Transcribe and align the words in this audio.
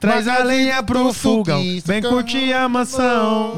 Traz 0.00 0.26
a 0.26 0.42
lenha 0.42 0.82
pro 0.82 1.12
fogão, 1.12 1.62
vem 1.84 2.00
curtir 2.00 2.54
a 2.54 2.66
mansão. 2.70 3.52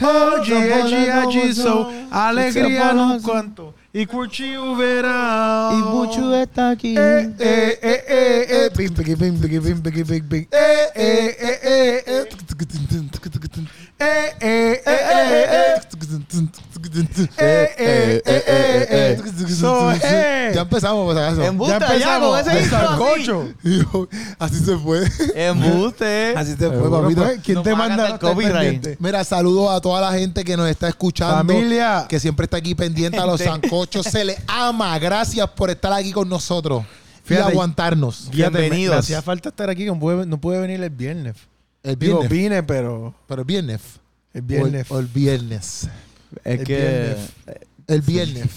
Hoje 0.00 0.54
é 0.54 0.82
dia 0.82 1.26
de 1.26 1.54
sol, 1.54 1.92
alegria 2.08 2.94
no 2.94 3.20
canto. 3.20 3.74
E 3.92 4.06
curtir 4.06 4.56
o 4.58 4.76
verão. 4.76 5.72
E 5.72 5.82
muito 5.82 6.32
é 6.32 6.46
tá 6.46 6.70
aqui. 6.70 6.94
E, 6.94 7.00
e, 7.00 7.78
e, 7.82 8.04
e, 8.08 8.66
e. 8.66 8.70
Bing, 8.70 8.90
bing, 8.90 9.16
bing, 9.16 9.32
bing, 9.32 9.58
bing, 9.60 9.74
bing, 9.74 10.04
bing, 10.04 10.20
bing. 10.20 10.46
E, 10.52 10.92
e, 10.94 11.34
e, 11.40 11.58
e, 11.64 12.04
e. 12.06 12.28
Eh, 14.00 14.32
eh, 14.40 14.82
eh, 14.86 14.98
eh, 15.10 15.46
eh. 15.50 15.80
Eh, 17.36 17.68
eh, 17.78 18.22
eh, 18.24 18.24
eh, 18.26 18.86
eh. 18.90 19.20
Eh. 20.04 20.52
Ya 20.54 20.60
empezamos, 20.60 21.04
por 21.04 21.18
acaso. 21.20 21.42
Embuste, 21.42 21.78
Ya 21.80 21.96
ya, 21.96 22.20
con 22.20 22.38
ese 22.38 22.62
intro 22.62 24.08
así. 24.38 24.64
se 24.64 24.76
fue. 24.78 25.02
Embuste. 25.34 26.34
Así 26.36 26.54
se 26.56 26.70
fue, 26.70 26.90
papito. 26.90 27.22
pues, 27.24 27.40
¿Quién 27.42 27.62
te 27.62 27.74
manda? 27.74 28.18
Mira, 29.00 29.24
saludos 29.24 29.70
a 29.72 29.80
toda 29.80 30.00
la 30.00 30.12
gente 30.16 30.44
que 30.44 30.56
nos 30.56 30.68
está 30.68 30.88
escuchando. 30.88 31.36
Familia. 31.36 32.06
Que 32.08 32.20
siempre 32.20 32.44
está 32.44 32.58
aquí 32.58 32.76
pendiente 32.76 33.18
a 33.18 33.26
los 33.26 33.40
sancochos. 33.40 34.06
Se 34.06 34.24
les 34.24 34.38
ama. 34.46 34.96
Gracias 35.00 35.48
por 35.50 35.70
estar 35.70 35.92
aquí 35.92 36.12
con 36.12 36.28
nosotros. 36.28 36.84
Fíjate, 37.24 37.48
y 37.48 37.52
aguantarnos. 37.52 38.30
Bienvenidos. 38.30 38.96
Hacía 38.96 39.22
falta 39.22 39.48
estar 39.48 39.68
aquí, 39.68 39.84
no 39.86 39.98
puede 39.98 40.60
venir 40.60 40.82
el 40.82 40.90
viernes. 40.90 41.34
El 41.82 41.98
Digo, 41.98 42.20
viernes. 42.20 42.30
vine, 42.38 42.62
pero 42.62 43.14
Pero 43.26 43.42
el 43.42 43.46
viernes. 43.46 43.80
el 44.34 44.42
viernes. 44.42 44.90
O 44.90 44.94
el, 44.94 44.98
o 44.98 45.00
el 45.00 45.06
viernes. 45.06 45.88
Es 46.44 46.60
El 46.60 46.64
que. 46.66 46.76
viernes. 46.76 47.28
El 47.86 48.00
viernes. 48.02 48.48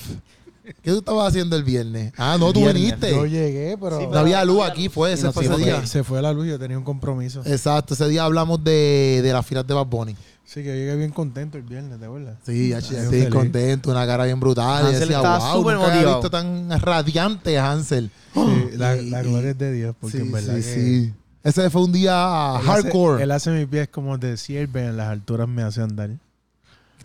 ¿Qué 0.82 0.92
tú 0.92 1.00
estabas 1.00 1.28
haciendo 1.30 1.56
el 1.56 1.64
viernes? 1.64 2.14
Ah, 2.18 2.38
no, 2.40 2.54
tú 2.54 2.60
Viernes. 2.62 2.82
viniste. 2.82 3.12
Yo 3.12 3.26
llegué, 3.26 3.78
pero, 3.82 4.00
Sí, 4.00 4.08
No 4.10 4.20
había 4.20 4.46
luz 4.46 4.62
aquí, 4.64 4.90
fue 4.90 5.12
ese, 5.14 5.24
nos 5.26 5.34
fue 5.34 5.44
ese 5.44 5.54
fuimos 5.54 5.80
día. 5.80 5.86
se 5.88 6.04
fue 6.04 6.22
la 6.22 6.32
luz, 6.32 6.48
yo 6.48 6.58
tenía 6.60 6.78
un 6.78 6.84
compromiso. 6.84 7.42
Exacto, 7.46 7.94
ese 7.94 8.08
día 8.08 8.24
hablamos 8.24 8.64
de, 8.64 9.20
de 9.24 9.34
la 9.34 9.44
final 9.44 9.66
de 9.68 9.74
Bad 9.74 9.88
Bunny. 9.88 10.16
Sí, 10.46 10.62
que 10.62 10.68
yo 10.70 10.74
llegué 10.74 10.96
bien 10.98 11.12
contento 11.12 11.58
el 11.58 11.64
viernes, 11.64 12.00
¿de 12.00 12.08
verdad? 12.08 12.38
Sí, 12.46 12.70
ya 12.70 12.80
sí, 12.82 12.96
feliz. 12.96 13.30
contento, 13.30 13.90
una 13.92 14.06
cara 14.06 14.26
bien 14.26 14.40
brutal. 14.40 14.84
Y 14.84 14.88
Hansel 14.88 15.00
decía, 15.02 15.18
estaba 15.18 15.40
wow, 15.40 15.58
súper 15.62 15.74
nunca 15.76 15.88
había 15.88 15.96
motivado. 16.02 16.18
visto 16.22 16.30
tan 16.30 16.80
radiante 16.82 17.58
a 17.58 17.72
Hansel. 17.72 18.12
Sí, 18.34 18.70
la, 18.78 18.96
Y- 18.98 19.10
la 19.10 19.24
gloria 19.24 19.52
es 19.52 19.58
de 19.58 19.72
Dios, 19.74 19.96
porque 20.00 20.18
sí, 20.18 20.24
en 20.24 20.32
verdad 20.32 20.56
sí, 20.56 20.62
que 20.62 20.74
sí. 20.74 21.14
Ese 21.44 21.70
fue 21.70 21.84
un 21.84 21.92
día 21.92 22.12
él 22.62 22.70
hace- 22.70 22.82
hardcore. 22.84 23.24
él 23.24 23.32
hace 23.32 23.52
mis 23.52 23.68
pies 23.68 23.88
como 23.90 24.18
de 24.18 24.38
siervo, 24.38 24.78
en 24.80 24.98
las 24.98 25.08
alturas 25.10 25.48
me 25.48 25.64
hace 25.64 25.82
andar. 25.82 26.10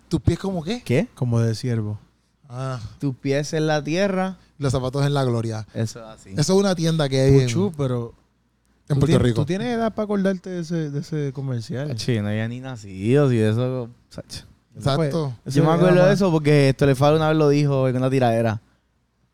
¿Tus 0.09 0.21
pies 0.21 0.39
como 0.39 0.63
qué? 0.63 0.81
¿Qué? 0.83 1.07
Como 1.15 1.39
de 1.39 1.55
siervo. 1.55 1.99
Ah, 2.49 2.79
Tus 2.99 3.15
pies 3.15 3.51
en 3.53 3.67
la 3.67 3.83
tierra. 3.83 4.37
los 4.59 4.71
zapatos 4.71 5.05
en 5.05 5.13
la 5.13 5.23
gloria. 5.23 5.67
Eso 5.73 5.99
es 5.99 6.05
así. 6.05 6.29
Eso 6.31 6.41
es 6.41 6.49
una 6.59 6.75
tienda 6.75 7.09
que 7.09 7.19
hay 7.21 7.33
en, 7.39 7.43
Puchu, 7.47 7.73
pero 7.77 8.13
en 8.87 8.99
Puerto 8.99 9.05
tienes- 9.07 9.21
Rico. 9.23 9.41
Tú 9.41 9.45
tienes 9.45 9.67
edad 9.67 9.93
para 9.93 10.05
acordarte 10.05 10.49
de 10.49 10.61
ese, 10.61 10.89
de 10.91 10.99
ese 10.99 11.31
comercial. 11.33 11.93
Che, 11.95 12.21
no 12.21 12.29
había 12.29 12.47
ni 12.47 12.59
nacido, 12.61 13.31
y 13.33 13.39
eso. 13.39 13.89
sacho. 14.09 14.45
Exacto. 14.77 15.33
Eso 15.45 15.57
Yo 15.59 15.65
me 15.65 15.71
acuerdo 15.71 16.05
de 16.05 16.13
eso 16.13 16.31
porque 16.31 16.69
Estolefal 16.69 17.15
una 17.15 17.29
vez 17.29 17.37
lo 17.37 17.49
dijo 17.49 17.87
en 17.89 17.97
una 17.97 18.09
tiradera. 18.11 18.61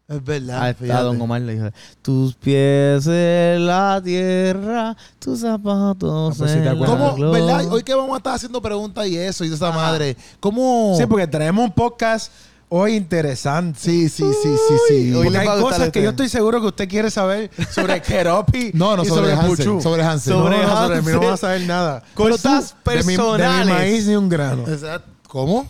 Es 0.08 0.23
verdad. 0.23 0.76
A. 0.92 1.02
Don 1.02 1.20
Omar 1.22 1.42
le 1.42 1.54
dijo: 1.56 1.68
Tus 2.02 2.36
pies 2.36 3.08
en 3.08 3.66
la 3.66 4.02
tierra, 4.04 4.96
tus 5.18 5.40
zapatos. 5.40 6.36
Ah, 6.36 6.36
pues 6.38 6.52
te 6.52 6.58
en 6.59 6.66
la 6.80 6.86
¿Cómo, 6.86 7.16
gloria". 7.16 7.46
verdad? 7.46 7.72
Hoy 7.72 7.84
que 7.84 7.94
vamos 7.96 8.14
a 8.14 8.18
estar 8.18 8.36
haciendo 8.36 8.62
preguntas 8.62 9.08
y 9.08 9.18
eso 9.18 9.46
y 9.46 9.50
de 9.50 9.56
esa 9.56 9.70
Ajá. 9.70 9.78
madre. 9.78 10.18
¿Cómo? 10.42 10.96
Sí, 10.98 11.06
porque 11.06 11.26
traemos 11.28 11.64
un 11.64 11.72
podcast 11.72 12.31
hoy 12.68 12.96
interesante. 12.96 13.80
sí, 13.80 14.09
sí, 14.09 14.26
sí, 14.44 14.50
sí, 14.68 14.76
sí. 14.90 15.14
Hoy 15.16 15.28
hay 15.36 15.48
va 15.48 15.54
a 15.54 15.56
gustar 15.58 15.78
cosas 15.80 15.90
que 15.92 16.04
yo 16.04 16.09
estoy 16.09 16.28
seguro 16.28 16.59
que 16.59 16.68
usted 16.68 16.90
quiere 16.90 17.09
saber 17.09 17.50
sobre 17.72 18.02
Keropi 18.02 18.72
No, 18.74 18.98
no, 18.98 19.04
y 19.04 19.08
sobre, 19.08 19.36
sobre. 19.36 19.48
Puchu. 19.48 19.81
Sobre 19.81 20.04
Hansel. 20.04 20.34
No, 20.34 20.44
Sobre 20.44 20.58
no, 20.64 20.76
sobre 20.88 21.02
mí 21.02 21.12
no 21.14 21.20
vas 21.22 21.34
a 21.34 21.38
saber 21.38 21.62
nada. 21.62 22.04
Cosas 22.14 22.76
De 22.84 22.92
mi- 22.92 22.98
De 22.98 23.04
mi, 23.04 23.16
personales. 23.18 23.68
maíz 23.74 24.06
ni 24.08 24.16
un 24.16 24.28
grano. 24.28 24.63
Exacto. 24.68 25.12
¿Cómo? 25.33 25.67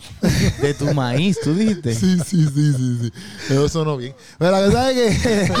De 0.60 0.74
tu 0.74 0.92
maíz, 0.92 1.38
tú 1.42 1.54
dijiste. 1.54 1.94
Sí, 1.94 2.18
sí, 2.18 2.44
sí, 2.54 2.72
sí, 2.74 2.98
sí. 3.00 3.12
Eso 3.48 3.66
sonó 3.70 3.96
bien. 3.96 4.14
Pero 4.36 4.50
la 4.50 4.60
verdad 4.60 4.92
es 4.92 5.22
que, 5.22 5.52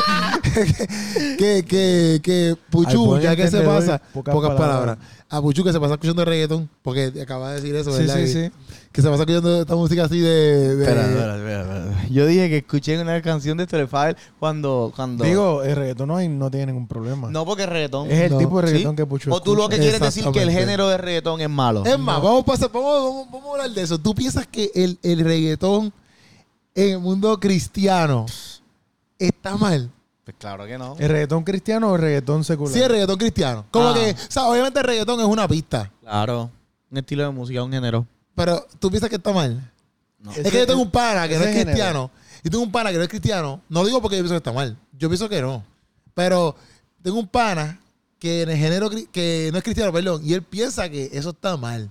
que, 1.38 1.64
que, 1.64 2.20
que 2.22 2.54
Puchu, 2.68 3.06
buen 3.06 3.22
ya 3.22 3.34
que 3.34 3.48
se 3.48 3.62
pasa, 3.62 4.02
pocas 4.12 4.34
pocas, 4.34 4.50
palabras. 4.50 4.96
palabras. 4.98 4.98
A 5.30 5.40
Puchu 5.40 5.64
que 5.64 5.72
se 5.72 5.80
pasa 5.80 5.94
escuchando 5.94 6.24
reggaetón, 6.24 6.68
porque 6.82 7.12
acaba 7.20 7.48
de 7.50 7.56
decir 7.60 7.74
eso, 7.74 7.90
Sí, 7.92 8.00
¿verdad? 8.00 8.14
sí, 8.16 8.20
que, 8.20 8.28
sí. 8.28 8.50
que 8.92 9.02
se 9.02 9.08
pasa 9.08 9.22
escuchando 9.22 9.60
esta 9.62 9.74
música 9.74 10.04
así 10.04 10.20
de... 10.20 10.76
de- 10.76 10.82
Espera, 10.84 11.06
espera, 11.08 11.36
espera, 11.36 11.60
espera. 11.62 12.08
Yo 12.10 12.26
dije 12.26 12.48
que 12.50 12.56
escuché 12.58 13.00
una 13.00 13.20
canción 13.22 13.56
de 13.56 13.64
Estolefal 13.64 14.16
cuando, 14.38 14.92
cuando. 14.94 15.24
Digo, 15.24 15.62
el 15.64 15.74
reggaetón 15.74 16.08
no, 16.08 16.16
hay, 16.18 16.28
no 16.28 16.50
tiene 16.50 16.66
ningún 16.66 16.86
problema. 16.86 17.30
no 17.30 17.44
porque 17.46 17.62
es 17.64 17.68
reggaetón. 17.68 18.10
es 18.10 18.20
el 18.20 18.32
no. 18.32 18.38
tipo 18.38 18.60
de 18.60 18.66
reggaetón 18.66 18.92
¿Sí? 18.92 18.96
que 18.96 19.06
Puchu 19.06 19.32
O 19.34 19.40
tú 19.42 19.56
lo 19.56 19.68
que 19.68 19.78
quieres 19.78 19.98
decir 19.98 20.24
que 20.30 20.42
el 20.42 20.50
género 20.50 20.88
de 20.88 20.98
reggaetón 20.98 21.40
es 21.40 21.50
malo. 21.50 21.84
Es 21.84 21.98
más, 21.98 22.22
vamos, 22.22 22.42
a 22.42 22.46
pasar- 22.46 22.70
vamos, 22.72 22.92
vamos, 23.02 23.26
vamos 23.32 23.46
a 23.48 23.52
hablar 23.52 23.70
de 23.70 23.82
eso. 23.82 23.98
¿Tú 23.98 24.14
piensas 24.14 24.46
que 24.46 24.70
el, 24.74 24.98
el 25.02 25.20
reggaetón 25.24 25.92
en 26.76 26.90
el 26.90 26.98
mundo 27.00 27.40
cristiano 27.40 28.26
está 29.18 29.56
mal? 29.56 29.90
Pues 30.24 30.36
claro 30.38 30.64
que 30.66 30.78
no. 30.78 30.96
¿El 30.98 31.08
reggaetón 31.10 31.44
cristiano 31.44 31.90
o 31.90 31.96
el 31.96 32.00
reggaetón 32.02 32.44
secular? 32.44 32.72
Sí, 32.72 32.80
el 32.80 32.88
reggaetón 32.90 33.18
cristiano. 33.18 33.66
Como 33.70 33.88
Ah. 33.90 33.94
que, 33.94 34.10
o 34.12 34.30
sea, 34.30 34.44
obviamente 34.46 34.78
el 34.80 34.84
reggaetón 34.86 35.20
es 35.20 35.26
una 35.26 35.46
pista, 35.46 35.90
Claro. 36.00 36.50
Un 36.90 36.98
estilo 36.98 37.24
de 37.24 37.30
música, 37.30 37.62
un 37.62 37.72
género. 37.72 38.06
pero 38.34 38.66
¿tú 38.78 38.88
piensas 38.90 39.10
que 39.10 39.16
está 39.16 39.32
mal? 39.32 39.70
No. 40.18 40.30
es 40.32 40.50
que 40.50 40.58
yo 40.58 40.66
tengo 40.66 40.80
un 40.80 40.90
pana 40.90 41.28
que 41.28 41.36
no 41.36 41.42
es 41.44 41.48
género. 41.50 41.66
cristiano. 41.66 42.10
Y 42.42 42.48
tengo 42.50 42.62
un 42.64 42.72
pana 42.72 42.90
que 42.90 42.96
no 42.96 43.02
es 43.02 43.08
cristiano. 43.08 43.60
No 43.68 43.80
lo 43.80 43.86
digo 43.86 44.00
porque 44.00 44.16
yo 44.16 44.22
pienso 44.22 44.34
que 44.34 44.38
está 44.38 44.52
mal. 44.52 44.76
Yo 44.92 45.08
pienso 45.08 45.28
que 45.28 45.42
no. 45.42 45.62
Pero 46.14 46.54
tengo 47.02 47.18
un 47.18 47.26
pana 47.28 47.78
que 48.18 48.42
en 48.42 48.48
el 48.50 48.56
género 48.56 48.88
que 49.12 49.50
no 49.52 49.58
es 49.58 49.64
cristiano, 49.64 49.92
perdón, 49.92 50.22
y 50.24 50.32
él 50.32 50.42
piensa 50.42 50.88
que 50.88 51.10
eso 51.12 51.30
está 51.30 51.56
mal. 51.58 51.90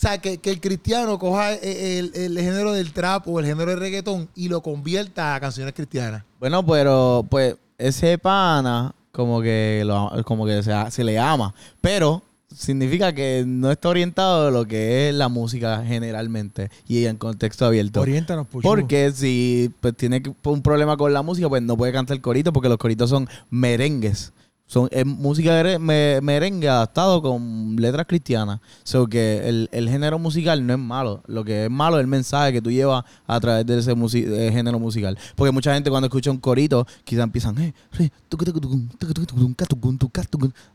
O 0.00 0.02
sea, 0.02 0.16
que, 0.16 0.38
que 0.38 0.48
el 0.50 0.60
cristiano 0.62 1.18
coja 1.18 1.52
el, 1.52 2.10
el- 2.14 2.38
el 2.38 2.38
género 2.42 2.72
del 2.72 2.90
trap 2.94 3.28
o 3.28 3.38
el 3.38 3.44
género 3.44 3.70
del 3.70 3.80
reggaetón 3.80 4.30
y 4.34 4.48
lo 4.48 4.62
convierta 4.62 5.34
a 5.34 5.40
canciones 5.40 5.74
cristianas. 5.74 6.22
Bueno, 6.38 6.64
pero 6.64 7.26
pues 7.28 7.56
ese 7.76 8.16
pana 8.16 8.94
como 9.12 9.42
que 9.42 9.82
lo, 9.84 10.10
como 10.24 10.46
que 10.46 10.62
se, 10.62 10.72
se 10.90 11.04
le 11.04 11.18
ama, 11.18 11.54
pero 11.82 12.22
significa 12.54 13.12
que 13.12 13.44
no 13.46 13.70
está 13.70 13.90
orientado 13.90 14.48
a 14.48 14.50
lo 14.50 14.64
que 14.64 15.10
es 15.10 15.14
la 15.14 15.28
música 15.28 15.84
generalmente 15.86 16.70
y 16.88 17.04
en 17.04 17.18
contexto 17.18 17.66
abierto. 17.66 18.00
Oriéntanos, 18.00 18.46
Puchu. 18.46 18.62
Porque 18.66 19.12
si 19.14 19.70
pues, 19.80 19.94
tiene 19.98 20.22
un 20.44 20.62
problema 20.62 20.96
con 20.96 21.12
la 21.12 21.20
música, 21.20 21.46
pues 21.50 21.60
no 21.62 21.76
puede 21.76 21.92
cantar 21.92 22.18
corito 22.22 22.54
porque 22.54 22.70
los 22.70 22.78
coritos 22.78 23.10
son 23.10 23.28
merengues. 23.50 24.32
Son 24.70 24.86
es 24.92 25.04
música 25.04 25.52
de 25.52 25.80
me- 25.80 26.20
merengue 26.20 26.68
adaptado 26.68 27.20
con 27.20 27.74
letras 27.74 28.06
cristianas. 28.06 28.60
So 28.84 29.08
que 29.08 29.48
el, 29.48 29.68
el 29.72 29.88
género 29.88 30.16
musical 30.20 30.64
no 30.64 30.74
es 30.74 30.78
malo. 30.78 31.24
Lo 31.26 31.42
que 31.42 31.64
es 31.64 31.70
malo 31.70 31.96
es 31.96 32.02
el 32.02 32.06
mensaje 32.06 32.52
que 32.52 32.62
tú 32.62 32.70
llevas 32.70 33.04
a 33.26 33.40
través 33.40 33.66
de 33.66 33.80
ese 33.80 33.96
musi- 33.96 34.24
eh, 34.32 34.52
género 34.52 34.78
musical. 34.78 35.18
Porque 35.34 35.50
mucha 35.50 35.74
gente 35.74 35.90
cuando 35.90 36.06
escucha 36.06 36.30
un 36.30 36.38
corito, 36.38 36.86
quizás 37.02 37.24
empiezan, 37.24 37.58
eh. 37.58 37.74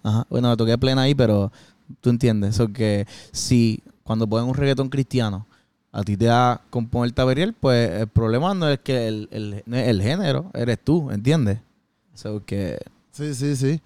Ajá. 0.04 0.28
Bueno, 0.30 0.50
me 0.50 0.58
toqué 0.58 0.78
plena 0.78 1.04
ahí, 1.04 1.16
pero 1.16 1.50
tú 2.02 2.10
entiendes. 2.10 2.58
So 2.58 2.68
que 2.74 3.08
si 3.32 3.82
cuando 4.04 4.28
ponen 4.28 4.50
un 4.50 4.56
reggaetón 4.56 4.90
cristiano, 4.90 5.48
a 5.94 6.04
ti 6.04 6.18
te 6.18 6.26
da 6.26 6.52
a 6.52 7.24
bailar, 7.24 7.54
pues 7.62 7.92
el 8.02 8.08
problema 8.10 8.54
no 8.54 8.68
es 8.68 8.80
que 8.80 9.08
el, 9.08 9.30
el, 9.32 9.64
el 9.74 10.02
género, 10.02 10.52
eres 10.54 10.80
tú, 10.84 11.10
¿entiendes? 11.12 11.60
So 12.14 12.44
que 12.46 12.78
Sí, 13.16 13.34
sí, 13.34 13.56
sí. 13.56 13.82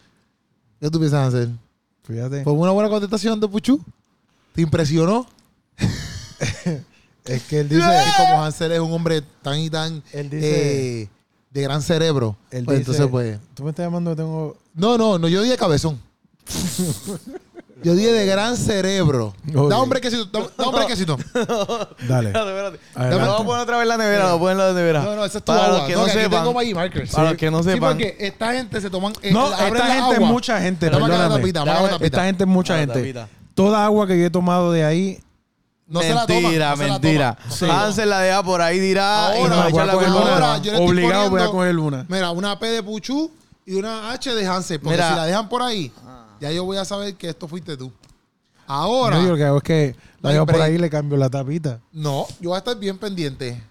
¿Qué 0.80 0.90
tú 0.90 0.98
piensas 1.00 1.28
hacer? 1.28 1.50
Fíjate. 2.04 2.44
¿Fue 2.44 2.54
una 2.54 2.72
buena 2.72 2.90
contestación 2.90 3.40
de 3.40 3.48
Puchu? 3.48 3.80
¿Te 4.54 4.62
impresionó? 4.62 5.26
Es 7.26 7.44
que 7.44 7.60
él 7.60 7.70
Dice 7.70 7.82
que 7.82 8.24
como 8.24 8.44
Hansel 8.44 8.72
es 8.72 8.80
un 8.80 8.92
hombre 8.92 9.22
tan 9.44 9.60
y 9.60 9.70
tan 9.70 10.02
Él 10.14 10.30
dice... 10.32 11.02
eh, 11.04 11.10
de 11.52 11.62
gran 11.62 11.82
cerebro, 11.84 12.36
él 12.50 12.66
pues 12.66 12.80
dice- 12.80 12.92
entonces 12.92 13.08
pues... 13.12 13.40
Tú 13.54 13.64
me 13.66 13.70
estás 13.70 13.86
llamando 13.86 14.16
tengo... 14.16 14.58
No, 14.74 14.98
no, 14.98 15.20
no, 15.20 15.28
yo 15.28 15.44
dije 15.44 15.56
cabezón. 15.58 16.00
yo 17.84 17.96
dije 17.96 18.12
de 18.12 18.26
gran 18.26 18.56
cerebro. 18.58 19.34
Da 19.44 19.82
un 19.82 19.90
brequecito, 19.90 20.26
da, 20.26 20.48
da 20.58 20.70
un 20.70 20.76
brequecito. 20.76 21.18
Dale. 22.08 22.30
Espérate, 22.30 22.50
espérate. 22.50 22.80
Adelante. 22.96 23.26
Lo 23.26 23.32
voy 23.34 23.42
a 23.42 23.46
poner 23.46 23.62
otra 23.64 23.76
vez 23.78 23.84
en 23.84 23.90
la 23.90 23.98
nevera, 23.98 24.30
lo 24.30 24.38
voy 24.38 24.52
a 24.52 24.56
poner 24.56 24.70
en 24.70 24.76
la 24.76 24.82
nevera. 24.82 25.02
No, 25.04 25.16
no, 25.16 25.26
esa 25.26 25.38
es 25.38 25.44
tu 25.44 25.52
Para 25.52 25.66
agua. 25.66 25.78
los 25.80 25.88
que 25.88 25.94
no, 25.94 26.00
no 26.00 26.06
que 26.06 26.12
aquí 26.12 26.20
sepan. 26.22 26.40
tengo 26.42 26.54
Magic 26.54 26.76
Markers. 26.76 27.12
Para 27.12 27.30
los 27.30 27.38
que 27.38 27.52
no 27.52 27.58
Sí, 27.64 27.70
sepan. 27.72 27.90
porque 27.98 28.18
esta 28.20 28.54
gente 28.54 28.82
se 28.82 28.90
toman... 28.90 29.14
eh, 29.22 29.32
No, 29.32 29.46
abren 29.48 29.74
esta 29.76 29.88
la 29.88 29.94
gente 29.96 30.10
es 30.12 30.16
agua. 30.18 30.28
mucha 30.30 30.62
gente, 30.62 30.86
Dame 30.90 30.98
acá 30.98 31.08
la 31.08 31.14
perdóname. 31.16 31.42
tapita, 31.42 31.60
dame 31.60 31.72
acá 31.72 31.80
la 31.82 31.88
Dame- 31.88 31.92
tapita. 32.00 32.06
Esta 32.18 32.26
gente 32.26 32.44
es 32.44 32.48
mucha 32.50 32.74
Ah, 32.76 32.78
gente. 32.80 32.94
tapita. 32.94 33.28
Toda 33.56 33.86
agua 33.86 34.08
que 34.08 34.20
yo 34.20 34.26
he 34.26 34.30
tomado 34.30 34.72
de 34.72 34.86
ahí... 34.86 35.20
No 35.88 36.02
se 36.02 36.14
la 36.14 36.28
toma, 36.28 36.40
mentira, 36.42 36.70
no 36.70 36.78
se 36.78 36.84
la 36.88 36.90
mentira. 37.00 37.34
toma, 37.36 37.46
no 37.50 37.56
se 37.56 37.66
la. 37.68 37.84
Hansel 37.84 38.10
la 38.12 38.20
deja 38.20 38.44
por 38.44 38.62
ahí 38.62 38.78
dirá 38.78 39.32
y 39.36 39.42
Ahora, 39.42 39.56
voy 39.64 39.70
echar 39.72 39.82
a 39.82 39.86
la 39.88 39.94
coger 39.94 40.10
culpa. 40.10 40.22
ahora, 40.34 40.36
una. 40.38 40.58
yo 40.58 40.64
le 40.72 40.78
estoy 40.78 40.88
Obligado 40.88 41.30
voy 41.32 41.42
a 41.42 41.46
poniendo- 41.46 41.52
coger 41.52 41.78
una. 41.80 42.06
Mira, 42.08 42.30
una 42.30 42.60
P 42.60 42.68
de 42.68 42.84
Puchu 42.84 43.32
y 43.66 43.74
una 43.74 44.12
H 44.12 44.36
de 44.36 44.46
Hansel. 44.46 44.80
Porque 44.80 44.98
Mira. 44.98 45.10
Si 45.10 45.16
la 45.16 45.26
dejan 45.26 45.50
por 45.50 45.64
ahí, 45.64 45.92
ya 46.40 46.52
yo 46.52 46.64
voy 46.64 46.78
a 46.78 46.86
saber 46.86 47.16
que 47.16 47.30
esto 47.30 47.48
fuiste 47.48 47.76
tú. 47.78 47.92
Ahora... 48.66 49.18
No, 49.18 49.24
yo 49.24 49.32
lo 49.32 49.38
que 49.38 49.44
hago 49.44 49.58
es 49.58 49.64
que 49.64 49.96
la 50.22 50.32
dejo 50.32 50.46
por 50.46 50.62
ahí 50.62 50.76
y 50.76 50.78
le 50.78 50.90
cambio 50.90 51.18
la 51.18 51.30
tapita. 51.30 51.80
No, 51.92 52.28
yo 52.40 52.50
voy 52.50 52.56
a 52.56 52.60
estar 52.60 52.78
bien 52.78 52.98
pendiente. 52.98 53.62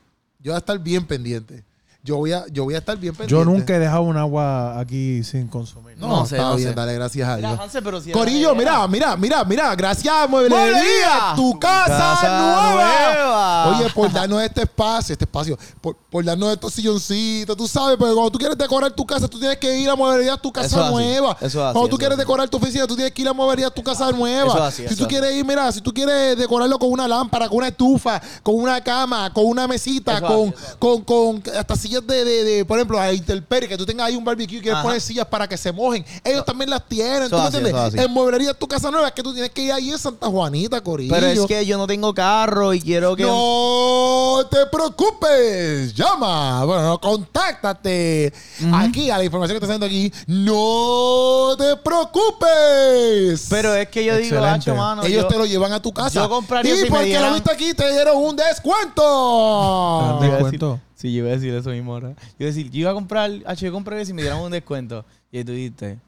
Yo 0.40 0.52
voy 0.52 0.56
a 0.56 0.58
estar 0.58 0.78
bien 0.78 1.06
pendiente. 1.06 1.64
Yo 2.02 2.16
voy 2.16 2.32
a, 2.32 2.46
yo 2.50 2.64
voy 2.64 2.74
a 2.74 2.78
estar 2.78 2.96
bien 2.96 3.14
pendiente. 3.14 3.32
Yo 3.34 3.44
nunca 3.44 3.74
he 3.74 3.78
dejado 3.78 4.02
un 4.02 4.16
agua 4.16 4.78
aquí 4.78 5.22
sin 5.24 5.46
consumir. 5.48 5.96
No, 5.98 6.08
No 6.08 6.26
sé, 6.26 6.36
está 6.36 6.48
no 6.50 6.56
bien, 6.56 6.68
sé. 6.70 6.74
dale, 6.74 6.94
gracias 6.94 7.28
a 7.28 7.36
Mira, 7.36 7.48
Dios. 7.50 7.60
Hansel, 7.60 7.82
pero 7.84 8.00
si 8.00 8.12
Corillo, 8.12 8.54
mira, 8.54 8.86
mira, 8.86 9.16
mira, 9.16 9.44
mira. 9.44 9.74
Gracias, 9.74 10.14
Mueblería. 10.30 10.58
¡Mueblería! 10.58 11.32
Tu 11.36 11.58
casa, 11.58 11.86
Casa 11.98 12.38
nueva. 12.38 12.74
nueva. 13.14 13.68
Oye, 13.78 13.90
por 13.90 14.12
darnos 14.12 14.40
este 14.42 14.62
espacio, 14.62 15.12
este 15.12 15.24
espacio, 15.24 15.58
por, 15.80 15.96
por 16.08 16.24
darnos 16.24 16.52
estos 16.52 16.72
silloncitos, 16.72 17.56
tú 17.56 17.66
sabes, 17.66 17.96
pero 17.98 18.14
cuando 18.14 18.30
tú 18.30 18.38
quieres 18.38 18.56
decorar 18.56 18.92
tu 18.92 19.04
casa, 19.04 19.26
tú 19.28 19.38
tienes 19.38 19.58
que 19.58 19.76
ir 19.78 19.90
a 19.90 19.96
Mueblería 19.96 20.36
tu 20.36 20.52
casa 20.52 20.66
Eso 20.68 20.76
es 20.78 20.84
así, 20.84 20.94
nueva. 20.94 21.32
eso 21.40 21.46
es 21.46 21.54
así, 21.56 21.72
Cuando 21.72 21.80
tú 21.80 21.86
eso 21.88 21.98
quieres 21.98 22.14
así. 22.16 22.20
decorar 22.22 22.48
tu 22.48 22.56
oficina, 22.58 22.86
tú 22.86 22.94
tienes 22.94 23.12
que 23.12 23.22
ir 23.22 23.28
a 23.28 23.32
Mueblería 23.34 23.70
tu 23.70 23.82
casa 23.82 24.10
nueva. 24.12 24.46
Eso 24.48 24.56
es 24.58 24.62
así, 24.62 24.82
si 24.82 24.94
eso 24.94 24.96
tú 24.96 25.02
es 25.02 25.08
quieres 25.08 25.34
ir, 25.34 25.44
mira, 25.44 25.70
si 25.72 25.80
tú 25.82 25.92
quieres 25.92 26.38
decorarlo 26.38 26.78
con 26.78 26.90
una 26.92 27.06
lámpara, 27.08 27.48
con 27.48 27.58
una 27.58 27.68
estufa, 27.68 28.22
con 28.42 28.54
una 28.54 28.80
cama, 28.80 29.30
con 29.32 29.44
una 29.46 29.66
mesita, 29.66 30.20
con, 30.22 30.54
con, 30.78 31.02
con 31.02 31.42
hasta 31.58 31.74
sillas 31.88 32.06
de, 32.06 32.24
de, 32.24 32.44
de, 32.44 32.64
por 32.64 32.78
ejemplo, 32.78 32.98
a 33.00 33.12
Interperi, 33.12 33.66
que 33.68 33.76
tú 33.76 33.84
tengas 33.86 34.06
ahí 34.08 34.16
un 34.16 34.24
barbecue 34.24 34.58
y 34.58 34.60
quieres 34.60 34.74
Ajá. 34.74 34.82
poner 34.84 35.00
sillas 35.00 35.26
para 35.26 35.48
que 35.48 35.56
se 35.56 35.72
mojen. 35.72 36.04
Ellos 36.24 36.44
también 36.44 36.70
las 36.70 36.86
tienen. 36.86 37.28
¿Tú 37.28 37.36
me 37.36 37.42
es 37.42 37.48
así, 37.54 37.56
entiendes? 37.58 37.94
En 38.04 38.10
Mueblería 38.12 38.54
tu 38.54 38.66
casa 38.68 38.90
nueva 38.90 39.08
es 39.08 39.14
que 39.14 39.22
tú 39.22 39.32
tienes 39.32 39.50
que 39.50 39.62
ir 39.62 39.72
ahí 39.72 39.90
en 39.90 39.98
Santa 39.98 40.26
Juanita, 40.28 40.80
Corillo. 40.80 41.12
Pero 41.14 41.26
es 41.26 41.40
que 41.46 41.64
yo 41.66 41.76
no 41.78 41.86
tengo 41.86 42.12
carro 42.14 42.72
y 42.74 42.80
quiero 42.80 43.16
que. 43.16 43.24
No 43.24 44.46
te 44.50 44.66
preocupes, 44.66 45.94
llama, 45.94 46.64
bueno, 46.64 47.00
contáctate 47.00 48.32
aquí 48.72 49.10
a 49.10 49.18
la 49.18 49.24
información 49.24 49.58
que 49.58 49.64
está 49.64 49.74
haciendo 49.74 49.86
aquí. 49.86 50.12
No 50.26 51.56
te 51.58 51.76
preocupes. 51.76 53.46
Pero 53.48 53.74
es 53.74 53.88
que 53.88 54.04
yo 54.04 54.16
digo, 54.16 54.36
Excelente. 54.36 54.72
mano. 54.72 55.02
ellos 55.04 55.22
yo- 55.22 55.28
te 55.28 55.36
lo 55.38 55.46
llevan 55.46 55.72
a 55.72 55.80
tu 55.82 55.92
casa. 55.92 56.20
yo 56.22 56.28
compraría 56.28 56.72
y 56.74 56.76
si 56.76 56.82
me 56.84 56.88
porque 56.90 57.02
lo 57.02 57.06
dieran- 57.08 57.34
viste 57.34 57.52
aquí 57.52 57.74
te 57.74 57.90
dieron 57.92 58.16
un 58.16 58.36
descuento. 58.36 60.18
¿Te 60.20 60.26
a 60.26 60.30
descuento? 60.30 60.80
Sí, 60.98 61.12
yo 61.12 61.20
iba 61.20 61.28
a 61.28 61.32
decir 61.36 61.54
eso 61.54 61.70
mismo 61.70 61.92
ahora. 61.94 62.08
Yo 62.10 62.14
iba 62.40 62.46
a 62.50 62.52
decir, 62.54 62.70
yo 62.70 62.80
iba 62.80 62.90
a 62.90 62.94
comprar, 62.94 63.30
hacho, 63.46 63.64
yo 63.66 63.72
compraría 63.72 64.04
si 64.04 64.12
me 64.12 64.22
dieran 64.22 64.40
un 64.40 64.50
descuento. 64.50 65.04
Y 65.30 65.44
tú 65.44 65.52
dijiste, 65.52 65.98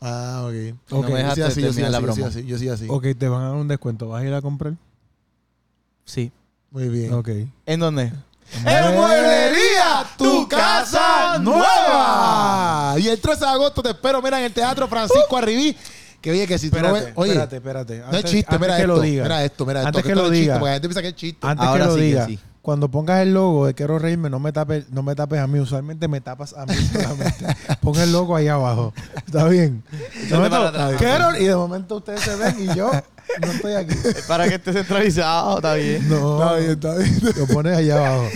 Ah, 0.00 0.42
ok. 0.46 0.74
No 0.90 1.02
me 1.02 1.22
Yo 1.34 1.46
así, 1.46 1.60
yo 1.60 1.68
terminar 1.68 1.90
la 1.90 1.98
así, 1.98 2.06
yo 2.06 2.12
soy 2.12 2.14
broma. 2.14 2.26
así, 2.28 2.46
yo 2.46 2.58
soy 2.58 2.68
así. 2.70 2.86
Ok, 2.88 3.06
te 3.18 3.28
van 3.28 3.42
a 3.42 3.48
dar 3.48 3.56
un 3.56 3.68
descuento. 3.68 4.08
¿Vas 4.08 4.22
a 4.22 4.26
ir 4.26 4.32
a 4.34 4.40
comprar? 4.42 4.74
sí. 6.04 6.32
Muy 6.70 6.88
bien. 6.88 7.12
Ok. 7.14 7.28
¿En 7.64 7.80
dónde? 7.80 8.12
En 8.64 8.94
Mueblería, 8.96 10.04
tu 10.18 10.46
casa 10.48 11.38
nueva. 11.38 12.96
Y 12.98 13.08
el 13.08 13.20
13 13.20 13.40
de 13.44 13.50
agosto 13.50 13.82
te 13.82 13.90
espero, 13.90 14.20
mira, 14.20 14.38
en 14.38 14.46
el 14.46 14.52
Teatro 14.52 14.86
Francisco 14.88 15.36
Arribí. 15.36 15.76
Que 16.20 16.30
oye, 16.32 16.46
que 16.46 16.58
si 16.58 16.70
tú 16.70 16.76
no 16.78 16.86
Espérate, 16.88 17.06
ves, 17.06 17.14
oye, 17.16 17.30
espérate, 17.32 17.56
espérate. 17.56 17.98
no 18.10 18.18
es 18.18 18.24
chiste, 18.24 18.58
mira 18.58 18.76
que 18.76 18.82
esto, 18.82 18.94
lo 18.94 19.00
diga. 19.00 19.22
mira 19.22 19.44
esto, 19.44 19.64
mira 19.66 19.80
esto. 19.80 19.88
Antes 19.88 20.02
que 20.02 20.08
esto 20.08 20.22
lo 20.22 20.28
no 20.28 20.32
es 20.32 20.38
chiste, 20.38 20.42
diga. 20.42 20.58
porque 20.58 20.68
la 20.70 20.74
gente 20.74 20.88
piensa 20.88 21.02
que 21.02 21.08
es 21.08 21.14
chiste. 21.14 21.46
Antes 21.46 21.66
Ahora 21.66 21.84
que 21.84 21.88
lo 21.88 21.94
sí 21.94 22.00
que 22.00 22.06
diga, 22.06 22.26
sí. 22.26 22.38
Cuando 22.66 22.90
pongas 22.90 23.20
el 23.22 23.32
logo 23.32 23.64
de 23.66 23.74
Quiero 23.74 23.96
Reírme, 24.00 24.28
no 24.28 24.40
me 24.40 24.50
tapes, 24.50 24.90
no 24.90 25.04
me 25.04 25.14
tapes 25.14 25.38
a 25.38 25.46
mí. 25.46 25.60
Usualmente 25.60 26.08
me 26.08 26.20
tapas 26.20 26.52
a 26.52 26.66
mí 26.66 26.74
solamente. 26.92 27.46
Pon 27.80 27.94
el 27.96 28.10
logo 28.10 28.34
ahí 28.34 28.48
abajo. 28.48 28.92
¿Está 29.24 29.46
bien? 29.46 29.84
De 30.28 30.34
momento. 30.36 30.72
Quiero- 30.98 31.36
y 31.38 31.44
de 31.44 31.54
momento 31.54 31.96
ustedes 31.98 32.22
se 32.22 32.34
ven 32.34 32.56
y 32.58 32.74
yo 32.74 32.90
no 33.40 33.52
estoy 33.52 33.74
aquí. 33.74 33.94
Para 34.26 34.48
que 34.48 34.56
esté 34.56 34.72
centralizado, 34.72 35.58
está 35.58 35.74
bien. 35.74 36.08
No, 36.08 36.42
Está 36.42 36.56
bien, 36.56 36.70
está 36.72 36.94
bien. 36.96 37.20
lo 37.38 37.46
pones 37.54 37.76
allá 37.78 37.98
abajo. 37.98 38.28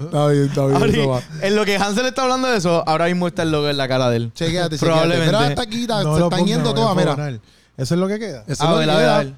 Está 0.00 0.26
bien, 0.28 0.44
está 0.44 0.66
bien. 0.66 0.76
Ahora, 0.76 0.90
eso 0.92 1.08
va. 1.08 1.22
en 1.40 1.56
lo 1.56 1.64
que 1.64 1.76
Hansel 1.76 2.04
está 2.06 2.22
hablando 2.24 2.48
de 2.48 2.58
eso, 2.58 2.84
ahora 2.86 3.06
mismo 3.06 3.26
está 3.26 3.42
el 3.42 3.52
logo 3.52 3.70
en 3.70 3.78
la 3.78 3.88
cara 3.88 4.10
de 4.10 4.16
él. 4.18 4.32
Chequéate, 4.34 4.76
chequéate. 4.76 4.84
Probablemente. 4.84 5.26
Mira, 5.34 5.46
hasta 5.48 5.62
aquí 5.62 5.86
ta- 5.86 6.02
No 6.02 6.14
se 6.14 6.22
están 6.24 6.40
pongas, 6.40 6.46
yendo 6.54 6.74
todas, 6.74 6.94
mira. 6.94 7.40
¿Eso 7.78 7.94
es 7.94 8.00
lo 8.00 8.06
que 8.06 8.18
queda? 8.18 8.44
Eso 8.46 8.64
A 8.64 8.66
es 8.66 8.70
lo 8.72 8.76
ver, 8.76 8.86
que 8.86 8.92
a 8.92 8.96
ver, 8.98 9.08
a 9.08 9.20
queda. 9.22 9.34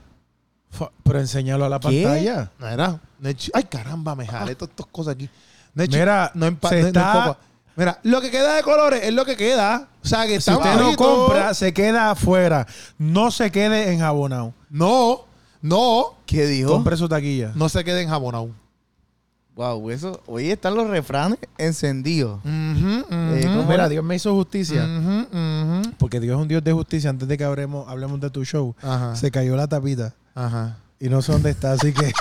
ver. 0.80 0.90
Pero 1.04 1.20
enséñalo 1.20 1.64
a 1.66 1.68
la 1.68 1.78
¿Qué? 1.78 2.02
pantalla. 2.02 2.50
No 2.58 2.66
era. 2.66 3.00
No 3.20 3.30
Ay, 3.54 3.64
caramba, 3.64 4.14
me 4.14 4.26
jalé 4.26 4.54
todas 4.54 4.70
estas 4.70 4.86
cosas 4.86 5.14
aquí. 5.14 5.28
No 5.74 5.84
Mira, 5.86 6.30
no, 6.34 6.46
empa- 6.46 6.68
se 6.68 6.76
no- 6.76 6.82
no 6.82 6.88
está-. 6.88 7.38
Mira, 7.76 7.98
lo 8.02 8.20
que 8.20 8.30
queda 8.30 8.54
de 8.56 8.62
colores 8.62 9.00
es 9.04 9.12
lo 9.14 9.24
que 9.24 9.36
queda. 9.36 9.88
O 10.02 10.06
sea, 10.06 10.22
que 10.24 10.32
Si 10.32 10.36
está 10.50 10.56
usted 10.58 10.74
no 10.74 10.82
bonito. 10.84 11.04
compra, 11.04 11.54
se 11.54 11.72
queda 11.72 12.10
afuera. 12.10 12.66
No 12.98 13.30
se 13.30 13.50
quede 13.52 13.92
enjabonado. 13.92 14.52
No, 14.68 15.20
no, 15.62 16.14
¿Qué 16.26 16.46
dijo? 16.46 16.70
Compre 16.72 16.96
su 16.96 17.08
taquilla. 17.08 17.52
no 17.54 17.68
se 17.68 17.84
quede 17.84 18.02
enjabonado. 18.02 18.50
Wow, 19.54 19.90
eso. 19.90 20.20
Hoy 20.26 20.50
están 20.50 20.74
los 20.74 20.88
refranes 20.88 21.38
encendidos. 21.58 22.40
Eh, 22.44 23.42
¿cómo 23.44 23.64
Mira, 23.68 23.88
Dios 23.88 24.02
me 24.04 24.16
hizo 24.16 24.34
justicia. 24.34 24.86
Porque 25.98 26.18
Dios 26.20 26.36
es 26.36 26.42
un 26.42 26.48
Dios 26.48 26.64
de 26.64 26.72
justicia. 26.72 27.10
Antes 27.10 27.28
de 27.28 27.36
que 27.36 27.44
hablemos, 27.44 27.86
hablemos 27.88 28.20
de 28.20 28.30
tu 28.30 28.44
show, 28.44 28.74
Ajá. 28.82 29.14
se 29.16 29.30
cayó 29.30 29.56
la 29.56 29.66
tapita. 29.68 30.14
Ajá. 30.34 30.78
Y 31.00 31.08
no 31.08 31.22
sé 31.22 31.32
dónde 31.32 31.50
está, 31.50 31.72
así 31.72 31.92
que. 31.94 32.12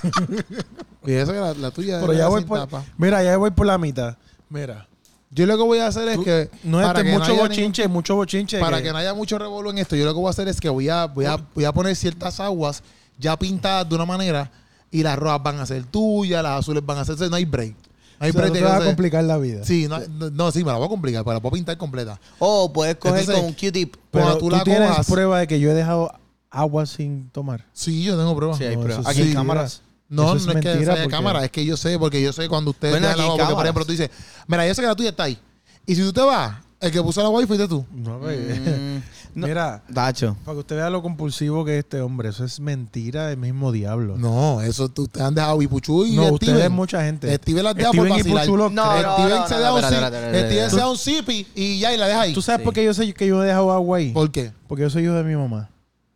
Y 1.05 1.11
eso 1.13 1.31
que 1.33 1.39
la, 1.39 1.53
la 1.53 1.71
tuya 1.71 1.99
Pero 1.99 2.13
ya 2.13 2.27
voy 2.27 2.43
por. 2.45 2.59
tapa. 2.59 2.83
Mira, 2.97 3.21
ya 3.23 3.35
voy 3.37 3.51
por 3.51 3.65
la 3.65 3.77
mitad. 3.77 4.15
Mira. 4.49 4.87
Yo 5.31 5.45
lo 5.45 5.57
que 5.57 5.63
voy 5.63 5.77
a 5.79 5.87
hacer 5.87 6.07
es 6.07 6.15
Tú- 6.15 6.23
que 6.23 6.49
No 6.63 6.81
este 6.81 7.03
que 7.03 7.11
no 7.11 7.19
mucho 7.19 7.31
haya 7.33 7.41
bochinche, 7.41 7.87
mucho 7.87 8.15
bochinche. 8.15 8.57
ningún- 8.57 8.67
para 8.67 8.77
que- 8.77 8.83
que 8.87 8.91
no 8.91 8.97
haya 8.97 9.13
mucho 9.13 9.37
revuelo 9.37 9.69
en 9.69 9.77
esto, 9.77 9.95
yo 9.95 10.05
lo 10.05 10.13
que 10.13 10.19
voy 10.19 10.27
a 10.27 10.31
hacer 10.31 10.47
es 10.47 10.59
que 10.59 10.69
voy 10.69 10.89
a 10.89 11.05
voy 11.05 11.25
a, 11.25 11.37
voy 11.53 11.65
a 11.65 11.71
poner 11.71 11.95
ciertas 11.95 12.39
aguas 12.39 12.81
ya 13.19 13.37
pintadas 13.37 13.87
de 13.87 13.93
una 13.95 14.05
manera 14.05 14.49
y 14.89 15.03
las 15.03 15.19
rojas 15.19 15.43
van 15.43 15.59
a 15.59 15.65
ser 15.67 15.83
tuyas, 15.83 16.41
las 16.41 16.59
azules 16.59 16.83
van 16.83 16.97
a 16.97 17.05
ser, 17.05 17.15
no 17.29 17.35
hay 17.35 17.45
break. 17.45 17.75
No 18.19 18.25
hay 18.25 18.29
o 18.31 18.33
sea, 18.33 18.41
break 18.41 18.53
no 18.53 18.59
te 18.59 18.65
va 18.65 18.77
a 18.77 18.85
complicar 18.85 19.23
la 19.23 19.37
vida. 19.37 19.63
Sí, 19.65 19.87
no, 19.87 19.99
no, 19.99 20.29
no, 20.31 20.51
sí, 20.51 20.63
me 20.63 20.71
la 20.71 20.77
voy 20.77 20.87
a 20.87 20.89
complicar, 20.89 21.23
pero 21.23 21.35
la 21.35 21.39
puedo 21.41 21.53
pintar 21.53 21.77
completa. 21.77 22.19
O 22.39 22.73
puedes 22.73 22.95
coger 22.95 23.19
Entonces, 23.19 23.35
con 23.39 23.45
un 23.45 23.53
Q-tip. 23.53 23.97
Pero 24.09 24.33
tú, 24.39 24.49
tú 24.49 24.49
la 24.49 24.63
tienes 24.63 24.89
cojas- 24.89 25.05
prueba 25.07 25.39
de 25.39 25.47
que 25.47 25.59
yo 25.59 25.69
he 25.69 25.73
dejado 25.75 26.11
agua 26.51 26.85
sin 26.85 27.29
tomar. 27.29 27.65
Sí, 27.73 28.03
yo 28.03 28.17
tengo 28.17 28.35
pruebas. 28.35 28.57
Sí, 28.57 28.63
hay 28.65 28.75
No, 28.75 28.81
pruebas. 28.83 29.01
eso 29.01 29.09
Aquí 29.09 29.21
sí, 29.21 29.27
hay 29.29 29.33
cámaras. 29.33 29.81
No, 30.09 30.23
no 30.23 30.33
es 30.35 30.41
es, 30.41 30.47
que 30.47 30.53
mentira 30.55 30.73
sea 30.85 30.95
de 30.95 31.01
porque- 31.03 31.09
cámara, 31.15 31.45
es 31.45 31.51
que 31.51 31.63
yo 31.65 31.77
sé, 31.77 31.99
porque 31.99 32.21
yo 32.21 32.33
sé 32.33 32.49
cuando 32.49 32.71
ustedes 32.71 32.93
Bueno, 32.93 33.07
dejan 33.07 33.21
la 33.27 33.27
porque 33.37 33.53
por 33.53 33.63
ejemplo 33.65 33.85
tú 33.85 33.91
dices, 33.91 34.09
mira, 34.47 34.67
yo 34.67 34.73
sé 34.73 34.81
que 34.81 34.87
la 34.87 34.95
tuya 34.95 35.09
está 35.09 35.23
ahí. 35.23 35.37
Y 35.85 35.95
si 35.95 36.01
tú 36.01 36.11
te 36.13 36.21
vas, 36.21 36.55
el 36.79 36.91
que 36.91 37.01
puso 37.03 37.21
la 37.21 37.27
agua 37.27 37.41
ahí 37.41 37.45
fuiste 37.45 37.67
tú. 37.67 37.85
No. 37.93 38.17
Mm, 38.19 38.23
no. 39.35 39.45
Mira, 39.47 39.83
Dacho. 39.87 40.35
para 40.43 40.55
que 40.55 40.59
usted 40.61 40.75
vea 40.77 40.89
lo 40.89 41.03
compulsivo 41.03 41.63
que 41.63 41.73
es 41.73 41.79
este 41.83 42.01
hombre, 42.01 42.29
eso 42.29 42.43
es 42.43 42.59
mentira 42.59 43.27
del 43.27 43.37
mismo 43.37 43.71
diablo. 43.71 44.17
No, 44.17 44.61
eso 44.61 44.89
tú- 44.89 45.03
ustedes 45.03 45.27
han 45.27 45.35
dejado 45.35 45.61
Ipuchu 45.61 46.05
y 46.07 46.13
No, 46.15 46.23
Steven. 46.23 46.33
ustedes 46.33 46.71
mucha 46.71 47.03
gente. 47.03 47.35
Steven 47.35 47.63
las 47.63 47.75
deja 47.75 47.91
por 47.91 48.09
vacilar. 48.09 48.47
No, 48.47 48.55
creen. 48.55 48.75
no, 48.75 49.47
se 49.47 49.53
no, 49.53 49.59
da 49.61 49.73
un 49.73 49.79
Steven 49.83 50.69
se 50.71 50.75
da 50.77 50.89
un 50.89 50.97
zipi 50.97 51.45
y 51.53 51.79
ya, 51.79 51.93
y 51.93 51.97
la 51.97 52.07
deja 52.07 52.21
ahí. 52.21 52.33
¿Tú 52.33 52.41
sabes 52.41 52.61
Sí. 52.61 52.65
por 52.65 52.73
qué 52.73 52.83
yo 52.83 52.93
sé 52.95 53.13
que 53.13 53.27
yo 53.27 53.43
he 53.43 53.47
dejado 53.47 53.71
agua 53.71 53.97
ahí? 53.99 54.11
¿Por 54.11 54.31
qué? 54.31 54.51
Porque 54.67 54.81
yo 54.83 54.89
soy 54.89 55.03
hijo 55.03 55.13
de 55.13 55.23
mi 55.23 55.35
mamá. 55.35 55.69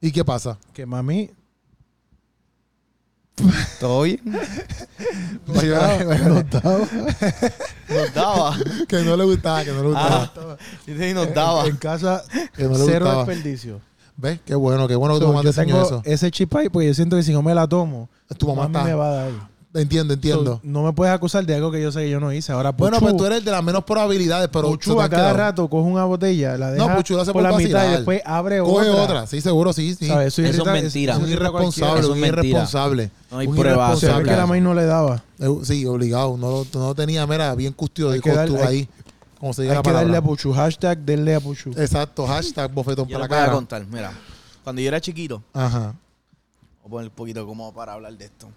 ¿Y 0.03 0.11
qué 0.11 0.25
pasa? 0.25 0.57
Que 0.73 0.85
mami 0.85 1.31
¿Todo 3.79 4.01
bien? 4.03 4.19
nos 5.47 5.63
daba, 5.63 5.97
Nos 7.89 8.13
daba. 8.13 8.55
que 8.87 9.01
no 9.03 9.15
le 9.17 9.23
gustaba, 9.23 9.63
que 9.63 9.71
no 9.71 9.81
le 9.81 9.87
gustaba. 9.89 10.31
Ah, 10.35 10.57
dije, 10.85 11.13
nos 11.13 11.33
daba. 11.33 11.65
en 11.65 11.77
casa 11.77 12.21
Que 12.55 12.63
no 12.65 12.77
le 12.77 12.85
cero 12.85 13.05
gustaba. 13.05 13.25
desperdicio. 13.25 13.81
¿Ves? 14.17 14.39
Qué 14.45 14.53
bueno, 14.55 14.87
qué 14.87 14.95
bueno 14.95 15.15
que 15.15 15.19
So, 15.21 15.25
tu 15.25 15.31
mamá 15.31 15.41
te 15.41 15.47
enseñó 15.47 15.81
eso. 15.81 16.01
ese 16.05 16.29
chip 16.31 16.53
ahí 16.55 16.69
porque 16.69 16.87
yo 16.89 16.93
siento 16.93 17.15
que 17.15 17.23
si 17.23 17.31
no 17.33 17.41
me 17.41 17.55
la 17.55 17.65
tomo, 17.67 18.09
Tu 18.37 18.45
mamá 18.47 18.63
mami 18.67 18.75
está. 18.75 18.83
me 18.87 18.93
va 18.93 19.07
a 19.07 19.13
dar. 19.13 19.31
Entiendo, 19.75 20.13
entiendo. 20.13 20.55
So, 20.57 20.59
no 20.61 20.83
me 20.83 20.93
puedes 20.93 21.11
acusar 21.11 21.43
de 21.45 21.55
algo 21.55 21.71
que 21.71 21.81
yo 21.81 21.91
sé 21.91 22.01
que 22.01 22.09
yo 22.11 22.19
no 22.19 22.31
hice. 22.31 22.51
Ahora, 22.51 22.71
bueno, 22.73 22.97
Puchu, 22.99 23.05
pues 23.05 23.17
tú 23.17 23.25
eres 23.25 23.39
el 23.39 23.45
de 23.45 23.49
las 23.51 23.63
menos 23.63 23.83
probabilidades, 23.83 24.47
pero 24.53 24.67
Puchu 24.67 25.01
a 25.01 25.09
cada 25.09 25.33
rato 25.33 25.67
coge 25.67 25.89
una 25.89 26.05
botella, 26.05 26.57
la 26.59 26.69
deja 26.71 26.95
Puchu 26.95 27.15
lo 27.15 27.21
hace 27.23 27.33
por 27.33 27.41
por 27.41 27.51
la 27.51 27.57
mitad 27.57 27.69
y 27.69 27.73
vacilar. 27.73 27.95
después 27.97 28.21
abre 28.23 28.59
Coge 28.59 28.89
otra. 28.89 29.01
otra. 29.03 29.27
Sí, 29.27 29.41
seguro, 29.41 29.73
sí, 29.73 29.95
sí. 29.95 30.05
¿Sabes? 30.07 30.37
Eso 30.37 30.43
es 30.63 30.65
mentira. 30.71 31.13
Es 31.13 31.19
un 31.19 31.23
a 31.23 31.27
cualquiera. 31.27 31.33
irresponsable, 31.33 31.99
Eso 32.01 32.11
un 32.11 32.15
es 32.17 32.21
mentira. 32.21 32.41
irresponsable. 32.47 33.11
No 33.31 33.37
hay 33.39 33.47
Un 33.47 33.55
pruebas. 33.55 33.99
Se 33.99 34.13
ve 34.13 34.23
que 34.23 34.35
la 34.35 34.45
maíz 34.45 34.61
no 34.63 34.73
le 34.75 34.85
daba. 34.85 35.23
Eh, 35.39 35.47
Sí, 35.63 35.85
obligado. 35.87 36.37
No, 36.37 36.51
lo- 36.51 36.67
no 36.79 36.93
tenía, 36.93 37.25
mira, 37.25 37.55
bien 37.55 37.73
tú 38.51 38.57
hay- 38.57 38.67
ahí. 38.67 38.89
Como 39.39 39.53
se 39.53 39.63
diga 39.63 39.71
Hay 39.73 39.77
la 39.77 39.81
que 39.81 39.91
darle 39.91 40.17
a 40.17 40.21
Puchu. 40.21 40.53
Hashtag 40.53 40.99
denle 40.99 41.33
a 41.35 41.39
Puchu. 41.39 41.71
Exacto, 41.71 42.27
hashtag 42.27 42.71
bofetón 42.71 43.07
para 43.07 43.19
la 43.21 43.27
voy 43.27 43.37
a 43.37 43.39
cara. 43.41 43.51
contar, 43.53 43.85
mira. 43.87 44.11
Cuando 44.63 44.81
yo 44.83 44.87
era 44.87 45.01
chiquito, 45.01 45.41
Ajá. 45.51 45.95
voy 46.83 46.85
a 46.85 46.89
poner 46.89 47.07
un 47.09 47.15
poquito 47.15 47.45
como 47.47 47.73
para 47.73 47.93
hablar 47.93 48.15
de 48.15 48.25
esto. 48.25 48.47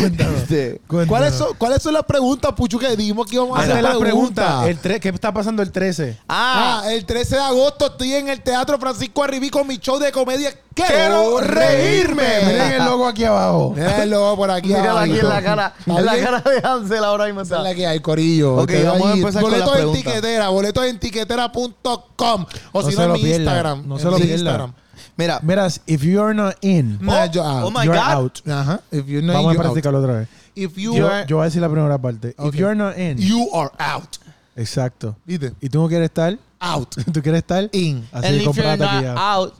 Cuéntanos. 0.00 0.42
Este, 0.42 0.80
Cuéntanos. 0.86 1.08
¿Cuáles 1.08 1.34
son, 1.34 1.48
¿Cuáles 1.56 1.82
son 1.82 1.94
las 1.94 2.02
preguntas, 2.04 2.52
Puchu, 2.54 2.78
que 2.78 2.96
dijimos 2.96 3.26
que 3.26 3.36
íbamos 3.36 3.58
a 3.58 3.62
hacer 3.62 3.82
la 3.82 3.98
pregunta. 3.98 4.68
El 4.68 4.80
tre- 4.80 4.98
¿Qué 5.00 5.08
está 5.10 5.32
pasando 5.32 5.62
el 5.62 5.70
13? 5.72 6.18
Ah, 6.28 6.82
Ah, 6.84 6.92
el 6.92 7.04
13 7.04 7.36
de 7.36 7.42
agosto 7.42 7.86
estoy 7.86 8.14
en 8.14 8.28
el 8.28 8.40
Teatro 8.40 8.78
Francisco 8.78 9.22
Arribí 9.22 9.50
con 9.50 9.66
mi 9.66 9.76
show 9.78 9.98
de 9.98 10.10
comedia. 10.12 10.52
Quiero, 10.74 10.88
¡Quiero 10.88 11.40
reírme. 11.40 12.24
Miren 12.46 12.72
el 12.72 12.84
logo 12.84 13.06
aquí 13.06 13.22
abajo. 13.24 13.72
Mira 13.76 14.02
el 14.02 14.10
logo 14.10 14.36
por 14.36 14.50
aquí. 14.50 14.68
mírala 14.68 15.02
aquí 15.02 15.18
en 15.20 15.28
la 15.28 15.42
cara. 15.42 15.72
¿Está 15.78 15.98
En 16.00 16.06
la 16.06 16.18
cara 16.18 16.40
de 16.40 16.60
Hansel 16.68 17.04
ahora 17.04 17.26
mismo 17.26 17.42
Esa 17.42 17.54
es 17.54 17.58
está. 17.60 17.68
la 17.70 17.74
que 17.76 17.86
hay, 17.86 18.00
Corillo. 18.00 18.56
Ok, 18.56 18.66
Te 18.68 18.82
vamos 18.84 19.06
a 19.08 19.12
empezar 19.12 19.42
con 19.42 19.50
boletos 19.52 19.70
las 19.70 19.78
en 19.78 19.82
preguntas. 19.92 20.04
tiquetera, 20.14 20.48
boletos 20.48 20.84
en 20.86 20.98
tiquetera.com. 20.98 22.46
O 22.72 22.82
No 22.82 22.88
si 22.88 22.94
se 22.96 23.00
no, 23.02 23.08
lo 23.08 23.14
en 23.14 23.20
mi 23.22 23.28
pierda, 23.28 23.38
Instagram. 23.44 23.88
no 23.88 23.98
se 23.98 24.04
en 24.04 24.10
lo 24.10 24.16
mi 24.18 24.22
pierda. 24.24 24.34
Instagram. 24.40 24.74
Mira, 25.16 25.40
Mira, 25.42 25.68
if 25.86 26.02
you 26.02 26.20
are 26.20 26.34
not 26.34 26.56
in, 26.62 26.98
Nah, 27.00 27.26
yo 27.32 27.42
out. 27.42 27.64
oh 27.64 27.70
my 27.70 27.86
God. 27.86 27.96
out. 27.96 28.42
Ajá. 28.46 28.80
If 28.90 29.06
you're 29.06 29.22
not 29.22 29.34
Vamos 29.34 29.54
in, 29.54 29.60
a 29.60 29.62
you're 29.62 29.66
out. 29.68 29.74
practicarlo 29.74 29.98
otra 30.00 30.18
vez. 30.20 30.28
If 30.56 30.76
you 30.78 30.94
Yo, 30.96 31.06
are, 31.06 31.26
yo 31.28 31.36
voy 31.36 31.42
a 31.42 31.48
decir 31.50 31.60
la 31.60 31.68
primera 31.68 31.98
parte. 31.98 32.34
Ok. 32.38 32.48
If 32.54 32.60
you 32.60 32.66
are 32.66 32.74
not 32.76 32.96
in. 32.98 33.18
you 33.18 33.48
are 33.52 33.70
out. 33.78 34.18
Exacto. 34.56 35.16
¿Viste? 35.24 35.52
Y 35.60 35.68
tú 35.68 35.80
no 35.80 35.88
quieres 35.88 36.06
estar, 36.10 36.38
Out. 36.60 36.94
tú 37.12 37.20
quieres 37.22 37.42
estar 37.42 37.68
In. 37.72 38.06
así 38.12 38.26
and 38.26 38.38
que 38.40 38.50
if 38.50 38.56
you're 38.56 38.76
not 38.76 39.16
out, 39.18 39.54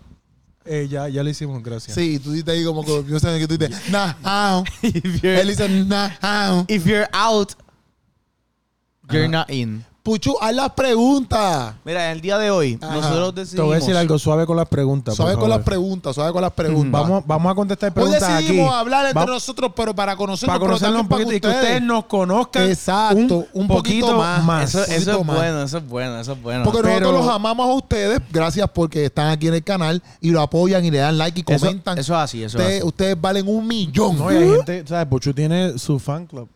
Eh, 0.66 0.88
ya, 0.88 1.08
ya 1.08 1.22
lo 1.22 1.28
hicimos, 1.28 1.62
gracias. 1.62 1.94
Sí, 1.94 2.18
tú 2.18 2.32
dices 2.32 2.48
ahí 2.48 2.64
como 2.64 2.82
que 2.84 3.04
yo 3.06 3.20
sé 3.20 3.38
que 3.38 3.46
tú 3.46 3.58
dices, 3.58 3.76
nah, 3.90 4.14
ah. 4.24 4.64
If 4.82 5.22
you're, 5.22 5.38
Él 5.38 5.48
dice, 5.48 5.68
nah, 5.68 6.10
ah. 6.22 6.64
if 6.68 6.86
you're 6.86 7.06
out, 7.12 7.52
you're 9.10 9.28
not 9.28 9.50
in. 9.50 9.84
Puchu, 10.04 10.36
haz 10.38 10.54
las 10.54 10.70
preguntas. 10.72 11.76
Mira, 11.82 12.04
en 12.04 12.10
el 12.12 12.20
día 12.20 12.36
de 12.36 12.50
hoy, 12.50 12.78
Ajá. 12.78 12.94
nosotros 12.94 13.34
Te 13.34 13.40
decidimos... 13.40 13.66
voy 13.68 13.76
a 13.76 13.78
decir 13.80 13.96
algo 13.96 14.18
suave 14.18 14.44
con 14.44 14.54
las 14.54 14.68
preguntas. 14.68 15.14
Suave 15.16 15.34
con 15.36 15.48
las 15.48 15.62
preguntas, 15.62 16.14
suave 16.14 16.30
con 16.30 16.42
las 16.42 16.52
preguntas. 16.52 17.00
Vamos, 17.00 17.24
vamos 17.26 17.50
a 17.50 17.54
contestar 17.54 17.88
Hoy 17.88 17.94
preguntas 17.94 18.22
aquí. 18.22 18.42
decidimos 18.42 18.74
hablar 18.74 19.06
entre 19.06 19.24
nosotros, 19.24 19.72
pero 19.74 19.94
para 19.94 20.14
conocernos, 20.14 20.54
para 20.58 20.60
conocernos 20.66 21.00
un 21.00 21.08
poquito 21.08 21.32
y 21.32 21.40
que 21.40 21.48
para 21.48 21.58
ustedes 21.58 21.80
nos 21.82 22.04
conozcan 22.04 22.68
Exacto, 22.68 23.46
un 23.54 23.66
poquito 23.66 24.14
más. 24.18 24.74
Eso, 24.74 24.84
es 24.84 25.06
más. 25.06 25.24
bueno, 25.38 25.62
eso 25.62 25.78
es 25.78 25.88
bueno, 25.88 26.20
eso 26.20 26.32
es 26.32 26.42
bueno. 26.42 26.64
Porque 26.64 26.82
Pero- 26.82 27.00
nosotros 27.00 27.24
los 27.24 27.34
amamos 27.34 27.66
a 27.66 27.72
ustedes. 27.72 28.20
Gracias 28.30 28.68
porque 28.74 29.06
están 29.06 29.30
aquí 29.30 29.48
en 29.48 29.54
el 29.54 29.64
canal 29.64 30.02
y 30.20 30.32
lo 30.32 30.42
apoyan 30.42 30.84
y 30.84 30.90
le 30.90 30.98
dan 30.98 31.16
like 31.16 31.40
y 31.40 31.42
comentan. 31.44 31.96
eso 31.96 32.12
es 32.12 32.20
así, 32.20 32.44
eso 32.44 32.58
ustedes, 32.58 32.72
es 32.74 32.80
así. 32.80 32.88
ustedes 32.88 33.18
valen 33.18 33.48
un 33.48 33.66
millón. 33.66 34.18
No, 34.18 34.30
y 34.30 34.36
hay 34.36 34.50
gente, 34.50 34.84
¿sabes? 34.86 35.06
Pochu 35.06 35.32
tiene 35.32 35.78
su 35.78 35.98
fan 35.98 36.26
club. 36.26 36.46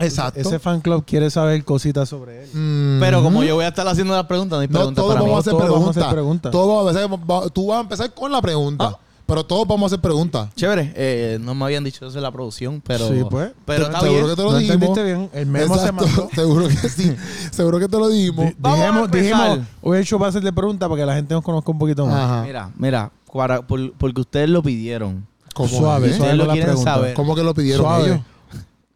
Exacto. 0.00 0.40
Ese 0.40 0.58
fan 0.58 0.80
club 0.80 1.04
quiere 1.06 1.30
saber 1.30 1.64
cositas 1.64 2.08
sobre 2.08 2.44
él. 2.44 2.50
Mm. 2.52 3.00
Pero 3.00 3.22
como 3.22 3.42
yo 3.44 3.54
voy 3.56 3.64
a 3.64 3.68
estar 3.68 3.86
haciendo 3.86 4.14
las 4.14 4.26
preguntas, 4.26 4.56
no 4.56 4.60
hay 4.62 4.68
No, 4.68 4.72
preguntas 4.78 5.02
todos 5.02 5.14
para 5.14 5.20
mí. 5.24 5.30
vamos 5.30 5.38
a 5.38 5.40
hacer 5.40 5.52
Todos 5.52 5.62
vamos 5.70 5.74
a 5.76 5.80
preguntas. 5.92 6.02
hacer 6.04 6.14
preguntas. 6.14 6.52
Todos 6.52 6.68
vamos 6.68 6.86
a 6.86 6.90
hacer- 6.98 7.30
va- 7.30 7.48
tú 7.50 7.66
vas 7.68 7.78
a 7.78 7.80
empezar 7.82 8.14
con 8.14 8.32
la 8.32 8.40
pregunta. 8.42 8.84
Ah. 8.94 8.98
Pero 9.26 9.44
todos 9.46 9.68
vamos 9.68 9.84
a 9.84 9.86
hacer 9.94 10.00
preguntas. 10.00 10.48
Chévere, 10.56 10.92
eh, 10.96 11.38
no 11.40 11.54
me 11.54 11.64
habían 11.64 11.84
dicho 11.84 12.04
eso 12.04 12.16
en 12.16 12.22
la 12.24 12.32
producción, 12.32 12.82
pero... 12.84 13.06
Sí, 13.06 13.22
pues. 13.30 13.52
Pero 13.64 13.84
está 13.84 14.00
Seguro 14.00 14.24
bien. 14.24 14.30
que 14.30 14.36
te 14.36 14.42
lo 14.42 14.50
¿No 14.50 14.58
dijimos. 14.58 14.74
entendiste 14.74 15.04
bien? 15.04 15.30
El 15.32 15.46
memo 15.46 15.74
se 15.78 15.80
Exacto. 15.86 16.06
mandó. 16.08 16.28
Seguro 16.34 16.66
que 16.68 16.88
sí. 16.88 17.16
Seguro 17.52 17.78
que 17.78 17.86
te 17.88 17.96
lo 17.96 18.08
dijimos. 18.08 18.52
Vamos 18.58 19.08
dijimos, 19.08 19.10
dijimos, 19.12 19.58
hoy 19.82 19.98
el 19.98 20.04
show 20.04 20.18
va 20.18 20.26
a 20.26 20.32
ser 20.32 20.42
de 20.42 20.52
preguntas 20.52 20.88
para 20.88 21.00
que 21.00 21.06
la 21.06 21.14
gente 21.14 21.32
nos 21.32 21.44
conozca 21.44 21.70
un 21.70 21.78
poquito 21.78 22.06
más. 22.06 22.16
Ajá. 22.24 22.42
Mira, 22.42 22.70
mira, 22.76 23.12
para- 23.32 23.62
por- 23.62 23.92
porque 23.92 24.20
ustedes 24.20 24.48
lo 24.50 24.64
pidieron. 24.64 25.24
¿Cómo 25.54 25.68
Suave, 25.68 26.08
suave 26.08 26.12
Ustedes 26.12 26.36
lo 26.36 26.46
la 26.46 26.52
quieren 26.52 26.68
pregunta. 26.70 26.94
saber. 26.94 27.14
¿Cómo 27.14 27.34
que 27.36 27.42
lo 27.44 27.54
pidieron 27.54 27.84
Suave. 27.86 28.06
ellos? 28.06 28.20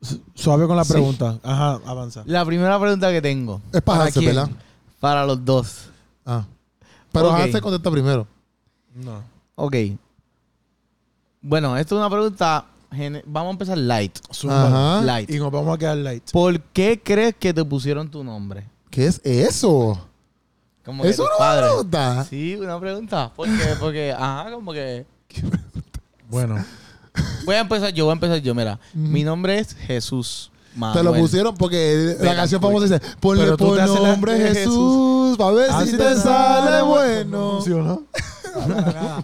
Su- 0.04 0.20
Suave 0.34 0.66
con 0.66 0.76
la 0.76 0.84
Sí. 0.84 0.92
pregunta. 0.92 1.38
Ajá, 1.42 1.80
avanza. 1.86 2.22
La 2.26 2.44
primera 2.44 2.78
pregunta 2.78 3.10
que 3.10 3.22
tengo, 3.22 3.60
Es 3.72 3.80
para 3.82 3.82
¿Para 3.82 4.02
Hansel, 4.04 4.22
quién? 4.22 4.34
¿verdad? 4.36 4.50
para 5.00 5.24
los 5.26 5.44
dos. 5.44 5.86
Ah. 6.26 6.44
Pero 7.12 7.30
Ok. 7.30 7.34
Hansel 7.40 7.60
contesta 7.62 7.90
primero. 7.90 8.26
No. 8.94 9.22
Ok. 9.56 9.74
Bueno, 11.40 11.76
esto 11.76 11.94
es 11.94 11.98
una 11.98 12.10
pregunta... 12.10 12.66
Vamos 13.26 13.48
a 13.48 13.52
empezar 13.52 13.76
light. 13.76 14.16
Ajá. 14.48 15.02
Light. 15.02 15.28
Y 15.28 15.38
nos 15.38 15.50
vamos 15.50 15.74
a 15.74 15.78
quedar 15.78 15.96
light. 15.96 16.30
¿Por 16.30 16.60
qué 16.60 17.00
crees 17.02 17.34
que 17.34 17.52
te 17.52 17.64
pusieron 17.64 18.08
tu 18.08 18.22
nombre? 18.22 18.68
¿Qué 18.88 19.06
es 19.06 19.20
eso? 19.24 19.98
Como 20.84 21.02
que 21.02 21.08
¿Eso 21.08 21.22
tus 21.24 21.30
no 21.30 21.34
es 21.34 21.40
una 21.40 21.46
padres. 21.48 21.68
pregunta? 21.70 22.24
Sí, 22.30 22.54
una 22.56 22.78
pregunta. 22.78 23.32
¿Por 23.34 23.48
qué? 23.48 23.74
Porque, 23.80 24.12
ajá, 24.12 24.50
como 24.52 24.72
que... 24.72 25.06
Bueno. 26.30 26.64
Voy 27.44 27.54
a 27.54 27.60
empezar 27.60 27.92
yo, 27.92 28.04
voy 28.04 28.12
a 28.12 28.14
empezar 28.14 28.38
yo. 28.38 28.54
Mira, 28.54 28.78
mi 28.92 29.22
nombre 29.24 29.58
es 29.58 29.74
Jesús 29.74 30.50
Manuel. 30.74 30.98
Te 30.98 31.04
lo 31.04 31.14
pusieron 31.14 31.54
porque 31.54 32.16
la 32.20 32.34
canción 32.34 32.60
famosa 32.60 32.86
dice, 32.86 33.00
ponle 33.20 33.44
Pero 33.44 33.56
tú 33.56 33.66
por 33.66 33.76
te 33.76 33.82
haces 33.82 34.00
la 34.00 34.08
nombre 34.08 34.38
de 34.38 34.54
Jesús, 34.54 35.36
para 35.36 35.52
ver 35.52 35.70
si 35.84 35.96
te 35.96 36.16
sale 36.16 36.82
bueno. 36.82 37.52
Funcionó. 37.52 38.02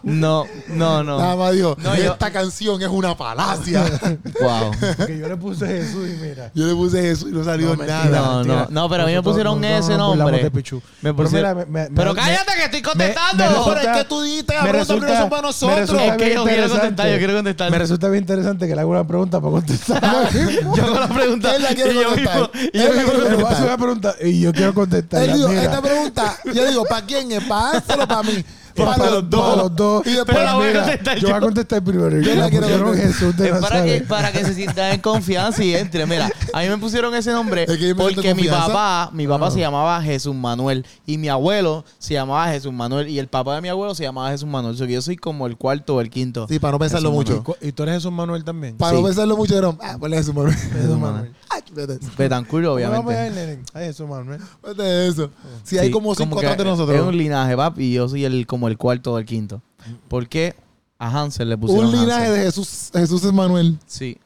No, 0.02 0.44
no, 0.68 1.02
no. 1.04 1.18
Nada 1.18 1.36
más 1.36 1.52
dijo, 1.52 1.76
No, 1.82 1.94
yo- 1.96 2.12
esta 2.12 2.30
canción 2.30 2.80
es 2.82 2.88
una 2.88 3.14
falacia. 3.14 3.84
Wow. 4.40 4.70
Porque 4.96 5.18
yo 5.18 5.28
le 5.28 5.36
puse 5.36 5.66
Jesús 5.66 6.08
y 6.08 6.16
mira. 6.24 6.50
Yo 6.54 6.66
le 6.66 6.74
puse 6.74 7.02
Jesús 7.02 7.28
y 7.30 7.32
no 7.34 7.44
salió 7.44 7.68
mentira, 7.70 8.04
nada. 8.04 8.42
No, 8.42 8.44
no, 8.44 8.66
no, 8.70 8.88
pero 8.88 9.02
a 9.02 9.06
mí 9.06 9.12
me 9.12 9.16
Nosotros- 9.16 9.34
pusieron 9.34 9.60
nosotros 9.60 9.84
ese 9.88 9.98
nos 9.98 10.08
burlamos 10.08 10.32
nombre. 10.32 10.42
de 10.44 10.50
Pichu. 10.50 10.76
Me 11.02 11.12
Pero 11.14 11.16
pusieron- 11.16 11.54
mira, 11.56 11.66
me- 11.66 11.88
me- 11.88 11.94
Pero 11.94 12.14
me- 12.14 12.20
cállate 12.20 12.52
que 12.56 12.64
estoy 12.64 12.82
contestando. 12.82 13.44
me 13.44 13.50
No, 13.50 13.56
resulta- 13.56 13.80
pero 13.80 13.92
es 13.92 13.98
que 13.98 14.04
tú 14.08 14.22
dijiste 14.22 14.54
la 14.54 14.62
me 14.62 14.68
pregunta 14.70 14.94
que 14.94 15.00
no 15.00 15.06
resulta- 15.06 15.20
son 15.20 15.30
para 15.30 15.42
me 15.42 15.48
nosotros. 15.48 15.80
resulta 15.80 16.04
Es 16.06 16.10
que 16.16 16.24
bien 16.24 16.36
yo 16.36 16.44
quiero 16.44 16.62
interesante. 16.62 16.80
contestar, 16.86 17.10
yo 17.12 17.18
quiero 17.18 17.34
contestar. 17.34 17.70
Me 17.70 17.78
resulta 17.78 18.08
bien 18.08 18.22
interesante 18.24 18.68
que 18.68 18.74
le 18.74 18.80
haga 18.80 18.90
una 18.90 19.06
pregunta 19.06 19.40
para 19.40 19.52
contestar. 19.52 20.00
Yo 20.76 20.84
hago 20.84 20.94
la 21.00 21.08
pregunta. 21.08 21.56
Él 21.56 21.62
la 21.62 21.68
quiere 21.74 21.92
y 21.92 21.94
yo 21.94 22.04
contestar. 22.08 22.36
mismo- 22.40 22.50
y 22.72 22.78
yo 22.78 22.84
Él 22.84 22.88
la 22.88 22.94
mismo- 23.02 23.12
quiere 23.12 23.30
Le 23.30 23.36
voy 23.36 23.44
a 23.44 23.48
hacer 23.48 23.66
contestar. 23.66 23.66
una 23.66 23.76
pregunta 23.76 24.14
y 24.22 24.40
yo 24.40 24.52
quiero 24.52 24.74
contestar. 24.74 25.22
Él 25.22 25.32
dijo, 25.34 25.48
Mira, 25.48 25.62
esta 25.64 25.82
pregunta, 25.82 26.36
yo 26.54 26.66
digo, 26.66 26.84
¿para 26.84 27.06
quién 27.06 27.32
es? 27.32 27.44
¿Para 27.44 27.70
Hansel 27.78 28.00
o 28.00 28.08
para 28.08 28.22
mí? 28.22 28.44
Para, 28.86 29.10
los 29.10 29.30
dos. 29.30 29.40
Para 29.40 29.62
los 29.62 29.76
dos. 29.76 30.06
Y 30.06 30.10
después 30.10 30.26
Pero 30.36 30.44
la 30.44 30.54
voy 30.54 30.64
a 30.64 30.68
Mira, 30.70 30.80
contestar 30.82 31.18
yo 31.18 31.28
voy 31.28 31.36
a 31.36 31.40
contestar 31.40 31.84
primero. 31.84 32.20
Yo 32.20 32.34
la 32.34 32.44
Me 32.44 32.50
quiero 32.50 32.66
pusieron 32.66 32.88
contestar. 32.88 33.12
Jesús 33.12 33.36
de 33.36 33.48
Es 33.48 33.52
para 33.54 33.68
que, 33.82 33.90
Nazaret. 33.90 34.06
para 34.08 34.32
que 34.32 34.44
se 34.44 34.54
sientan 34.54 34.92
en 34.92 35.00
confianza 35.00 35.64
y 35.64 35.74
entre. 35.74 36.06
Mira, 36.06 36.30
a 36.52 36.60
mí 36.62 36.68
me 36.68 36.78
pusieron 36.78 37.14
ese 37.14 37.32
nombre 37.32 37.64
Es 37.64 37.68
que 37.76 37.88
yo 37.88 37.94
me 37.94 38.02
siento 38.02 38.14
porque 38.22 38.34
mi 38.34 38.42
confianza. 38.42 38.66
papá, 38.68 39.10
mi 39.12 39.26
papá 39.26 39.50
se 39.50 39.60
llamaba 39.60 40.02
Jesús 40.02 40.34
Manuel 40.34 40.84
y 41.06 41.18
mi 41.18 41.28
abuelo 41.28 41.84
se 41.98 42.14
llamaba 42.14 42.48
Jesús 42.48 42.72
Manuel 42.72 43.08
y 43.08 43.18
el 43.18 43.28
papá 43.28 43.54
de 43.56 43.60
mi 43.60 43.68
abuelo 43.68 43.94
se 43.94 44.02
llamaba 44.04 44.30
Jesús 44.30 44.48
Manuel. 44.48 44.74
O 44.74 44.78
sea, 44.78 44.86
que 44.86 44.92
yo 44.94 45.02
soy 45.02 45.16
como 45.16 45.46
el 45.46 45.56
cuarto 45.56 45.96
o 45.96 46.00
el 46.00 46.10
quinto. 46.10 46.46
Sí, 46.48 46.58
para 46.58 46.72
no 46.72 46.78
pensarlo 46.78 47.10
Jesús 47.10 47.16
mucho. 47.16 47.36
Manuel. 47.42 47.56
¿Y 47.68 47.72
tú 47.72 47.82
eres 47.82 47.94
Jesús 47.96 48.12
Manuel 48.12 48.44
también? 48.44 48.76
Para 48.76 48.92
Sí. 48.92 48.96
no 49.00 49.06
pensarlo 49.06 49.36
mucho, 49.36 49.54
dijeron, 49.54 49.78
ah, 49.82 49.96
ponle 49.98 50.22
Manuel. 50.22 50.54
Jesús 50.54 50.98
Manuel. 50.98 51.32
Ay, 51.50 51.62
vete. 51.72 51.98
Betancur, 52.16 52.62
¿Cómo 52.62 52.74
vamos 52.76 52.94
a 52.94 53.00
obviamente. 53.00 53.62
Ay, 53.74 53.86
Jesús 53.86 54.08
Manuel. 54.08 54.40
Vete 54.62 55.08
eso. 55.08 55.30
Si 55.64 55.78
hay 55.78 55.90
como 55.90 56.14
cinco 56.14 56.38
atrás 56.38 56.56
de 56.56 56.62
Es 56.62 56.68
nosotros. 56.68 57.06
un 57.06 57.16
linaje, 57.16 57.56
pap, 57.56 57.78
y 57.80 57.92
yo 57.94 58.08
soy 58.08 58.24
el 58.24 58.46
como 58.46 58.68
el 58.68 58.76
cuarto 58.78 59.12
o 59.14 59.18
el 59.18 59.24
quinto. 59.24 59.60
¿Por 60.08 60.28
qué 60.28 60.54
a 60.98 61.08
Hansel 61.08 61.48
le 61.48 61.58
pusieron 61.58 61.86
Un 61.86 61.92
linaje 61.92 62.26
Hansel? 62.26 62.34
de 62.34 62.42
Jesús, 62.44 62.90
Jesús 62.92 63.24
es 63.24 63.32
Manuel. 63.32 63.78
Sí. 63.86 64.16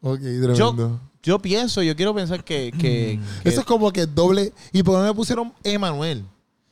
Ok, 0.00 0.18
tremendo. 0.20 0.54
Yo, 0.54 0.98
yo 1.22 1.38
pienso, 1.38 1.82
yo 1.82 1.94
quiero 1.94 2.14
pensar 2.14 2.42
que... 2.44 2.72
que, 2.72 3.20
que 3.42 3.48
Eso 3.48 3.60
es 3.60 3.66
como 3.66 3.92
que 3.92 4.06
doble. 4.06 4.52
¿Y 4.72 4.82
por 4.82 4.94
qué 4.94 5.00
no 5.02 5.06
le 5.08 5.14
pusieron 5.14 5.52
Emanuel? 5.62 6.24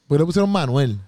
¿Por 0.07 0.17
qué 0.17 0.21
le 0.23 0.27
pusieron 0.27 0.50
Manuel? 0.50 0.99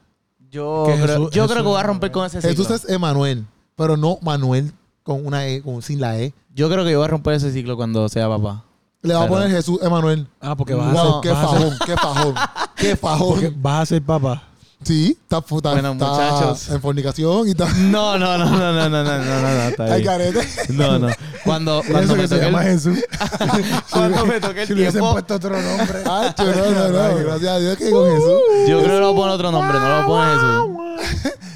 yo 0.50 0.84
que 0.86 1.00
creo, 1.00 1.16
Jesús- 1.20 1.30
yo 1.30 1.46
creo 1.46 1.62
que 1.62 1.68
voy 1.68 1.78
a 1.80 1.82
romper 1.84 2.10
con 2.10 2.26
ese 2.26 2.42
ciclo. 2.42 2.50
Jesús 2.64 2.70
es 2.70 2.88
Emanuel, 2.90 3.46
pero 3.76 3.96
no 3.96 4.18
Manuel 4.20 4.72
con 5.04 5.24
una 5.24 5.46
E, 5.46 5.62
con, 5.62 5.80
sin 5.80 6.00
la 6.00 6.18
E. 6.20 6.34
Yo 6.54 6.68
creo 6.68 6.84
que 6.84 6.90
yo 6.90 6.98
voy 6.98 7.04
a 7.06 7.08
romper 7.10 7.34
ese 7.34 7.52
ciclo 7.52 7.76
cuando 7.76 8.08
sea 8.08 8.28
papá. 8.28 8.64
Le 9.02 9.14
va 9.14 9.20
a 9.20 9.22
Pero- 9.24 9.34
poner 9.34 9.50
Jesús 9.50 9.78
Emanuel. 9.82 10.26
Ah, 10.40 10.54
porque 10.56 10.74
vas, 10.74 10.92
Wow, 10.92 11.00
a 11.00 11.12
ser, 11.12 11.20
qué 11.22 11.30
vas, 11.30 11.38
a 11.44 11.48
ser, 11.50 11.58
fajón, 11.58 11.78
qué 11.86 11.96
fajón, 11.96 12.34
qué 12.76 12.96
porque 13.00 13.46
fajón. 13.46 13.54
vas 13.62 13.80
a 13.82 13.86
ser 13.86 14.02
papá. 14.02 14.42
Sí, 14.82 15.18
está, 15.22 15.38
está, 15.38 15.72
Bueno, 15.72 15.92
está 15.92 16.06
muchachos. 16.06 16.68
en 16.70 16.80
fornicación 16.80 17.46
y 17.48 17.50
está. 17.50 17.68
No, 17.74 18.18
no, 18.18 18.38
no, 18.38 18.46
no, 18.46 18.58
no, 18.72 18.72
no, 18.72 18.88
no, 18.88 19.04
no, 19.04 19.18
no, 19.18 19.40
no, 19.42 19.62
está 19.68 19.84
Ay, 19.84 20.00
bien. 20.00 20.04
carete. 20.06 20.48
No, 20.70 20.98
no. 20.98 21.08
Cuando, 21.44 21.82
cuando 21.90 22.00
eso 22.00 22.16
me 22.16 22.22
que 22.22 22.28
se 22.28 22.34
toque 22.36 22.46
llama 22.46 22.64
el, 22.64 22.72
Jesús. 22.72 22.98
cuando 23.90 24.24
me 24.26 24.40
toque 24.40 24.62
el 24.62 24.66
Si 24.68 24.74
le 24.74 24.80
hubiesen 24.80 25.00
tiempo, 25.00 25.12
puesto 25.12 25.34
otro 25.34 25.50
nombre. 25.60 25.98
Ay, 26.10 26.34
no, 26.38 26.70
no, 26.70 26.88
no. 26.88 27.14
Gracias 27.16 27.50
a 27.50 27.58
Dios 27.58 27.76
que 27.76 27.90
con 27.90 28.10
Jesús. 28.10 28.40
yo 28.68 28.78
creo 28.78 28.82
que 28.82 28.88
le 28.88 29.00
voy 29.00 29.12
a 29.12 29.16
poner 29.16 29.34
otro 29.34 29.50
nombre, 29.52 29.78
no 29.78 29.84
le 29.86 29.92
voy 29.94 30.02
a 30.02 30.06
poner 30.06 30.34
Jesús. 30.34 30.79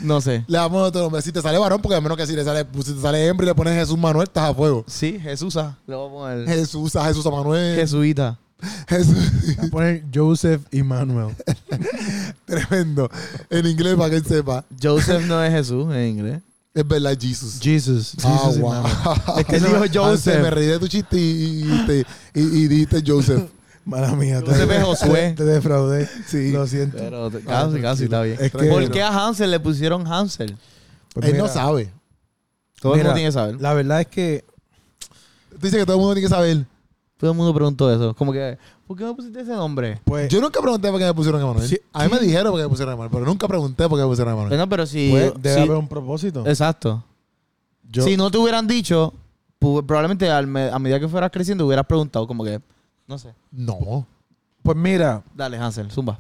No 0.05 0.21
sé. 0.21 0.45
Le 0.47 0.59
damos 0.59 0.89
otro 0.89 1.03
nombre. 1.03 1.23
Si 1.23 1.33
te 1.33 1.41
sale 1.43 1.59
varón, 1.59 1.81
porque 1.83 1.97
a 1.97 2.01
menos 2.01 2.17
que 2.17 2.27
si 2.27 2.35
le 2.35 2.45
sale, 2.45 2.65
pues, 2.65 2.87
si 2.87 2.93
te 2.93 3.01
sale 3.01 3.27
hembra 3.27 3.45
y 3.45 3.49
le 3.49 3.55
pones 3.55 3.75
Jesús 3.75 3.99
Manuel, 3.99 4.25
estás 4.29 4.51
a 4.51 4.55
fuego. 4.55 4.85
Sí, 4.87 5.19
Jesús. 5.21 5.57
ah, 5.57 5.77
Le 5.87 5.95
voy 5.97 6.07
a 6.09 6.13
poner 6.13 6.49
Jesús, 6.49 6.95
a 6.97 7.05
Jesús 7.07 7.25
Manuel. 7.25 7.75
Jesuita. 7.77 8.39
Jesús. 8.89 9.17
Voy 9.57 9.67
a 9.67 9.71
poner 9.71 10.05
Joseph 10.15 10.63
y 10.71 10.83
Manuel. 10.83 11.35
Tremendo. 12.45 13.11
En 13.51 13.67
inglés, 13.67 13.97
para 13.97 14.11
que 14.11 14.17
él 14.17 14.25
sepa. 14.27 14.65
Joseph 14.81 15.25
no 15.27 15.43
es 15.43 15.53
Jesús 15.53 15.93
en 15.95 16.09
inglés. 16.09 16.41
Es 16.73 16.87
verdad, 16.87 17.17
Jesus. 17.19 17.59
Jesus. 17.61 18.15
Ah, 18.25 18.39
Jesus 18.45 18.59
wow. 18.61 18.71
Manuel. 18.73 18.93
Es 19.39 19.45
que 19.47 19.61
dijo 19.61 19.85
Joseph. 19.93 20.43
me 20.43 20.51
reí 20.51 20.67
de 20.67 20.79
tu 20.79 20.89
chiste 20.89 21.17
y, 21.17 21.65
y- 22.35 22.41
y 22.41 22.69
dijiste 22.69 23.03
Joseph. 23.07 23.43
Mala 23.85 24.13
mía. 24.15 24.41
te- 24.41 24.47
Joseph 24.47 24.71
es 24.71 24.83
Josué. 24.83 25.35
Te 25.37 25.45
defraudé. 25.45 26.09
Sí. 26.27 26.53
Lo 26.53 26.67
siento. 26.67 26.97
Pero 26.99 27.31
te- 27.31 27.41
casi, 27.41 27.81
casi 27.81 28.05
está 28.05 28.23
bien. 28.23 28.39
Es 28.41 28.51
que- 28.53 28.69
¿Por 28.69 28.91
qué 28.91 29.03
a 29.03 29.09
Hansel 29.27 29.51
le 29.51 29.61
pusieron 29.61 30.07
Hansel? 30.07 30.57
Pues 31.13 31.27
Él 31.27 31.33
mira, 31.33 31.45
no 31.47 31.53
sabe. 31.53 31.91
Todo 32.81 32.95
el 32.95 33.01
mundo 33.01 33.15
tiene 33.15 33.29
que 33.29 33.33
saber. 33.33 33.61
La 33.61 33.75
verdad 33.75 34.01
es 34.01 34.07
que 34.09 34.45
Tú 35.51 35.59
dices 35.69 35.79
que 35.79 35.87
todo 35.87 35.97
el 35.97 36.01
mundo 36.01 36.15
tiene 36.15 36.27
que 36.29 36.35
saber. 36.35 36.67
Todo 37.17 37.31
el 37.31 37.37
mundo 37.37 37.55
preguntó 37.55 37.91
eso. 37.93 38.13
Como 38.15 38.33
que, 38.33 38.59
¿por 38.87 38.97
qué 38.99 39.05
me 39.05 39.15
pusiste 39.15 39.41
ese 39.41 39.53
nombre? 39.53 40.01
pues, 40.05 40.29
Yo 40.29 40.41
nunca 40.41 40.61
pregunté 40.61 40.91
por 40.91 40.99
qué 40.99 41.07
me 41.07 41.15
pusieron 41.15 41.41
a 41.41 41.45
Emanuel. 41.45 41.69
Sí, 41.69 41.79
a 41.93 42.05
mí 42.05 42.11
me 42.13 42.19
dijeron 42.19 42.51
por 42.51 42.59
qué 42.61 42.65
me 42.65 42.69
pusieron 42.69 42.91
a 42.91 42.95
Emanuel, 42.95 43.11
pero 43.13 43.25
nunca 43.25 43.47
pregunté 43.47 43.89
por 43.89 43.97
qué 43.99 44.03
me 44.03 44.09
pusieron 44.09 44.31
a 44.31 44.33
Emanuel. 44.33 44.51
Bueno, 44.51 44.69
pero 44.69 44.85
si... 44.85 45.11
pues, 45.11 45.33
debe 45.41 45.55
si- 45.55 45.61
haber 45.63 45.77
un 45.77 45.89
propósito. 45.89 46.45
Exacto. 46.47 47.05
Yo- 47.89 48.03
Si 48.05 48.17
no 48.17 48.31
te 48.31 48.39
hubieran 48.39 48.67
dicho, 48.67 49.15
probablemente 49.61 50.29
al 50.29 50.47
me- 50.49 50.69
a 50.71 50.79
medida 50.81 50.99
que 50.99 51.09
fueras 51.09 51.31
creciendo 51.31 51.65
hubieras 51.67 51.87
preguntado 51.87 52.27
como 52.27 52.45
que, 52.45 52.61
no 53.07 53.19
sé. 53.19 53.35
No. 53.53 54.07
Pues 54.63 54.77
mira, 54.77 55.23
Dale, 55.35 55.57
Hansel, 55.59 55.91
zumba. 55.91 56.19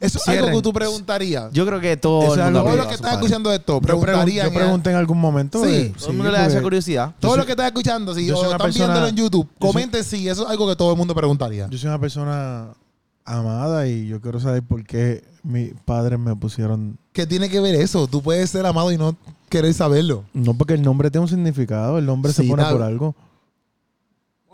Eso 0.00 0.18
es 0.18 0.24
Cierren. 0.24 0.44
algo 0.44 0.58
que 0.58 0.62
tú 0.62 0.72
preguntarías. 0.72 1.52
Yo 1.52 1.66
creo 1.66 1.80
que 1.80 1.96
todo 1.96 2.22
Eso 2.22 2.34
es 2.34 2.38
mundo 2.44 2.60
algo- 2.60 2.70
Todos 2.70 2.72
ha 2.72 2.76
los 2.84 2.96
que 2.96 3.02
padre. 3.02 3.14
escuchando 3.16 3.52
esto, 3.52 3.72
yo, 3.74 3.80
pregun- 3.80 4.00
preguntarían. 4.02 4.46
yo 4.46 4.54
pregunté 4.54 4.90
en 4.90 4.96
algún 4.96 5.18
momento. 5.20 5.64
Sí. 5.64 5.70
eh, 5.72 5.94
Todo 5.98 6.10
el 6.10 6.16
mundo 6.16 6.30
le 6.32 6.38
da 6.38 6.46
esa 6.46 6.62
curiosidad. 6.62 7.14
Todo 7.18 7.36
lo 7.36 7.44
que 7.44 7.52
están 7.52 7.66
escuchando, 7.66 8.14
si 8.14 8.26
yo 8.26 8.38
o 8.38 8.44
están 8.44 8.58
persona- 8.58 8.84
viéndolo 8.86 9.06
en 9.08 9.16
YouTube, 9.16 9.48
comenten 9.58 10.04
si 10.04 10.28
eso 10.28 10.44
es 10.44 10.50
algo 10.50 10.68
que 10.68 10.76
todo 10.76 10.92
el 10.92 10.96
mundo 10.98 11.14
preguntaría. 11.16 11.68
Yo 11.68 11.78
soy 11.78 11.88
una 11.88 11.98
persona 11.98 12.68
amada 13.24 13.86
y 13.88 14.06
yo 14.06 14.20
quiero 14.20 14.38
saber 14.40 14.62
por 14.62 14.84
qué 14.84 15.24
mis 15.42 15.72
padres 15.84 16.18
me 16.18 16.34
pusieron. 16.36 16.96
¿Qué 17.12 17.26
tiene 17.26 17.48
que 17.48 17.58
ver 17.60 17.74
eso? 17.74 18.06
Tú 18.06 18.22
puedes 18.22 18.50
ser 18.50 18.66
amado 18.66 18.92
y 18.92 18.98
no 18.98 19.16
querer 19.48 19.74
saberlo. 19.74 20.24
No, 20.32 20.54
porque 20.54 20.74
el 20.74 20.82
nombre 20.82 21.10
tiene 21.10 21.22
un 21.24 21.28
significado. 21.28 21.98
El 21.98 22.06
nombre 22.06 22.32
se 22.32 22.44
pone 22.44 22.64
por 22.64 22.82
algo. 22.82 23.14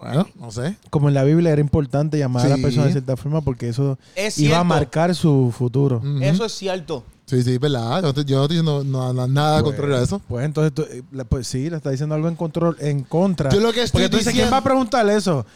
Bueno, 0.05 0.29
no 0.39 0.51
sé. 0.51 0.77
Como 0.91 1.09
en 1.09 1.15
la 1.15 1.25
Biblia 1.25 1.51
era 1.53 1.61
importante 1.61 2.19
llamar 2.19 2.47
a 2.47 2.51
la 2.51 2.57
persona 2.59 2.87
de 2.87 2.93
cierta 2.93 3.17
forma 3.17 3.41
porque 3.41 3.69
eso 3.69 3.99
Es 4.15 4.39
iba 4.39 4.59
a 4.59 4.65
marcar 4.65 5.15
su 5.15 5.53
futuro. 5.57 6.03
Eso 6.21 6.45
es 6.45 6.53
cierto. 6.53 7.05
Sí, 7.27 7.43
sí, 7.43 7.57
verdad. 7.57 7.97
Yo, 7.97 8.03
no 8.03 8.09
estoy- 8.09 8.25
yo 8.27 8.37
no 8.37 8.43
estoy 8.43 8.57
diciendo 8.59 8.85
no- 8.85 9.13
no- 9.15 9.27
nada 9.27 9.55
Pues, 9.63 9.65
contrario 9.73 9.97
a 9.97 10.03
eso. 10.03 10.21
Pues 10.29 10.45
entonces, 10.45 10.75
tú- 10.75 10.83
eh, 10.83 11.03
pues 11.27 11.47
sí, 11.47 11.71
le 11.71 11.77
está 11.77 11.89
diciendo 11.91 12.15
algo 12.15 12.29
en 12.29 12.37
control, 12.37 12.77
en 12.81 13.03
contra. 13.03 13.49
Yo 13.51 13.61
lo 13.61 13.73
que 13.73 13.83
estoy 13.83 14.03
Porque 14.03 14.11
tú 14.11 14.19
dices, 14.19 14.35
¿quién 14.35 14.53
va 14.53 14.59
a 14.59 14.63
preguntar 14.65 15.09
eso? 15.09 15.47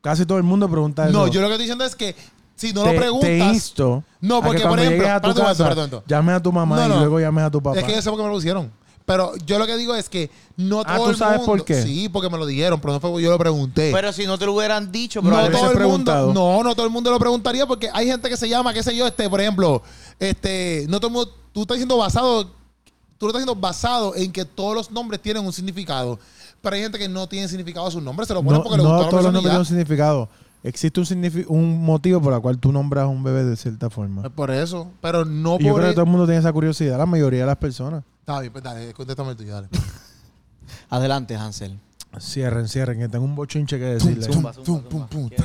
Casi 0.00 0.24
todo 0.24 0.38
el 0.38 0.44
mundo 0.44 0.68
pregunta 0.70 1.02
eso. 1.08 1.12
No, 1.12 1.26
yo 1.26 1.40
lo 1.40 1.48
que 1.48 1.54
estoy 1.54 1.64
diciendo 1.64 1.84
es 1.84 1.96
que 1.96 2.14
si 2.54 2.72
no 2.72 2.84
te, 2.84 2.92
lo 2.92 2.98
preguntas. 3.00 3.28
te 3.28 3.38
insto 3.38 4.04
No, 4.20 4.36
a 4.36 4.40
que 4.42 4.46
porque, 4.46 4.62
por 4.62 4.78
ejemplo, 4.78 5.10
a 5.10 5.20
tu 5.20 5.34
casa, 5.34 5.74
llames 6.06 6.36
a 6.36 6.40
tu 6.40 6.52
mamá 6.52 6.86
No, 6.86 6.94
y 6.94 6.98
luego 7.00 7.18
llames 7.18 7.42
a 7.44 7.50
tu 7.50 7.60
papá. 7.60 7.76
Es 7.80 7.84
que 7.84 7.92
yo 7.92 8.00
sé 8.02 8.08
por 8.08 8.18
qué 8.18 8.22
me 8.22 8.28
lo 8.28 8.34
pusieron. 8.36 8.70
Pero 9.06 9.32
yo 9.46 9.58
lo 9.58 9.66
que 9.66 9.76
digo 9.76 9.94
es 9.94 10.08
que 10.08 10.30
no 10.56 10.80
Ah, 10.84 10.96
todo 10.96 11.04
¿tú 11.06 11.10
el 11.12 11.16
sabes 11.16 11.38
mundo. 11.38 11.52
por 11.52 11.64
qué? 11.64 11.80
Sí, 11.80 12.08
porque 12.08 12.28
me 12.28 12.36
lo 12.38 12.44
dijeron, 12.44 12.80
pero 12.80 12.92
no 12.92 13.00
fue 13.00 13.08
porque 13.10 13.24
yo 13.24 13.30
lo 13.30 13.38
pregunté. 13.38 13.90
Pero 13.94 14.12
si 14.12 14.26
no 14.26 14.36
te 14.36 14.46
lo 14.46 14.52
hubieran 14.54 14.90
dicho, 14.90 15.20
no 15.22 15.28
probablemente- 15.28 15.62
veces 15.62 15.72
todo 15.74 15.82
el 15.84 15.88
mundo, 15.88 16.12
preguntado. 16.12 16.34
no, 16.34 16.62
no 16.64 16.74
todo 16.74 16.86
el 16.86 16.92
mundo 16.92 17.10
lo 17.12 17.18
preguntaría 17.20 17.66
porque 17.66 17.88
hay 17.94 18.06
gente 18.08 18.28
que 18.28 18.36
se 18.36 18.48
llama, 18.48 18.74
qué 18.74 18.82
sé 18.82 18.96
yo, 18.96 19.06
este, 19.06 19.30
por 19.30 19.40
ejemplo, 19.40 19.80
este, 20.18 20.86
no 20.88 20.98
todo 20.98 21.06
el 21.08 21.12
mundo, 21.14 21.34
tú 21.52 21.62
estás 21.62 21.76
diciendo 21.76 21.96
basado, 21.96 22.44
tú 23.16 23.26
lo 23.26 23.28
estás 23.28 23.42
diciendo 23.42 23.54
basado 23.54 24.14
en 24.16 24.32
que 24.32 24.44
todos 24.44 24.74
los 24.74 24.90
nombres 24.90 25.22
tienen 25.22 25.44
un 25.46 25.52
significado. 25.52 26.18
Pero 26.60 26.74
hay 26.74 26.82
gente 26.82 26.98
que 26.98 27.08
no 27.08 27.28
tiene 27.28 27.46
significado 27.48 27.86
a 27.86 27.90
sus 27.92 28.02
nombres, 28.02 28.26
se 28.26 28.34
lo 28.34 28.42
ponen 28.42 28.58
no, 28.58 28.64
porque 28.64 28.78
le 28.78 28.82
no 28.82 28.88
gustó 28.90 29.02
a 29.02 29.04
la 29.04 29.10
todos 29.10 29.22
los 29.24 29.32
nombres 29.32 29.50
tienen 29.52 29.60
un 29.60 29.66
significado. 29.66 30.28
Existe 30.66 31.00
un, 31.00 31.44
un 31.48 31.84
motivo 31.84 32.20
por 32.20 32.34
el 32.34 32.40
cual 32.40 32.58
tú 32.58 32.72
nombras 32.72 33.04
a 33.04 33.06
un 33.06 33.22
bebé 33.22 33.44
de 33.44 33.56
cierta 33.56 33.88
forma. 33.88 34.22
Es 34.26 34.32
Por 34.32 34.50
eso, 34.50 34.90
pero 35.00 35.24
no 35.24 35.58
Y 35.60 35.64
yo 35.64 35.70
por 35.70 35.80
creo 35.80 35.90
que 35.90 35.94
todo 35.94 36.04
el 36.04 36.10
mundo 36.10 36.26
tiene 36.26 36.40
esa 36.40 36.52
curiosidad, 36.52 36.98
la 36.98 37.06
mayoría 37.06 37.40
de 37.42 37.46
las 37.46 37.56
personas. 37.56 38.02
Está 38.20 38.40
bien, 38.40 38.52
pues 38.52 38.64
dale, 38.64 38.92
contéstame 38.92 39.30
el 39.30 39.36
tuyo, 39.36 39.52
dale. 39.54 39.68
Adelante, 40.90 41.36
Hansel. 41.36 41.78
Cierren, 42.18 42.66
cierren, 42.66 42.98
que 42.98 43.08
tengo 43.08 43.24
un 43.24 43.36
bochinche 43.36 43.78
que 43.78 43.84
decirle. 43.84 44.26
Zumba, 44.26 44.52
zumba, 44.52 45.08
zumba. 45.12 45.36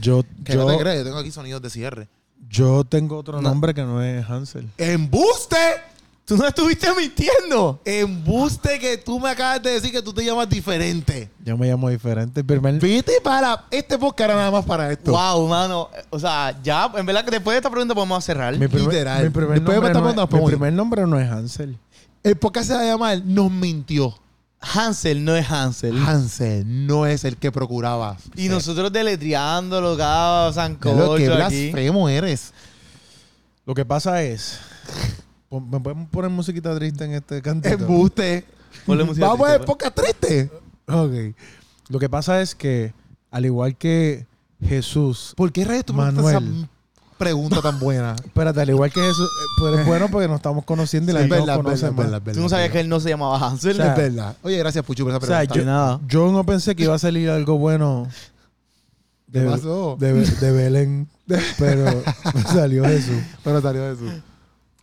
Yo, 0.00 0.24
¿Qué 0.44 0.56
no 0.56 0.66
yo, 0.66 0.76
te 0.76 0.82
crees? 0.82 0.98
Yo 0.98 1.04
tengo 1.04 1.18
aquí 1.18 1.30
sonidos 1.30 1.62
de 1.62 1.70
cierre. 1.70 2.08
yo 2.48 2.82
tengo 2.84 3.18
otro 3.18 3.40
No. 3.40 3.48
nombre 3.48 3.72
que 3.74 3.82
no 3.82 4.02
es 4.02 4.28
Hansel. 4.28 4.68
¡Embuste! 4.78 5.56
Tú 6.26 6.36
no 6.36 6.44
estuviste 6.44 6.88
mintiendo. 6.94 7.80
Embuste 7.84 8.80
que 8.80 8.98
tú 8.98 9.20
me 9.20 9.30
acabas 9.30 9.62
de 9.62 9.70
decir 9.70 9.92
que 9.92 10.02
tú 10.02 10.12
te 10.12 10.24
llamas 10.24 10.48
diferente. 10.48 11.30
Yo 11.44 11.56
me 11.56 11.68
llamo 11.68 11.88
diferente. 11.88 12.42
Primer, 12.42 12.80
Vete 12.80 13.20
para 13.22 13.64
este 13.70 13.96
podcast 13.96 14.30
era 14.30 14.34
nada 14.34 14.50
más 14.50 14.64
para 14.64 14.90
esto. 14.90 15.12
Wow, 15.12 15.46
mano. 15.46 15.88
O 16.10 16.18
sea, 16.18 16.58
ya, 16.64 16.90
en 16.96 17.06
verdad 17.06 17.24
que 17.24 17.30
después 17.30 17.54
de 17.54 17.58
esta 17.58 17.70
pregunta 17.70 17.94
podemos 17.94 18.24
cerrar. 18.24 18.58
mi 18.58 18.66
primer, 18.66 18.88
literal. 18.92 19.22
mi 19.22 19.30
primer 19.30 19.54
Después 19.60 19.76
de 19.76 19.80
nombre 19.80 19.90
esta 19.92 20.00
no 20.00 20.24
es- 20.24 20.32
mi 20.32 20.38
ir. 20.38 20.50
primer 20.50 20.72
nombre 20.72 21.06
no 21.06 21.18
es 21.20 21.30
Hansel. 21.30 21.78
El 22.24 22.36
podcast 22.36 22.66
se 22.68 22.74
va 22.74 22.80
a 22.80 22.84
llamar 22.86 23.22
Nos 23.24 23.50
mintió. 23.52 24.18
Hansel 24.60 25.24
no 25.24 25.36
es 25.36 25.48
Hansel. 25.48 25.96
Hansel 26.04 26.86
no 26.88 27.06
es 27.06 27.22
el 27.24 27.36
que 27.36 27.52
procuraba. 27.52 28.16
y 28.34 28.48
nosotros 28.48 28.92
deletreándolo 28.92 29.96
cada 29.96 30.48
lo 30.48 30.52
sancocho 30.52 31.14
que 31.14 31.26
aquí. 31.32 31.70
blasfemo 31.70 32.08
eres. 32.08 32.52
Lo 33.64 33.74
que 33.74 33.84
pasa 33.84 34.22
es. 34.24 34.58
¿Me 35.50 35.80
pueden 35.80 36.06
poner 36.06 36.30
musiquita 36.30 36.74
triste 36.76 37.04
en 37.04 37.12
este 37.14 37.40
cantito? 37.42 37.74
Embuste. 37.74 38.44
Vamos 38.86 39.10
a 39.10 39.14
triste, 39.14 39.44
ver 39.44 39.64
podcast 39.64 39.94
triste. 39.94 40.50
Ok. 40.88 41.36
Lo 41.88 41.98
que 41.98 42.08
pasa 42.08 42.40
es 42.42 42.54
que, 42.54 42.92
al 43.30 43.44
igual 43.46 43.76
que 43.76 44.26
Jesús. 44.60 45.32
¿Por 45.36 45.52
qué 45.52 45.64
rayos 45.64 45.84
tú 45.84 45.94
me 45.94 46.02
Manuel. 46.02 46.36
esa 46.36 46.68
pregunta 47.16 47.62
tan 47.62 47.78
buena? 47.78 48.14
Espérate, 48.24 48.60
al 48.60 48.70
igual 48.70 48.92
que 48.92 49.00
Jesús. 49.00 49.28
eh, 49.30 49.44
Pero 49.62 49.78
es 49.80 49.86
bueno 49.86 50.08
porque 50.10 50.26
nos 50.28 50.36
estamos 50.36 50.64
conociendo 50.64 51.12
y 51.12 51.14
la 51.14 51.20
gente 51.20 51.36
verdad, 51.36 51.54
nos 51.56 51.64
conoce 51.64 51.84
verdad, 51.86 51.96
más. 51.96 52.10
verdad, 52.24 52.34
Tú 52.34 52.40
no 52.40 52.48
sabías 52.48 52.70
que 52.70 52.80
él 52.80 52.88
no 52.88 52.98
se 53.00 53.08
llamaba 53.10 53.38
Hansel. 53.38 53.72
O 53.72 53.76
sea, 53.76 53.92
Es 53.92 53.96
verdad. 53.96 54.36
Oye, 54.42 54.58
gracias, 54.58 54.84
Puchu, 54.84 55.04
por 55.04 55.12
esa 55.12 55.18
O 55.18 55.26
sea, 55.26 55.38
pregunta. 55.38 55.54
yo, 55.60 55.64
nada. 55.64 56.00
yo 56.08 56.32
no 56.32 56.44
pensé 56.44 56.74
que 56.74 56.82
iba 56.84 56.94
a 56.94 56.98
salir 56.98 57.30
algo 57.30 57.56
bueno 57.56 58.08
¿Qué 59.32 59.40
de, 59.40 59.46
pasó? 59.50 59.96
de, 59.98 60.12
de 60.12 60.52
Belén, 60.52 61.08
pero 61.58 62.02
salió 62.52 62.84
Jesús. 62.84 63.22
Pero 63.44 63.60
salió 63.62 63.90
eso. 63.90 64.04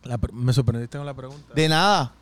La 0.04 0.18
me 0.32 0.52
sorprendiste 0.52 0.98
con 0.98 1.06
la 1.06 1.14
pregunta. 1.14 1.54
de 1.54 1.68
nada. 1.68 2.12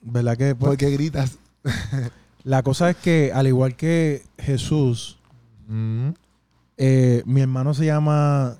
¿Verdad 0.00 0.36
que? 0.36 0.54
pues, 0.54 0.68
¿Por 0.70 0.76
qué 0.76 0.90
gritas? 0.90 1.38
la 2.44 2.62
cosa 2.62 2.90
es 2.90 2.96
que, 2.96 3.32
al 3.34 3.46
igual 3.46 3.76
que 3.76 4.24
Jesús, 4.38 5.18
eh, 6.76 7.22
mi 7.26 7.40
hermano 7.40 7.74
se 7.74 7.86
llama 7.86 8.56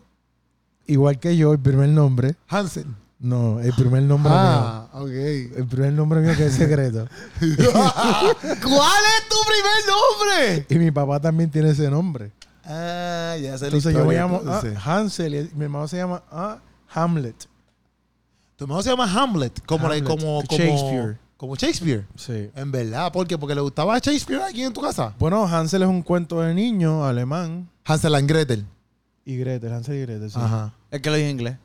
igual 0.86 1.18
que 1.18 1.36
yo, 1.36 1.52
el 1.52 1.58
primer 1.58 1.88
nombre. 1.88 2.36
Hansel. 2.48 2.86
No, 3.18 3.60
el 3.60 3.72
primer 3.72 4.02
nombre 4.02 4.30
Ah, 4.34 4.88
ok. 4.92 5.06
mío. 5.08 5.50
El 5.56 5.66
primer 5.66 5.92
nombre 5.92 6.20
mío 6.20 6.34
que 6.36 6.46
es 6.46 6.52
secreto. 6.54 7.08
¿Cuál 7.40 9.02
es 9.06 9.28
tu 9.28 9.36
primer 9.46 9.80
nombre? 9.88 10.66
Y 10.68 10.78
mi 10.78 10.90
papá 10.90 11.18
también 11.18 11.50
tiene 11.50 11.70
ese 11.70 11.88
nombre. 11.90 12.30
ah, 12.64 13.36
ya 13.40 13.56
sé 13.56 13.64
la 13.70 13.76
Entonces 13.76 13.94
yo 13.94 14.04
me 14.04 14.14
llamo 14.14 14.42
ah. 14.46 14.62
Hansel 14.84 15.34
y 15.34 15.50
mi 15.54 15.64
hermano 15.64 15.88
se 15.88 15.96
llama 15.96 16.22
ah, 16.30 16.58
Hamlet. 16.92 17.46
Tu 18.56 18.64
hermano 18.64 18.82
se 18.82 18.90
llama 18.90 19.10
Hamlet, 19.12 19.64
como, 19.66 19.88
la- 19.88 20.02
como, 20.02 20.16
como 20.16 20.42
Shakespeare. 20.50 21.18
Como 21.36 21.54
Shakespeare. 21.56 22.06
Sí. 22.16 22.50
En 22.54 22.72
verdad, 22.72 23.12
¿por 23.12 23.26
qué? 23.26 23.36
Porque 23.36 23.54
le 23.54 23.60
gustaba 23.60 23.98
Shakespeare 23.98 24.42
aquí 24.42 24.62
en 24.62 24.72
tu 24.72 24.80
casa. 24.80 25.14
Bueno, 25.18 25.44
Hansel 25.46 25.82
es 25.82 25.88
un 25.88 26.02
cuento 26.02 26.40
de 26.40 26.54
niño 26.54 27.04
alemán. 27.04 27.68
Hansel 27.84 28.14
and 28.14 28.26
Gretel. 28.28 28.64
Y 29.26 29.36
Gretel, 29.36 29.72
Hansel 29.72 29.96
y 29.96 30.00
Gretel, 30.02 30.30
sí. 30.30 30.38
Ajá. 30.40 30.72
El 30.90 31.02
que 31.02 31.10
lo 31.10 31.16
dije 31.16 31.28
en 31.28 31.36
inglés. 31.38 31.56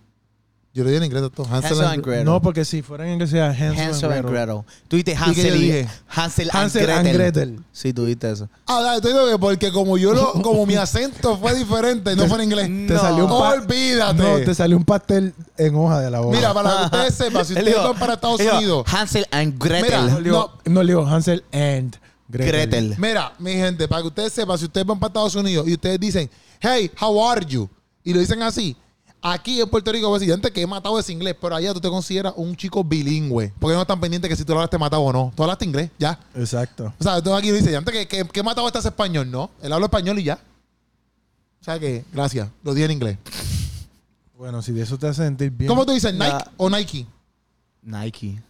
Yo 0.74 0.86
le 0.86 0.92
di 0.92 0.98
en 0.98 1.04
inglés 1.04 1.22
todo. 1.36 1.46
Hansel, 1.48 1.72
Hansel 1.72 1.82
and 1.86 1.94
and 1.96 2.06
Gretel. 2.06 2.26
No, 2.26 2.42
porque 2.42 2.64
si 2.64 2.82
fuera 2.82 3.06
en 3.06 3.14
inglés 3.14 3.30
sería 3.30 3.48
Hansel, 3.50 3.78
Hansel 3.78 4.12
and 4.14 4.26
Gretel. 4.30 4.56
Gretel. 4.56 4.64
Tú 4.88 4.96
dijiste 4.96 5.16
Hansel 5.18 5.56
y 5.56 5.60
dije? 5.60 5.90
Hansel, 6.08 6.50
Hansel 6.54 6.90
and 6.90 7.08
and 7.08 7.18
Gretel. 7.18 7.60
Sí, 7.74 7.92
tú 7.92 8.06
dijiste 8.06 8.32
eso. 8.32 8.48
Ah, 8.68 8.98
digo 9.04 9.28
que 9.30 9.38
porque 9.38 9.72
como 9.74 9.98
yo 9.98 10.14
lo, 10.14 10.32
como 10.42 10.66
mi 10.66 10.76
acento 10.76 11.38
fue 11.38 11.56
diferente, 11.56 12.16
no 12.16 12.26
fue 12.28 12.38
en 12.38 12.44
inglés. 12.46 12.68
Te 12.68 12.94
No. 12.94 13.02
salió 13.02 13.26
un 13.26 13.32
Olvídate. 13.32 14.24
No, 14.24 14.38
te 14.46 14.56
salió 14.56 14.78
un 14.78 14.86
pastel 14.86 15.34
en 15.58 15.76
hoja 15.76 16.00
de 16.00 16.10
la 16.10 16.22
boca. 16.22 16.38
Mira, 16.38 16.54
para 16.54 16.70
que 16.78 16.86
ustedes 16.86 17.14
sepan, 17.16 17.46
si 17.46 17.54
ustedes 17.54 17.76
van 17.76 18.00
para 18.00 18.14
Estados 18.14 18.40
Unidos. 18.40 18.86
Hansel 18.88 19.26
and 19.32 19.62
Gretel. 19.62 19.84
Mira, 20.06 20.20
no, 20.32 20.52
no, 20.64 20.84
le 20.84 20.94
digo 20.94 21.06
Hansel 21.06 21.44
and 21.52 21.98
Gretel. 22.30 22.52
Gretel. 22.70 22.96
Mira, 22.98 23.34
mi 23.40 23.52
gente, 23.52 23.90
para 23.90 24.04
que 24.04 24.08
ustedes 24.08 24.32
sepan, 24.32 24.58
si 24.58 24.64
ustedes 24.64 24.88
van 24.88 24.98
para 24.98 25.10
Estados 25.10 25.36
Unidos 25.36 25.68
y 25.68 25.74
ustedes 25.74 26.00
dicen, 26.00 26.30
hey, 26.62 26.90
how 27.02 27.30
are 27.30 27.46
you? 27.46 27.70
Y 28.06 28.14
lo 28.14 28.22
dicen 28.22 28.42
así. 28.42 28.78
Aquí 29.24 29.62
en 29.62 29.70
Puerto 29.70 29.92
Rico, 29.92 30.10
pues, 30.10 30.30
antes 30.32 30.50
que 30.52 30.62
he 30.64 30.68
matado 30.68 30.98
es 30.98 31.08
inglés, 31.10 31.36
pero 31.40 31.56
allá 31.56 31.74
tú 31.74 31.80
te 31.80 31.90
consideras 31.90 32.34
un 32.36 32.56
chico 32.56 32.84
bilingüe. 32.84 33.54
Porque 33.60 33.76
no 33.76 33.82
están 33.82 34.00
pendientes 34.00 34.28
que 34.28 34.36
si 34.36 34.44
tú 34.44 34.54
lo 34.54 34.60
hablaste 34.60 34.80
matado 34.80 35.04
o 35.04 35.14
no. 35.14 35.32
Tú 35.36 35.44
hablaste 35.44 35.64
inglés, 35.66 35.92
ya. 36.00 36.20
Exacto. 36.34 36.92
O 37.00 37.04
sea, 37.04 37.22
tú 37.22 37.32
aquí 37.34 37.52
dices, 37.52 37.76
antes 37.76 37.94
que, 37.94 38.08
que, 38.08 38.26
que 38.28 38.42
matado 38.44 38.66
estás 38.66 38.84
español, 38.86 39.30
no. 39.30 39.52
Él 39.62 39.72
habla 39.72 39.86
español 39.86 40.18
y 40.18 40.24
ya. 40.24 40.40
O 41.60 41.64
sea 41.64 41.80
que, 41.80 42.04
gracias, 42.12 42.50
lo 42.64 42.74
dije 42.74 42.86
en 42.86 42.92
inglés. 42.92 43.18
Bueno, 44.36 44.64
si 44.64 44.72
de 44.72 44.82
eso 44.82 44.98
te 44.98 45.08
hace 45.08 45.24
sentir 45.24 45.52
bien. 45.52 45.68
¿Cómo 45.70 45.86
tú 45.86 45.92
dices, 45.92 46.12
Nike 46.14 46.26
La- 46.26 46.52
o 46.58 46.68
Nike? 46.68 47.06
Nike. 47.84 48.42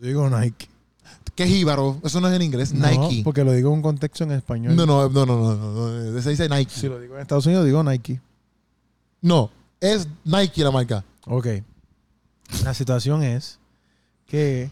Yo 0.00 0.06
digo 0.08 0.28
Nike. 0.28 0.68
¿Qué 1.36 1.44
es 1.44 1.50
jíbaro? 1.50 1.98
Eso 2.02 2.20
no 2.20 2.26
es 2.28 2.34
en 2.34 2.42
inglés. 2.42 2.72
No, 2.72 2.84
Nike. 2.88 3.22
porque 3.22 3.44
lo 3.44 3.52
digo 3.52 3.68
en 3.70 3.76
un 3.76 3.82
contexto 3.82 4.24
en 4.24 4.32
español. 4.32 4.74
No, 4.74 4.86
no, 4.86 5.08
no, 5.08 5.24
no, 5.24 5.36
no, 5.36 5.54
no, 5.54 5.88
no. 6.10 6.20
Se 6.22 6.30
dice 6.30 6.48
Nike. 6.48 6.72
Si 6.74 6.88
lo 6.88 6.98
digo 6.98 7.14
en 7.14 7.20
Estados 7.22 7.46
Unidos, 7.46 7.64
digo 7.64 7.82
Nike. 7.84 8.20
No, 9.22 9.50
es 9.80 10.08
Nike 10.24 10.64
la 10.64 10.70
marca. 10.70 11.04
Ok. 11.26 11.46
La 12.64 12.74
situación 12.74 13.22
es 13.22 13.58
que, 14.26 14.70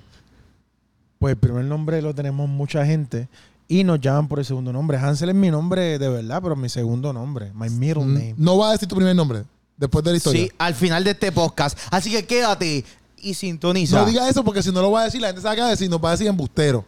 pues, 1.19 1.33
el 1.33 1.39
primer 1.39 1.65
nombre 1.65 2.03
lo 2.03 2.15
tenemos 2.15 2.49
mucha 2.49 2.85
gente 2.85 3.29
y 3.69 3.85
nos 3.85 4.01
llaman 4.01 4.29
por 4.29 4.39
el 4.39 4.45
segundo 4.45 4.73
nombre. 4.73 4.99
Hansel 4.99 5.29
es 5.29 5.35
mi 5.35 5.51
nombre 5.51 5.99
de 5.99 6.09
verdad, 6.09 6.41
pero 6.43 6.57
mi 6.57 6.69
segundo 6.69 7.13
nombre. 7.13 7.53
My 7.55 7.69
middle 7.69 8.05
name. 8.05 8.35
No 8.37 8.59
va 8.59 8.71
a 8.71 8.73
decir 8.73 8.89
tu 8.89 8.97
primer 8.97 9.15
nombre 9.15 9.45
después 9.77 10.05
de 10.05 10.11
la 10.11 10.17
historia. 10.17 10.43
Sí, 10.43 10.53
al 10.59 10.75
final 10.75 11.05
de 11.05 11.11
este 11.11 11.31
podcast. 11.33 11.79
Así 11.91 12.11
que 12.11 12.25
quédate 12.25 12.85
y 13.19 13.35
sintoniza. 13.35 14.01
No 14.01 14.07
diga 14.07 14.29
eso 14.29 14.45
porque 14.45 14.63
si 14.63 14.73
no 14.73 14.83
lo 14.83 14.91
va 14.91 15.03
a 15.03 15.05
decir, 15.05 15.21
la 15.21 15.29
gente 15.29 15.41
se 15.41 15.47
va 15.47 15.53
a 15.53 15.57
quedar 15.57 15.71
decir, 15.71 15.89
nos 15.89 16.03
va 16.03 16.09
a 16.09 16.13
decir 16.13 16.27
embustero. 16.27 16.85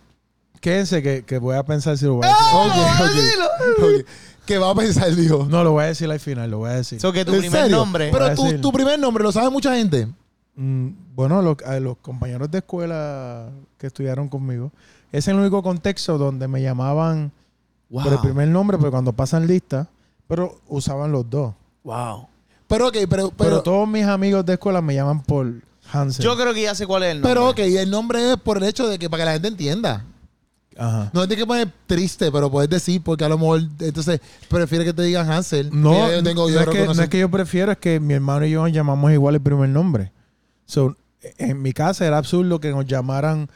Quédense 0.61 1.03
que, 1.03 1.25
que 1.25 1.39
voy 1.39 1.57
a 1.57 1.65
pensar 1.65 1.97
si 1.97 2.05
lo 2.05 2.15
voy 2.17 2.27
a 2.27 2.29
decir. 2.29 2.47
Ok, 2.55 2.75
no, 2.77 3.05
ok. 3.05 3.11
dilo. 3.13 4.01
Ok. 4.01 4.07
¿Qué 4.47 4.59
va 4.59 4.71
a 4.71 4.75
pensar, 4.75 5.15
dijo? 5.15 5.47
No, 5.49 5.63
lo 5.63 5.73
voy 5.73 5.85
a 5.85 5.87
decir 5.87 6.11
al 6.11 6.19
final, 6.19 6.51
lo 6.51 6.59
voy 6.59 6.71
a 6.71 6.75
decir. 6.75 7.01
So 7.01 7.13
que 7.13 7.25
tu 7.25 7.35
¿En 7.35 7.41
primer 7.41 7.63
serio? 7.63 7.77
nombre. 7.77 8.11
Pero 8.11 8.25
a 8.25 8.35
tu, 8.35 8.43
decir. 8.43 8.61
tu 8.61 8.73
primer 8.73 8.99
nombre 8.99 9.23
lo 9.23 9.31
sabe 9.31 9.49
mucha 9.49 9.77
gente. 9.77 10.09
Mm, 10.57 10.89
bueno, 11.15 11.41
los, 11.41 11.57
a 11.65 11.79
los 11.79 11.97
compañeros 11.99 12.51
de 12.51 12.59
escuela 12.59 13.49
que 13.79 13.87
estudiaron 13.87 14.29
conmigo, 14.29 14.73
es 15.13 15.29
el 15.29 15.37
único 15.37 15.63
contexto 15.63 16.19
donde 16.19 16.49
me 16.49 16.61
llamaban 16.61 17.31
wow. 17.91 18.03
por 18.03 18.13
el 18.13 18.19
primer 18.19 18.49
nombre, 18.49 18.77
pero 18.77 18.91
cuando 18.91 19.13
pasan 19.13 19.47
lista, 19.47 19.89
pero 20.27 20.61
usaban 20.67 21.13
los 21.13 21.31
dos. 21.31 21.55
Wow. 21.85 22.27
Pero 22.67 22.89
ok, 22.89 22.95
pero, 22.95 23.09
Pero, 23.09 23.33
pero, 23.37 23.63
todos 23.63 23.89
mis 23.89 24.05
amigos 24.05 24.45
de 24.45 24.55
escuela 24.55 24.81
me 24.81 24.95
llaman 24.95 25.23
por 25.23 25.47
Hansel. 25.93 26.25
Yo 26.25 26.37
creo 26.37 26.53
que 26.55 26.63
ya 26.63 26.75
sé 26.75 26.87
cuál 26.87 27.05
es 27.05 27.13
el 27.13 27.21
nombre. 27.21 27.31
pero 27.31 27.51
ok, 27.51 27.59
el 27.59 27.91
nombre 27.91 28.33
es 28.33 28.37
por 28.37 28.57
el 28.57 28.65
hecho 28.65 28.89
de 28.89 28.99
que 28.99 29.09
para 29.09 29.23
que 29.23 29.27
la 29.27 29.33
gente 29.35 29.49
entienda. 29.49 30.05
Ajá. 30.81 31.11
No 31.13 31.27
tienes 31.27 31.45
que 31.45 31.47
poner 31.47 31.71
triste, 31.87 32.33
pero 32.33 32.51
puedes 32.51 32.71
decir 32.71 33.03
porque 33.03 33.25
a 33.25 33.29
lo 33.29 33.37
mejor 33.39 33.61
entonces 33.81 34.21
prefiere 34.49 34.85
que 34.85 34.95
te 34.95 35.03
digan 35.03 35.31
Hansel. 35.31 35.69
No, 35.73 36.11
yo 36.11 36.23
tengo, 36.23 36.49
yo 36.49 36.57
no, 36.57 36.61
es 36.63 36.69
que, 36.77 36.87
no 36.87 37.03
es 37.03 37.09
que 37.09 37.19
yo 37.19 37.31
prefiero, 37.31 37.71
es 37.73 37.79
que 37.79 38.01
mi 38.01 38.15
hermano 38.15 38.47
y 38.47 38.51
yo 38.51 38.63
nos 38.63 38.73
llamamos 38.73 39.13
igual 39.13 39.35
el 39.35 39.43
primer 39.43 39.69
nombre. 39.69 40.11
So, 40.65 40.97
en 41.37 41.61
mi 41.61 41.73
casa 41.73 42.07
era 42.07 42.17
absurdo 42.17 42.61
que 42.61 42.71
nos 42.71 42.87
llamaran 42.87 43.51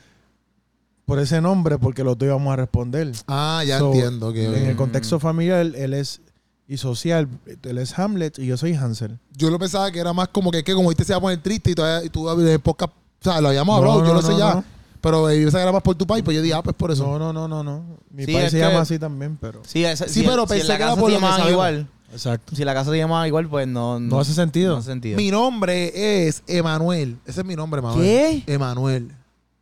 por 1.07 1.19
ese 1.19 1.41
nombre 1.41 1.79
porque 1.79 2.05
los 2.05 2.19
dos 2.19 2.27
íbamos 2.27 2.53
a 2.53 2.57
responder. 2.57 3.11
Ah, 3.27 3.63
ya 3.67 3.79
So, 3.79 3.93
entiendo. 3.93 4.33
que 4.33 4.45
En 4.45 4.67
el 4.67 4.77
contexto 4.77 5.19
familiar, 5.19 5.61
él, 5.61 5.75
él 5.77 5.95
es 5.95 6.21
y 6.67 6.77
social. 6.77 7.29
Él 7.63 7.79
es 7.79 7.99
Hamlet 7.99 8.39
y 8.39 8.47
yo 8.47 8.57
soy 8.57 8.75
Hansel. 8.75 9.19
Yo 9.37 9.51
lo 9.51 9.59
pensaba 9.59 9.91
que 9.91 9.99
era 9.99 10.13
más 10.13 10.29
como 10.29 10.51
que, 10.51 10.63
que 10.65 10.75
como 10.75 10.91
este 10.91 11.05
se 11.05 11.13
va 11.13 11.19
a 11.19 11.21
poner 11.23 11.43
triste 11.43 11.71
y, 11.71 11.75
todavía, 11.75 12.07
y 12.07 12.11
tú 12.11 12.31
en 12.31 12.49
el 12.49 12.61
podcast, 12.61 12.93
o 12.93 13.25
sea, 13.25 13.41
lo 13.41 13.49
habíamos 13.49 13.77
hablado, 13.79 14.01
No, 14.01 14.07
yo 14.07 14.15
no, 14.15 14.21
lo 14.21 14.23
sé 14.23 14.33
no, 14.33 14.39
ya. 14.39 14.65
Pero 15.05 15.29
eh, 15.29 15.49
que 15.51 15.57
era 15.59 15.71
más 15.71 15.83
por 15.83 15.95
tu 15.95 16.07
país, 16.07 16.25
pues 16.25 16.35
yo 16.35 16.43
dije, 16.43 16.55
ah, 16.55 16.63
pues 16.63 16.75
por 16.75 16.91
eso. 16.91 17.05
No, 17.07 17.19
no, 17.19 17.33
no, 17.33 17.47
no, 17.47 17.63
no. 17.63 17.99
Mi 18.11 18.25
Sí, 18.25 18.33
país 18.33 18.47
es 18.47 18.53
se 18.53 18.59
que- 18.59 18.65
llama 18.65 18.81
así 18.81 18.99
también, 18.99 19.37
pero. 19.41 19.61
Sí, 19.67 19.85
esa- 19.85 20.09
Sí, 20.09 20.21
si- 20.21 20.27
pero 20.27 20.45
si 20.45 20.49
pensé 20.49 20.63
en 20.63 20.69
la 20.69 20.77
que 20.79 20.83
era 20.83 20.91
casa 20.93 21.01
por 21.01 21.11
se 21.11 21.15
lo 21.15 21.19
que 21.19 21.23
llamaban 21.27 21.37
sabemos. 21.41 21.53
igual. 21.53 21.89
Exacto. 22.11 22.57
Si 22.57 22.65
la 22.65 22.73
casa 22.75 22.91
se 22.91 22.97
llamaba 22.97 23.27
igual, 23.29 23.49
pues 23.49 23.69
no... 23.69 24.01
No 24.01 24.19
hace 24.21 24.33
sentido. 24.33 24.73
No 24.73 24.79
hace 24.79 24.91
sentido. 24.91 25.17
Mi 25.19 25.31
nombre 25.31 26.27
es 26.27 26.43
Emanuel. 26.47 27.19
Ese 27.27 27.41
es 27.43 27.47
mi 27.47 27.55
nombre, 27.55 27.81
Emanuel. 27.81 28.03
¿Qué? 28.47 28.53
Emanuel. 28.55 29.11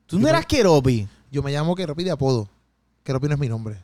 ¿Tú 0.07 0.19
no 0.21 0.29
eras 0.29 0.47
Keropi? 0.47 1.09
Yo 1.31 1.43
me 1.43 1.51
llamo 1.51 1.75
Keropi 1.75 2.05
de 2.05 2.11
apodo. 2.13 2.49
Keropi 3.03 3.27
no 3.27 3.35
es 3.35 3.41
mi 3.41 3.49
nombre. 3.49 3.79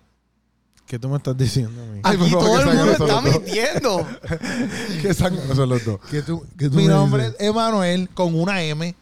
¿Qué 0.86 0.98
tú 0.98 1.08
me 1.08 1.16
estás 1.16 1.36
diciendo 1.36 1.82
a 1.82 1.86
mí? 1.86 2.00
Ay, 2.04 2.16
por 2.16 2.26
Aquí 2.26 2.34
favor, 2.34 2.46
todo 2.46 2.54
que 2.54 2.60
el 2.62 2.68
salgan 2.78 2.88
mundo 2.88 3.04
está 3.06 3.20
mintiendo. 3.22 4.06
Qué 5.02 5.14
sangre 5.14 5.54
son 5.56 5.68
los 5.68 5.84
dos. 5.84 5.98
¿Qué 6.10 6.22
tú, 6.22 6.44
qué 6.56 6.70
tú 6.70 6.76
Mi 6.76 6.84
me 6.86 6.92
nombre 6.94 7.24
es 7.26 7.32
dices? 7.32 7.46
Emanuel 7.48 8.08
con 8.10 8.38
una 8.38 8.62
M. 8.62 8.94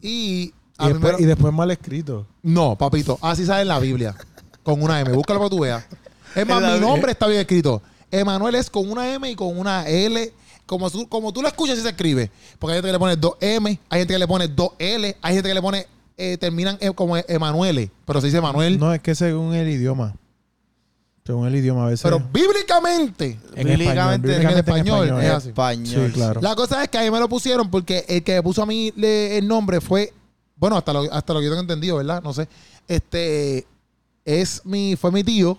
Y. 0.00 0.52
Y 0.80 0.88
después, 0.88 1.14
me- 1.18 1.22
y 1.22 1.24
después 1.26 1.52
mal 1.54 1.70
escrito. 1.70 2.26
No, 2.42 2.76
papito. 2.76 3.18
Así 3.22 3.44
sale 3.46 3.62
en 3.62 3.68
la 3.68 3.78
Biblia. 3.78 4.14
Con 4.62 4.82
una 4.82 5.00
M. 5.00 5.12
Búscalo 5.12 5.38
para 5.40 5.50
que 5.50 5.56
tú 5.56 5.62
veas. 5.62 5.84
Es 6.34 6.46
más, 6.46 6.62
En 6.64 6.74
mi 6.74 6.80
nombre 6.80 7.12
está 7.12 7.26
bien 7.26 7.40
escrito. 7.40 7.80
Emanuel 8.10 8.54
es 8.56 8.70
con 8.70 8.90
una 8.90 9.12
M 9.12 9.30
y 9.30 9.34
con 9.36 9.56
una 9.58 9.86
L. 9.88 10.32
Como 10.66 10.90
tú, 10.90 11.06
como 11.08 11.32
tú 11.32 11.42
lo 11.42 11.48
escuchas, 11.48 11.74
así 11.74 11.82
se 11.82 11.90
escribe. 11.90 12.30
Porque 12.58 12.72
hay 12.72 12.76
gente 12.78 12.88
que 12.88 12.92
le 12.92 12.98
pone 12.98 13.16
dos 13.16 13.34
M, 13.40 13.78
hay 13.90 13.98
gente 14.00 14.14
que 14.14 14.18
le 14.18 14.26
pone 14.26 14.48
dos 14.48 14.70
L, 14.78 15.16
hay 15.20 15.34
gente 15.34 15.48
que 15.48 15.54
le 15.54 15.62
pone. 15.62 15.86
eh, 16.16 16.38
terminan 16.38 16.78
eh, 16.80 16.92
como 16.94 17.16
Emanuele. 17.16 17.90
Pero 18.06 18.20
se 18.20 18.28
dice 18.28 18.38
Emanuel. 18.38 18.78
No, 18.78 18.94
es 18.94 19.00
que 19.00 19.14
según 19.14 19.52
el 19.54 19.68
idioma. 19.68 20.14
Según 21.26 21.46
el 21.48 21.54
idioma 21.56 21.84
a 21.86 21.88
veces. 21.88 22.02
pero 22.02 22.20
bíblicamente. 22.32 23.38
en 23.56 23.66
bíblicamente- 23.66 24.14
en 24.14 24.22
bíblicamente 24.22 24.60
español, 24.60 25.04
español, 25.06 25.22
es 25.24 25.30
eh. 25.30 25.34
así. 25.34 25.48
Español. 25.48 26.06
Sí, 26.06 26.12
claro. 26.12 26.40
La 26.40 26.54
cosa 26.54 26.82
es 26.82 26.88
que 26.88 26.98
a 26.98 27.02
mí 27.02 27.10
me 27.10 27.18
lo 27.18 27.28
pusieron 27.28 27.70
porque 27.70 28.04
el 28.08 28.22
que 28.22 28.34
me 28.34 28.42
puso 28.42 28.62
a 28.62 28.66
mí 28.66 28.92
le- 28.96 29.38
el 29.38 29.48
nombre 29.48 29.80
fue, 29.80 30.12
bueno, 30.56 30.76
hasta 30.76 30.92
lo, 30.92 31.12
hasta 31.12 31.32
lo 31.34 31.40
que 31.40 31.46
yo 31.46 31.50
tengo 31.52 31.62
entendido, 31.62 31.96
¿verdad? 31.96 32.22
No 32.22 32.32
sé. 32.32 32.48
Este 32.88 33.66
es 34.24 34.64
mi, 34.64 34.96
fue 34.96 35.10
mi 35.10 35.24
tío 35.24 35.58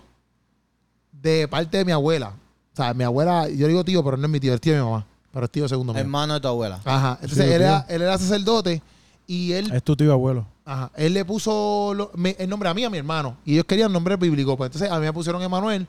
de 1.12 1.46
parte 1.48 1.78
de 1.78 1.84
mi 1.84 1.92
abuela. 1.92 2.28
O 2.72 2.76
sea, 2.76 2.92
mi 2.94 3.04
abuela, 3.04 3.48
yo 3.48 3.66
digo 3.68 3.84
tío, 3.84 4.04
pero 4.04 4.16
no 4.16 4.24
es 4.26 4.30
mi 4.30 4.40
tío, 4.40 4.54
es 4.54 4.60
tío 4.60 4.74
de 4.74 4.80
mi 4.80 4.84
mamá. 4.84 5.06
Pero 5.32 5.44
es 5.46 5.50
tío 5.52 5.68
segundo 5.68 5.92
mío. 5.92 6.00
Hermano 6.00 6.34
de 6.34 6.40
tu 6.40 6.48
abuela. 6.48 6.80
Ajá. 6.84 7.18
Entonces 7.20 7.46
Sí, 7.46 7.52
él, 7.52 7.62
era, 7.62 7.84
él 7.88 8.02
era 8.02 8.16
sacerdote 8.18 8.82
y 9.26 9.52
él, 9.52 9.70
Es 9.72 9.82
tu 9.82 9.96
tío 9.96 10.12
abuelo. 10.12 10.46
ajá, 10.64 10.90
él 10.96 11.14
le 11.14 11.24
puso 11.24 11.92
lo- 11.94 12.10
me- 12.14 12.36
el 12.38 12.48
nombre 12.48 12.68
a 12.68 12.74
mí 12.74 12.82
y 12.82 12.84
a 12.84 12.90
mi 12.90 12.98
hermano. 12.98 13.36
Y 13.44 13.54
ellos 13.54 13.64
querían 13.66 13.92
nombre 13.92 14.16
bíblico. 14.16 14.56
Pues 14.56 14.68
entonces 14.68 14.90
a 14.90 14.98
mí 14.98 15.04
me 15.06 15.12
pusieron 15.12 15.42
Emanuel 15.42 15.86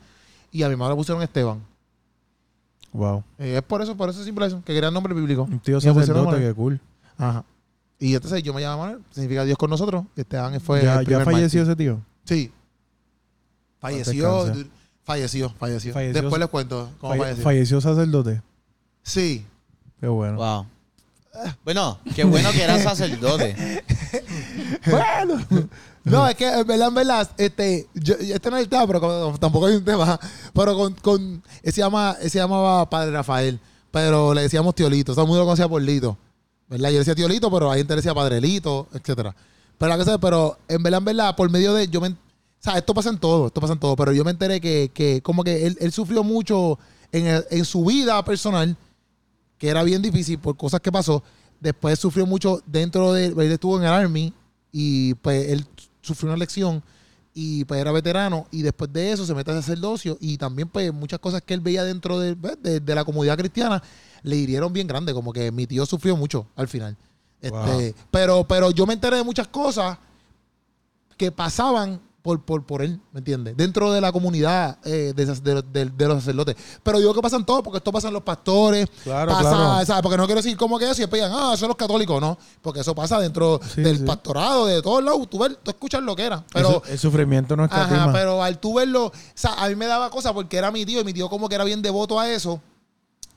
y 0.51 0.63
a 0.63 0.67
mi 0.67 0.73
hermano 0.73 0.91
le 0.91 0.97
pusieron 0.97 1.21
Esteban. 1.23 1.61
Wow. 2.93 3.23
Eh, 3.37 3.57
es 3.57 3.63
por 3.63 3.81
eso, 3.81 3.95
por 3.95 4.09
eso 4.09 4.19
es 4.19 4.25
simple 4.25 4.45
eso, 4.47 4.61
que 4.65 4.73
querían 4.73 4.93
nombre 4.93 5.13
bíblico. 5.13 5.43
Un 5.43 5.59
tío 5.59 5.77
Y 5.79 5.85
me 5.85 5.93
pusieron 5.93 5.95
sacerdote, 6.01 6.29
Emanuel. 6.29 6.49
qué 6.49 6.55
cool. 6.55 6.79
Ajá. 7.17 7.43
Y 7.99 8.13
entonces 8.13 8.43
yo 8.43 8.53
me 8.53 8.61
llamo 8.61 8.83
Manuel, 8.83 9.01
significa 9.11 9.43
Dios 9.43 9.57
con 9.57 9.69
nosotros. 9.69 10.05
Esteban 10.15 10.59
fue. 10.61 10.83
¿Ya, 10.83 10.99
el 10.99 11.07
ya 11.07 11.23
falleció 11.25 11.63
ese 11.63 11.75
tío? 11.75 11.99
Sí. 12.25 12.51
Falleció. 13.79 14.45
du- 14.45 14.65
Falleció, 15.03 15.49
falleció. 15.57 15.93
Falleció. 15.93 16.21
Después 16.21 16.39
les 16.39 16.49
cuento 16.49 16.89
cómo 16.99 17.13
Falle- 17.13 17.19
falleció. 17.21 17.43
falleció 17.43 17.81
sacerdote. 17.81 18.41
Sí. 19.03 19.45
Qué 20.01 20.07
bueno. 20.07 20.35
Wow. 20.35 20.65
Bueno, 21.63 21.97
qué 22.15 22.23
bueno 22.25 22.51
que 22.51 22.63
era 22.63 22.77
sacerdote. 22.79 23.55
bueno. 24.91 25.39
No, 26.03 26.27
es 26.27 26.35
que 26.35 26.47
en 26.49 26.65
verdad, 26.67 26.87
en 26.89 26.93
verdad, 26.93 27.29
este, 27.37 27.87
yo- 27.93 28.15
este 28.15 28.49
no 28.49 28.57
es 28.57 28.63
el 28.63 28.69
tema, 28.69 28.85
pero 28.87 28.99
como- 28.99 29.37
tampoco 29.39 29.67
hay 29.67 29.75
un 29.75 29.85
tema. 29.85 30.19
Pero 30.53 30.75
con, 30.75 30.93
con 30.95 31.43
se 31.63 31.71
llama, 31.71 32.15
se 32.21 32.37
llamaba 32.39 32.89
Padre 32.89 33.11
Rafael, 33.11 33.59
pero 33.91 34.33
le 34.33 34.41
decíamos 34.41 34.75
Tiolito. 34.75 35.13
Todo 35.13 35.23
el 35.23 35.27
mundo 35.27 35.39
lo 35.41 35.45
conocía 35.45 35.67
por 35.69 35.81
Lito. 35.81 36.17
¿Verdad? 36.67 36.89
Yo 36.91 36.99
decía 36.99 37.15
Tiolito, 37.15 37.49
pero 37.51 37.71
hay 37.71 37.79
gente 37.79 37.93
le 37.93 37.97
decía 37.97 38.13
Padrelito, 38.13 38.87
etcétera. 38.93 39.35
Pero 39.77 40.19
pero 40.19 40.57
en 40.67 40.83
verdad, 40.83 40.99
en 40.99 41.05
verdad, 41.05 41.35
por 41.35 41.49
medio 41.49 41.73
de, 41.73 41.87
yo 41.87 42.01
me, 42.01 42.09
o 42.09 42.15
sea, 42.59 42.77
esto 42.77 42.93
pasa 42.93 43.09
en 43.09 43.17
todo, 43.19 43.47
esto 43.47 43.61
pasa 43.61 43.73
en 43.73 43.79
todo, 43.79 43.95
pero 43.95 44.11
yo 44.11 44.23
me 44.25 44.31
enteré 44.31 44.59
que, 44.59 44.91
que 44.93 45.21
como 45.21 45.43
que 45.43 45.65
él, 45.67 45.77
él 45.79 45.91
sufrió 45.91 46.23
mucho 46.23 46.79
en, 47.11 47.27
el- 47.27 47.45
en 47.51 47.63
su 47.63 47.85
vida 47.85 48.23
personal, 48.25 48.75
que 49.57 49.69
era 49.69 49.83
bien 49.83 50.01
difícil 50.01 50.39
por 50.39 50.57
cosas 50.57 50.81
que 50.81 50.91
pasó. 50.91 51.23
Después 51.59 51.97
sufrió 51.99 52.25
mucho 52.25 52.61
dentro 52.65 53.13
de, 53.13 53.27
él 53.27 53.51
estuvo 53.51 53.77
en 53.77 53.83
el 53.83 53.89
Army 53.89 54.33
y 54.71 55.13
pues 55.15 55.49
él 55.49 55.65
sufrió 56.01 56.29
una 56.29 56.37
lección 56.37 56.83
y 57.39 57.65
pues 57.65 57.79
era 57.79 57.91
veterano 57.91 58.47
y 58.49 58.63
después 58.63 58.91
de 58.91 59.11
eso 59.11 59.23
se 59.23 59.35
mete 59.35 59.51
a 59.51 59.53
sacerdocio 59.53 60.17
y 60.19 60.37
también 60.39 60.67
pues 60.69 60.91
muchas 60.91 61.19
cosas 61.19 61.43
que 61.43 61.53
él 61.53 61.59
veía 61.61 61.83
dentro 61.83 62.17
de, 62.19 62.33
¿ves? 62.33 62.57
de- 62.63 62.79
de 62.79 62.95
la 62.95 63.05
comunidad 63.05 63.37
cristiana 63.37 63.83
le 64.23 64.35
hirieron 64.37 64.73
bien 64.73 64.87
grande, 64.87 65.13
como 65.13 65.31
que 65.31 65.51
mi 65.51 65.67
tío 65.67 65.85
sufrió 65.85 66.17
mucho 66.17 66.47
al 66.55 66.67
final. 66.67 66.97
Este, 67.39 67.93
pero, 68.09 68.43
pero 68.47 68.71
yo 68.71 68.87
me 68.87 68.93
enteré 68.95 69.17
de 69.17 69.23
muchas 69.23 69.47
cosas 69.47 69.99
que 71.15 71.31
pasaban 71.31 72.01
por, 72.27 72.41
por, 72.43 72.65
por 72.65 72.81
él, 72.81 72.99
¿me 73.13 73.19
entiendes? 73.19 73.55
Dentro 73.55 73.89
de 73.93 74.01
la 74.01 74.11
comunidad 74.11 74.79
eh, 74.83 75.13
de, 75.15 75.25
de- 75.25 75.61
de- 75.61 75.85
de 75.85 76.07
los 76.09 76.17
sacerdotes. 76.19 76.57
Pero 76.83 76.99
digo 76.99 77.13
que 77.13 77.21
pasan 77.21 77.45
todos, 77.45 77.61
porque 77.61 77.77
esto 77.77 77.89
pasa 77.93 78.09
en 78.09 78.13
los 78.15 78.23
pastores, 78.23 78.85
Claro, 79.05 79.31
pasa, 79.31 79.49
claro. 79.49 79.85
¿sabes? 79.85 80.01
Porque 80.01 80.17
no 80.17 80.25
quiero 80.25 80.41
decir 80.41 80.57
como 80.57 80.77
que 80.77 80.89
eso 80.89 81.01
y 81.01 81.05
digan, 81.05 81.31
ah, 81.33 81.55
son 81.55 81.69
los 81.69 81.77
católicos, 81.77 82.19
no. 82.19 82.37
Porque 82.61 82.81
eso 82.81 82.93
pasa 82.93 83.17
dentro 83.21 83.61
Sí, 83.73 83.81
del 83.81 83.99
sí. 83.99 84.03
pastorado, 84.03 84.65
de 84.65 84.81
todos 84.81 85.01
lados. 85.01 85.29
Tú, 85.29 85.39
ves, 85.39 85.57
tú 85.63 85.71
escuchas 85.71 86.03
lo 86.03 86.15
que 86.17 86.25
era. 86.25 86.43
Pero, 86.51 86.83
el 86.85 86.99
sufrimiento 86.99 87.55
no 87.55 87.63
ajá, 87.63 87.83
escatima. 87.83 88.11
pero 88.11 88.43
al 88.43 88.59
tú 88.59 88.73
verlo, 88.73 89.05
o 89.05 89.11
sea, 89.33 89.53
a 89.53 89.69
mí 89.69 89.75
me 89.75 89.85
daba 89.85 90.09
cosa 90.09 90.33
porque 90.33 90.57
era 90.57 90.69
mi 90.69 90.85
tío 90.85 90.99
y 90.99 91.05
mi 91.05 91.13
tío 91.13 91.29
como 91.29 91.47
que 91.47 91.55
era 91.55 91.63
bien 91.63 91.81
devoto 91.81 92.19
a 92.19 92.29
eso. 92.29 92.61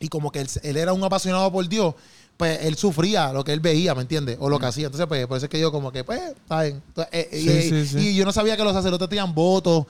Y 0.03 0.09
como 0.09 0.33
que 0.33 0.41
él, 0.41 0.49
él 0.63 0.77
era 0.79 0.93
un 0.95 1.05
apasionado 1.05 1.53
por 1.53 1.69
Dios, 1.69 1.95
pues 2.41 2.59
él 2.65 2.75
sufría 2.77 3.33
lo 3.33 3.45
que 3.45 3.53
él 3.53 3.61
veía, 3.61 3.95
¿me 3.95 4.01
entiendes? 4.03 4.39
O 4.41 4.49
lo 4.49 4.59
que 4.59 4.67
hacía. 4.67 4.87
Entonces, 4.87 5.07
pues, 5.07 5.27
por 5.27 5.37
eso 5.37 5.47
es 5.47 5.51
que 5.51 5.61
yo 5.61 5.71
como 5.71 5.93
que, 5.93 6.03
pues, 6.05 6.21
está 6.21 6.63
bien. 6.63 6.83
Entonces, 6.89 7.13
eh, 7.13 7.29
Sí, 7.33 7.39
y, 7.51 7.63
sí, 7.85 7.87
sí. 7.87 7.99
y 8.09 8.15
yo 8.17 8.25
no 8.25 8.33
sabía 8.33 8.57
que 8.57 8.65
los 8.65 8.73
sacerdotes 8.73 9.09
tenían 9.09 9.35
votos. 9.35 9.85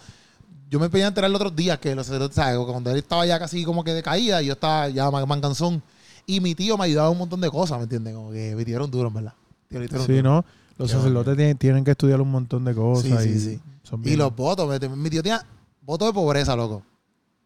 Yo 0.69 0.79
me 0.81 0.91
pedí 0.91 1.03
a 1.03 1.07
enterar 1.07 1.31
los 1.31 1.41
otros 1.41 1.55
días 1.57 1.79
que 1.79 1.95
los 1.95 2.07
sacerdotes, 2.07 2.35
¿sabes? 2.37 2.59
Cuando 2.67 2.91
él 2.91 2.99
estaba 2.99 3.25
ya 3.25 3.39
casi 3.39 3.65
como 3.65 3.83
que 3.85 3.95
de 3.95 4.03
caída, 4.03 4.43
yo 4.43 4.55
estaba 4.55 4.89
ya 4.89 5.11
man- 5.11 5.27
manganzón. 5.29 5.81
Y 6.27 6.41
mi 6.41 6.55
tío 6.57 6.77
me 6.77 6.85
ayudaba 6.87 7.09
un 7.11 7.19
montón 7.19 7.41
de 7.41 7.49
cosas, 7.51 7.79
¿me 7.79 7.85
entiendes? 7.85 8.15
Como 8.15 8.31
que 8.33 8.55
me 8.57 8.65
tiraron 8.65 8.91
duro, 8.91 9.09
en 9.09 9.15
verdad. 9.15 9.33
Tío, 9.69 9.81
me 9.81 9.87
tiraron 9.87 10.07
Sí, 10.07 10.13
duro. 10.17 10.23
¿no? 10.31 10.45
Los 10.79 10.91
Qué 10.91 10.97
sacerdotes 10.97 11.37
tienen, 11.37 11.57
tienen 11.57 11.85
que 11.85 11.91
estudiar 11.93 12.21
un 12.21 12.31
montón 12.31 12.65
de 12.65 12.75
cosas. 12.75 13.23
Sí, 13.23 13.29
sí, 13.29 13.37
y 13.37 13.39
sí. 13.55 13.61
son 13.85 14.01
Y 14.01 14.05
bien- 14.05 14.19
los 14.19 14.35
votos, 14.35 14.69
mi 14.97 15.11
tío 15.11 15.23
tenía 15.23 15.45
voto 15.83 16.07
de 16.07 16.13
pobreza, 16.13 16.57
loco. 16.57 16.83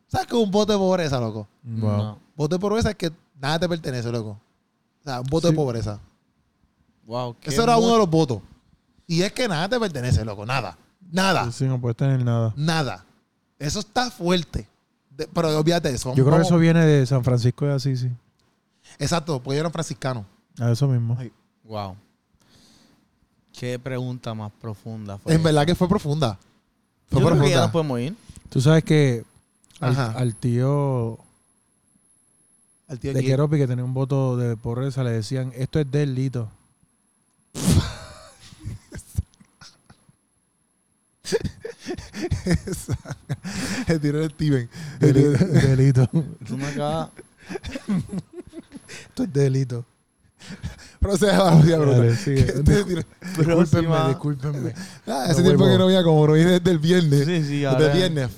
¿Sabes 0.07 0.27
qué 0.27 0.37
es 0.37 0.43
un 0.43 0.51
voto 0.51 0.73
de 0.73 0.79
pobreza, 0.79 1.19
loco? 1.21 1.49
Wow. 1.63 1.91
No. 1.97 2.19
Voto 2.37 2.57
de 2.57 2.61
pobreza 2.61 2.91
es 2.91 2.97
que 2.97 3.11
nada 3.41 3.59
te 3.59 3.69
pertenece, 3.69 4.11
loco. 4.13 4.39
O 5.05 5.09
sea, 5.09 5.21
un 5.21 5.27
voto 5.27 5.49
Sí. 5.49 5.53
de 5.53 5.57
pobreza. 5.57 6.01
Wow. 7.07 7.37
qué 7.41 7.51
Eso 7.51 7.63
era 7.63 7.77
uno 7.77 7.93
de 7.93 7.99
los 7.99 8.09
votos. 8.11 8.41
Y 9.07 9.23
es 9.23 9.33
que 9.33 9.47
nada 9.47 9.69
te 9.69 9.79
pertenece, 9.79 10.25
loco. 10.25 10.47
Nada. 10.47 10.79
Nada. 11.13 11.53
Sí, 11.53 11.65
no 11.67 11.79
puedes 11.81 11.97
tener 11.97 12.25
nada. 12.25 12.53
Nada. 12.57 13.05
Eso 13.59 13.81
está 13.81 14.11
fuerte. 14.11 14.67
De- 15.11 15.29
pero 15.29 15.57
olvídate 15.59 15.91
de 15.91 15.95
eso. 15.97 16.15
Yo 16.15 16.25
creo 16.25 16.37
que 16.39 16.43
eso 16.45 16.59
viene 16.59 16.85
de 16.85 17.07
San 17.07 17.23
Francisco 17.23 17.67
de 17.67 17.75
Asís, 17.75 18.01
sí. 18.01 18.11
Exacto, 18.99 19.41
porque 19.41 19.57
yo 19.57 19.61
era 19.61 19.71
franciscano. 19.71 20.25
A 20.59 20.71
eso 20.71 20.89
mismo. 20.89 21.17
Ay. 21.19 21.31
Wow. 21.65 21.97
Qué 23.53 23.79
pregunta 23.79 24.35
más 24.35 24.51
profunda 24.61 25.19
fue. 25.19 25.35
En 25.35 25.43
verdad 25.43 25.65
que 25.67 25.75
fue 25.75 25.89
profunda. 25.89 26.39
Fue 27.07 27.21
Yo 27.21 27.27
creo 27.29 27.41
que 27.43 27.51
ya 27.51 27.57
profunda. 27.57 27.61
nos 27.63 27.71
podemos 27.71 28.01
ir. 28.01 28.17
Tú 28.49 28.61
sabes 28.61 28.83
que 28.85 29.25
al 29.81 30.35
tío 30.37 31.19
Al 32.89 32.99
tío 32.99 33.13
de 33.13 33.21
aquí. 33.21 33.29
Keropi 33.29 33.57
que 33.57 33.67
tenía 33.67 33.85
un 33.85 33.95
voto 33.95 34.37
de 34.37 34.57
pobreza 34.57 35.03
le 35.05 35.11
decían, 35.11 35.53
esto 35.57 35.79
es 35.81 35.91
delito. 35.91 36.51
El 43.87 44.01
tiro 44.01 44.19
de 44.21 44.29
Steven. 44.29 44.69
Delito. 45.01 45.45
delito. 45.47 46.09
Tú 46.47 46.57
me 46.57 46.67
acabas. 46.67 47.11
Esto 49.09 49.25
es 49.25 49.33
delito. 49.33 49.85
Procede 51.01 51.33
a 51.33 51.45
la 51.45 51.51
bruta. 51.57 51.79
Dale, 51.99 52.17
sigue. 52.17 52.41
Este 52.41 52.85
tiro- 52.85 53.03
Discúlpenme. 53.37 54.75
Ah, 55.07 55.27
ese 55.31 55.41
No 55.41 55.47
tiempo 55.49 55.67
que 55.67 55.79
no 55.79 55.87
veía, 55.87 56.03
como 56.03 56.27
no 56.27 56.35
desde 56.35 56.71
el 56.71 56.79
viernes. 56.79 57.27
Sí, 57.27 57.43
sí, 57.43 57.61
Desde 57.61 57.67
ahora- 57.67 57.93
el 57.93 57.99
viernes. 57.99 58.31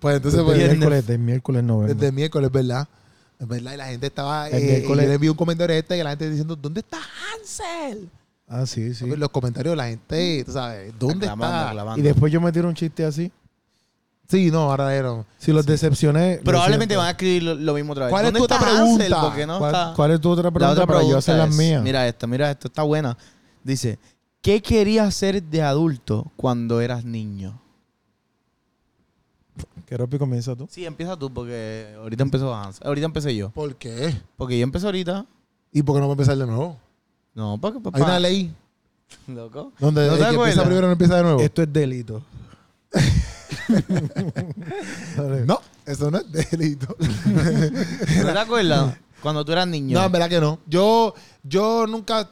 Pues 0.00 0.16
entonces, 0.16 0.40
Desde 0.40 0.54
pues, 0.56 0.70
miércoles, 0.78 1.06
de 1.06 1.18
miércoles 1.18 1.64
no 1.64 1.80
desde 1.82 1.94
vengo. 1.94 2.12
miércoles, 2.12 2.50
¿verdad? 2.52 2.88
Es 3.42 3.48
verdad, 3.48 3.72
y 3.72 3.76
la 3.76 3.86
gente 3.86 4.06
estaba. 4.06 4.48
El 4.48 4.62
Eh, 4.62 4.82
y 4.84 4.88
yo 4.88 4.94
le 4.94 5.12
envié 5.12 5.28
un 5.28 5.36
comentario 5.36 5.74
a 5.74 5.78
este 5.78 5.96
que 5.96 6.04
la 6.04 6.10
gente 6.10 6.30
diciendo: 6.30 6.54
¿Dónde 6.54 6.78
está 6.78 6.98
Hansel? 6.98 8.08
Ah, 8.46 8.64
sí, 8.66 8.94
sí. 8.94 9.04
Los 9.16 9.30
comentarios 9.30 9.72
de 9.72 9.76
la 9.76 9.86
gente, 9.88 10.44
tú 10.46 10.52
sabes, 10.52 10.92
¿dónde 10.96 11.26
Aclamando, 11.26 11.56
está? 11.56 11.70
aclamando. 11.70 11.98
Y 12.00 12.02
después 12.02 12.32
yo 12.32 12.40
me 12.40 12.52
tiro 12.52 12.68
un 12.68 12.74
chiste 12.74 13.04
así. 13.04 13.32
Sí, 14.28 14.50
no, 14.52 14.70
ahora. 14.70 15.24
Si 15.38 15.50
los 15.52 15.66
decepcioné. 15.66 16.40
Probablemente 16.44 16.96
van 16.96 17.08
a 17.08 17.10
escribir 17.10 17.42
lo, 17.42 17.54
lo 17.54 17.74
mismo 17.74 17.92
otra 17.92 18.04
vez. 18.04 18.12
¿Cuál 18.12 18.26
es 18.26 18.32
¿Dónde 18.32 18.38
tu 18.38 18.44
otra 18.44 18.56
está 18.58 18.70
pregunta? 18.70 19.04
Hansel? 19.04 19.20
¿Por 19.20 19.34
qué 19.34 19.46
no 19.46 19.58
¿Cuál, 19.58 19.74
está? 19.74 19.92
cuál 19.96 20.10
es 20.12 20.20
tu 20.20 20.30
otra 20.30 20.44
La 20.44 20.50
pregunta 20.52 20.72
otra 20.82 20.86
para 20.86 20.98
yo 21.00 21.06
pregunta 21.06 21.18
hacer 21.18 21.36
las 21.36 21.54
mías? 21.56 21.82
Mira 21.82 22.06
esta, 22.06 22.26
mira 22.28 22.50
esto, 22.50 22.68
está 22.68 22.82
buena. 22.84 23.18
Dice, 23.64 23.98
¿qué 24.40 24.62
querías 24.62 25.12
ser 25.16 25.42
de 25.42 25.62
adulto 25.62 26.30
cuando 26.36 26.80
eras 26.80 27.04
niño? 27.04 27.60
Keropi, 29.92 30.16
comienza 30.16 30.56
tú. 30.56 30.66
Sí, 30.70 30.86
empieza 30.86 31.18
tú 31.18 31.30
porque 31.30 31.94
ahorita 31.98 32.22
empezó 32.22 32.54
Hans. 32.54 32.80
Ahorita 32.82 33.04
empecé 33.04 33.36
yo. 33.36 33.50
¿Por 33.50 33.76
qué? 33.76 34.16
Porque 34.38 34.56
yo 34.58 34.62
empecé 34.62 34.86
ahorita. 34.86 35.26
¿Y 35.70 35.82
por 35.82 35.94
qué 35.94 36.00
no 36.00 36.06
va 36.06 36.12
a 36.12 36.14
empezar 36.14 36.34
de 36.38 36.46
nuevo? 36.46 36.78
No, 37.34 37.58
porque 37.60 37.78
papá. 37.78 37.98
Hay 37.98 38.04
una 38.04 38.18
ley 38.18 38.54
Loco. 39.26 39.70
donde 39.78 40.06
¿No 40.06 40.14
el 40.14 40.18
te 40.18 40.24
que 40.30 40.34
empieza 40.34 40.64
primero 40.64 40.86
no 40.86 40.92
empieza 40.92 41.16
de 41.16 41.22
nuevo. 41.24 41.40
Esto 41.42 41.60
es 41.62 41.70
delito. 41.70 42.22
No, 45.46 45.60
eso 45.84 46.10
no 46.10 46.18
es 46.18 46.32
delito. 46.50 46.96
¿No 48.24 48.32
te 48.32 48.38
acuerdas? 48.38 48.96
Cuando 49.20 49.44
tú 49.44 49.52
eras 49.52 49.68
niño. 49.68 49.98
No, 49.98 50.06
en 50.06 50.12
verdad 50.12 50.30
que 50.30 50.40
no. 50.40 50.58
Yo, 50.66 51.14
yo 51.42 51.86
nunca. 51.86 52.30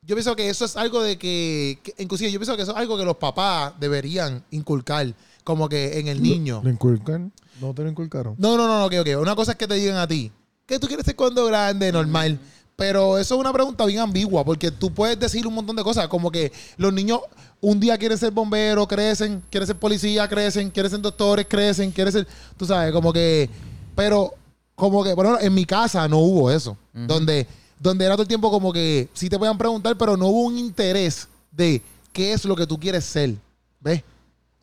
Yo 0.00 0.14
pienso 0.16 0.34
que 0.34 0.48
eso 0.48 0.64
es 0.64 0.76
algo 0.78 1.02
de 1.02 1.18
que, 1.18 1.78
que- 1.82 1.94
Inclusive, 2.02 2.32
yo 2.32 2.38
pienso 2.38 2.56
que 2.56 2.62
eso 2.62 2.72
es 2.72 2.78
algo 2.78 2.96
que 2.96 3.04
los 3.04 3.16
papás 3.18 3.74
deberían 3.78 4.42
inculcar. 4.50 5.14
Como 5.44 5.68
que 5.68 5.98
en 6.00 6.08
el 6.08 6.22
niño. 6.22 6.60
¿Lo 6.64 6.70
inculcan? 6.70 7.32
¿No 7.60 7.74
te 7.74 7.82
lo 7.82 7.90
inculcaron? 7.90 8.34
No, 8.38 8.56
no, 8.56 8.66
no, 8.66 8.78
no, 8.78 8.86
ok, 8.86 8.94
ok. 9.00 9.20
Una 9.20 9.36
cosa 9.36 9.52
es 9.52 9.58
que 9.58 9.68
te 9.68 9.74
digan 9.74 9.98
a 9.98 10.08
ti. 10.08 10.32
¿Qué 10.66 10.78
tú 10.78 10.86
quieres 10.86 11.04
ser 11.04 11.14
cuando 11.14 11.44
grande? 11.44 11.92
Normal. 11.92 12.40
Pero 12.76 13.18
eso 13.18 13.34
es 13.34 13.40
una 13.40 13.52
pregunta 13.52 13.84
bien 13.84 14.00
ambigua. 14.00 14.42
Porque 14.44 14.70
tú 14.70 14.92
puedes 14.92 15.20
decir 15.20 15.46
un 15.46 15.54
montón 15.54 15.76
de 15.76 15.84
cosas. 15.84 16.08
Como 16.08 16.30
que 16.30 16.50
los 16.78 16.92
niños 16.92 17.20
un 17.60 17.78
día 17.78 17.98
quieren 17.98 18.16
ser 18.16 18.32
bomberos, 18.32 18.86
crecen. 18.88 19.42
Quieren 19.50 19.66
ser 19.66 19.76
policía, 19.76 20.26
crecen. 20.28 20.70
Quieren 20.70 20.90
ser 20.90 21.00
doctores, 21.00 21.46
crecen. 21.46 21.92
Quieren 21.92 22.12
ser. 22.12 22.26
Tú 22.56 22.64
sabes, 22.64 22.90
como 22.92 23.12
que. 23.12 23.48
Pero, 23.94 24.32
como 24.74 25.04
que, 25.04 25.10
ejemplo, 25.10 25.38
en 25.40 25.54
mi 25.54 25.66
casa 25.66 26.08
no 26.08 26.18
hubo 26.18 26.50
eso. 26.50 26.76
Donde, 26.92 27.46
donde 27.78 28.04
era 28.04 28.14
todo 28.14 28.22
el 28.22 28.28
tiempo 28.28 28.50
como 28.50 28.72
que 28.72 29.08
sí 29.12 29.28
te 29.28 29.38
puedan 29.38 29.58
preguntar, 29.58 29.96
pero 29.96 30.16
no 30.16 30.26
hubo 30.26 30.46
un 30.46 30.58
interés 30.58 31.28
de 31.52 31.82
qué 32.12 32.32
es 32.32 32.44
lo 32.44 32.56
que 32.56 32.66
tú 32.66 32.78
quieres 32.78 33.04
ser. 33.04 33.34
¿Ves? 33.80 34.02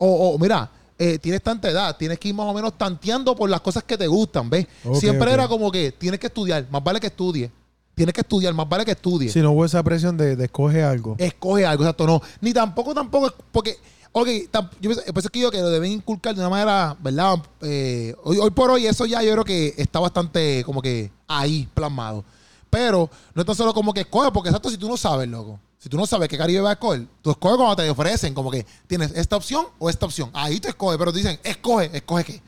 O, 0.04 0.34
o, 0.34 0.38
mira, 0.38 0.68
eh, 0.98 1.16
tienes 1.18 1.42
tanta 1.42 1.70
edad, 1.70 1.96
tienes 1.96 2.18
que 2.18 2.28
ir 2.28 2.34
más 2.34 2.46
o 2.46 2.52
menos 2.52 2.76
tanteando 2.76 3.36
por 3.36 3.48
las 3.48 3.60
cosas 3.60 3.84
que 3.84 3.96
te 3.96 4.06
gustan, 4.08 4.50
¿ves? 4.50 4.66
Siempre 4.98 5.28
era 5.32 5.46
como 5.48 5.70
que 5.70 5.92
tienes 5.92 6.18
que 6.18 6.26
estudiar, 6.26 6.66
más 6.70 6.82
vale 6.82 6.98
que 6.98 7.06
estudie. 7.06 7.50
Tienes 7.94 8.12
que 8.14 8.22
estudiar, 8.22 8.52
más 8.54 8.68
vale 8.68 8.84
que 8.84 8.90
estudie. 8.92 9.28
Si 9.28 9.40
no 9.40 9.52
hubo 9.52 9.64
esa 9.64 9.82
presión 9.82 10.16
de, 10.16 10.34
de 10.34 10.44
escoge 10.46 10.82
algo. 10.82 11.14
Escoge 11.18 11.64
algo, 11.66 11.84
exacto, 11.84 12.06
no. 12.06 12.20
Ni 12.40 12.52
tampoco, 12.52 12.94
tampoco, 12.94 13.32
porque, 13.52 13.76
ok, 14.10 14.26
tam- 14.50 14.70
yo 14.80 14.90
pienso, 14.90 15.02
es 15.06 15.30
que 15.30 15.38
yo 15.40 15.50
que 15.52 15.60
lo 15.60 15.70
deben 15.70 15.92
inculcar 15.92 16.34
de 16.34 16.40
una 16.40 16.50
manera, 16.50 16.96
¿verdad? 17.00 17.36
Eh, 17.60 18.14
hoy, 18.24 18.38
hoy 18.38 18.50
por 18.50 18.70
hoy 18.70 18.86
eso 18.86 19.06
ya 19.06 19.22
yo 19.22 19.30
creo 19.32 19.44
que 19.44 19.74
está 19.76 20.00
bastante 20.00 20.64
como 20.64 20.82
que 20.82 21.12
ahí 21.28 21.68
plasmado. 21.74 22.24
Pero 22.70 23.08
no 23.34 23.42
es 23.42 23.46
tan 23.46 23.54
solo 23.54 23.72
como 23.74 23.92
que 23.94 24.00
escoge, 24.00 24.32
porque 24.32 24.48
exacto, 24.48 24.68
si 24.70 24.78
tú 24.78 24.88
no 24.88 24.96
sabes, 24.96 25.28
loco. 25.28 25.60
Si 25.82 25.88
tú 25.88 25.96
no 25.96 26.06
sabes 26.06 26.28
qué 26.28 26.38
Caribe 26.38 26.60
va 26.60 26.70
a 26.70 26.72
escoger, 26.74 27.08
tú 27.22 27.32
escoges 27.32 27.56
cuando 27.56 27.74
te 27.74 27.90
ofrecen, 27.90 28.34
como 28.34 28.52
que 28.52 28.64
tienes 28.86 29.10
esta 29.16 29.34
opción 29.34 29.66
o 29.80 29.90
esta 29.90 30.06
opción. 30.06 30.30
Ahí 30.32 30.60
tú 30.60 30.68
escoges, 30.68 30.96
pero 30.96 31.12
te 31.12 31.18
dicen, 31.18 31.40
escoge, 31.42 31.90
escoge 31.92 32.22
qué. 32.22 32.42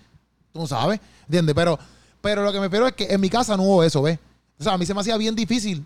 Tú 0.53 0.61
no 0.61 0.69
sabes, 0.69 1.01
¿entiendes? 1.25 1.53
Pero, 1.53 1.77
pero 2.21 2.45
lo 2.45 2.53
que 2.53 2.61
me 2.61 2.67
refiero 2.67 2.87
es 2.87 2.93
que 2.93 3.13
en 3.13 3.21
mi 3.21 3.29
casa 3.29 3.57
no 3.57 3.65
hubo 3.65 3.83
eso, 3.83 4.03
¿ves? 4.03 4.21
O 4.57 4.63
sea, 4.63 4.75
a 4.75 4.79
mí 4.79 4.87
se 4.87 4.95
me 4.95 5.01
hacía 5.01 5.17
bien 5.17 5.35
difícil 5.35 5.85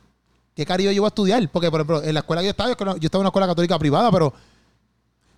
qué 0.55 0.67
Caribe 0.67 0.93
yo 0.93 0.97
iba 0.97 1.07
a 1.07 1.09
estudiar. 1.09 1.49
Porque, 1.49 1.71
por 1.71 1.81
ejemplo, 1.81 2.03
en 2.03 2.13
la 2.13 2.21
escuela 2.21 2.43
que 2.43 2.49
yo 2.49 2.51
estaba, 2.51 2.69
yo 2.69 2.75
estaba 2.75 2.99
en 2.99 3.21
una 3.21 3.29
escuela 3.29 3.47
católica 3.47 3.79
privada, 3.79 4.13
pero 4.13 4.31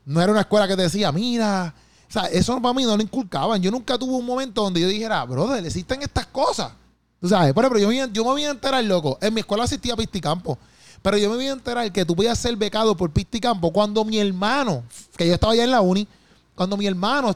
no 0.05 0.21
era 0.21 0.33
una 0.33 0.41
escuela 0.41 0.67
que 0.67 0.75
te 0.75 0.83
decía, 0.83 1.13
mira, 1.13 1.73
o 2.09 2.13
sea, 2.13 2.25
eso 2.25 2.61
para 2.61 2.75
mí 2.75 2.83
no 2.83 2.97
lo 2.97 3.03
inculcaban. 3.05 3.63
Yo 3.63 3.71
nunca 3.71 3.97
tuve 3.97 4.15
un 4.15 4.27
momento 4.27 4.65
donde 4.65 4.81
yo 4.81 4.89
dijera, 4.89 5.25
brother, 5.27 5.65
existen 5.65 6.03
estas 6.03 6.27
cosas. 6.27 6.73
Tú 7.21 7.29
sabes, 7.29 7.53
por 7.53 7.65
ejemplo, 7.65 7.79
yo 7.79 8.07
yo 8.07 8.25
me 8.25 8.31
voy 8.31 8.45
a 8.47 8.51
enterar, 8.51 8.83
loco. 8.83 9.17
En 9.21 9.33
mi 9.33 9.43
escuela 9.43 9.63
asistía 9.63 9.93
a 9.93 9.97
Pisticampo. 9.97 10.59
Pero 11.03 11.17
yo 11.17 11.31
me 11.31 11.37
voy 11.37 11.47
a 11.47 11.53
enterar 11.53 11.91
que 11.93 12.05
tú 12.05 12.15
podías 12.15 12.39
ser 12.39 12.57
becado 12.57 12.97
por 12.97 13.11
Pisticampo 13.11 13.73
cuando 13.73 14.05
mi 14.05 14.19
hermano, 14.19 14.83
que 15.17 15.27
yo 15.27 15.35
estaba 15.35 15.53
allá 15.55 15.65
en 15.65 15.71
la 15.71 15.81
uni, 15.81 16.07
cuando 16.55 16.77
mi 16.77 16.87
hermano 16.87 17.35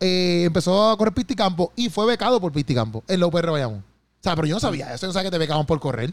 eh, 0.00 0.44
empezó 0.46 0.90
a 0.90 0.96
correr 0.96 1.12
Pisticampo 1.12 1.72
y 1.76 1.88
fue 1.90 2.06
becado 2.06 2.40
por 2.40 2.52
Pisticampo 2.52 3.04
en 3.06 3.20
la 3.20 3.26
UPR 3.26 3.50
Bayamón. 3.50 3.78
O 3.80 4.22
sea, 4.22 4.34
pero 4.34 4.46
yo 4.46 4.54
no 4.56 4.60
sabía 4.60 4.94
eso, 4.94 5.02
yo 5.02 5.08
no 5.08 5.12
sabía 5.12 5.26
que 5.30 5.34
te 5.34 5.38
becaban 5.38 5.66
por 5.66 5.78
correr. 5.80 6.12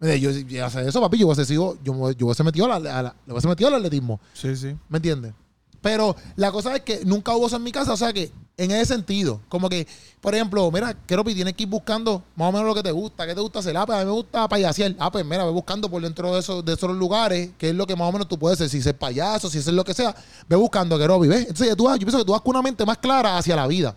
Yo, 0.00 0.30
yo 0.32 0.66
hacer 0.66 0.86
eso, 0.88 1.00
papi, 1.00 1.18
yo 1.18 1.26
hubiese 1.26 1.44
sido, 1.46 1.78
yo, 1.82 2.10
yo 2.12 2.26
hubiese 2.26 2.42
metido 2.42 2.66
a 2.70 2.78
la- 2.80 2.98
a 2.98 3.02
la- 3.02 3.14
le 3.26 3.32
hubiese 3.32 3.48
metido 3.48 3.68
al 3.68 3.74
atletismo. 3.76 4.20
Sí, 4.34 4.54
sí. 4.56 4.74
¿Me 4.88 4.98
entiendes? 4.98 5.32
Pero 5.80 6.16
la 6.36 6.50
cosa 6.50 6.74
es 6.76 6.82
que 6.82 7.04
nunca 7.04 7.34
hubo 7.36 7.46
eso 7.46 7.56
en 7.56 7.62
mi 7.62 7.70
casa, 7.72 7.92
o 7.92 7.96
sea 7.96 8.12
que 8.12 8.30
en 8.56 8.70
ese 8.70 8.86
sentido, 8.86 9.40
como 9.48 9.68
que, 9.68 9.86
por 10.20 10.34
ejemplo, 10.34 10.70
mira, 10.70 10.94
Keropi, 11.06 11.34
tienes 11.34 11.54
que 11.54 11.64
ir 11.64 11.68
buscando 11.68 12.22
más 12.36 12.48
o 12.48 12.52
menos 12.52 12.66
lo 12.68 12.74
que 12.74 12.82
te 12.82 12.92
gusta, 12.92 13.26
qué 13.26 13.34
te 13.34 13.40
gusta 13.40 13.58
hacer. 13.58 13.76
Ah, 13.76 13.84
pues 13.84 13.98
a 13.98 14.00
mí 14.02 14.06
me 14.06 14.12
gusta 14.12 14.48
payasear. 14.48 14.94
Ah, 14.98 15.10
pues 15.10 15.24
mira, 15.24 15.44
ve 15.44 15.50
buscando 15.50 15.90
por 15.90 16.00
dentro 16.00 16.32
de 16.32 16.40
esos, 16.40 16.64
de 16.64 16.74
esos 16.74 16.90
lugares, 16.96 17.50
qué 17.58 17.70
es 17.70 17.74
lo 17.74 17.86
que 17.86 17.96
más 17.96 18.08
o 18.08 18.12
menos 18.12 18.28
tú 18.28 18.38
puedes 18.38 18.58
ser, 18.58 18.68
si 18.68 18.80
ser 18.80 18.96
payaso, 18.96 19.50
si 19.50 19.60
ser 19.60 19.74
lo 19.74 19.84
que 19.84 19.92
sea, 19.92 20.14
ve 20.48 20.56
buscando, 20.56 20.96
Keropi, 20.98 21.26
¿ves? 21.26 21.40
Entonces 21.40 21.68
ya 21.68 21.76
tú, 21.76 21.84
yo 21.90 21.98
pienso 21.98 22.18
que 22.18 22.24
tú 22.24 22.32
vas 22.32 22.42
con 22.42 22.50
una 22.50 22.62
mente 22.62 22.86
más 22.86 22.98
clara 22.98 23.36
hacia 23.36 23.56
la 23.56 23.66
vida. 23.66 23.96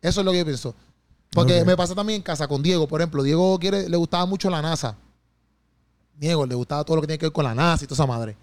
Eso 0.00 0.20
es 0.20 0.24
lo 0.24 0.32
que 0.32 0.38
yo 0.38 0.44
pienso. 0.44 0.74
Porque 1.30 1.64
me 1.64 1.76
pasa 1.76 1.94
también 1.94 2.16
en 2.16 2.22
casa 2.22 2.46
con 2.46 2.62
Diego, 2.62 2.86
por 2.86 3.00
ejemplo. 3.00 3.22
Diego 3.22 3.58
quiere, 3.58 3.88
le 3.88 3.96
gustaba 3.96 4.26
mucho 4.26 4.50
la 4.50 4.60
NASA. 4.60 4.96
Diego 6.18 6.46
le 6.46 6.54
gustaba 6.54 6.84
todo 6.84 6.96
lo 6.96 7.02
que 7.02 7.08
tiene 7.08 7.18
que 7.18 7.26
ver 7.26 7.32
con 7.32 7.44
la 7.44 7.54
NASA 7.54 7.84
y 7.84 7.86
toda 7.86 7.96
esa 7.96 8.06
madre. 8.06 8.36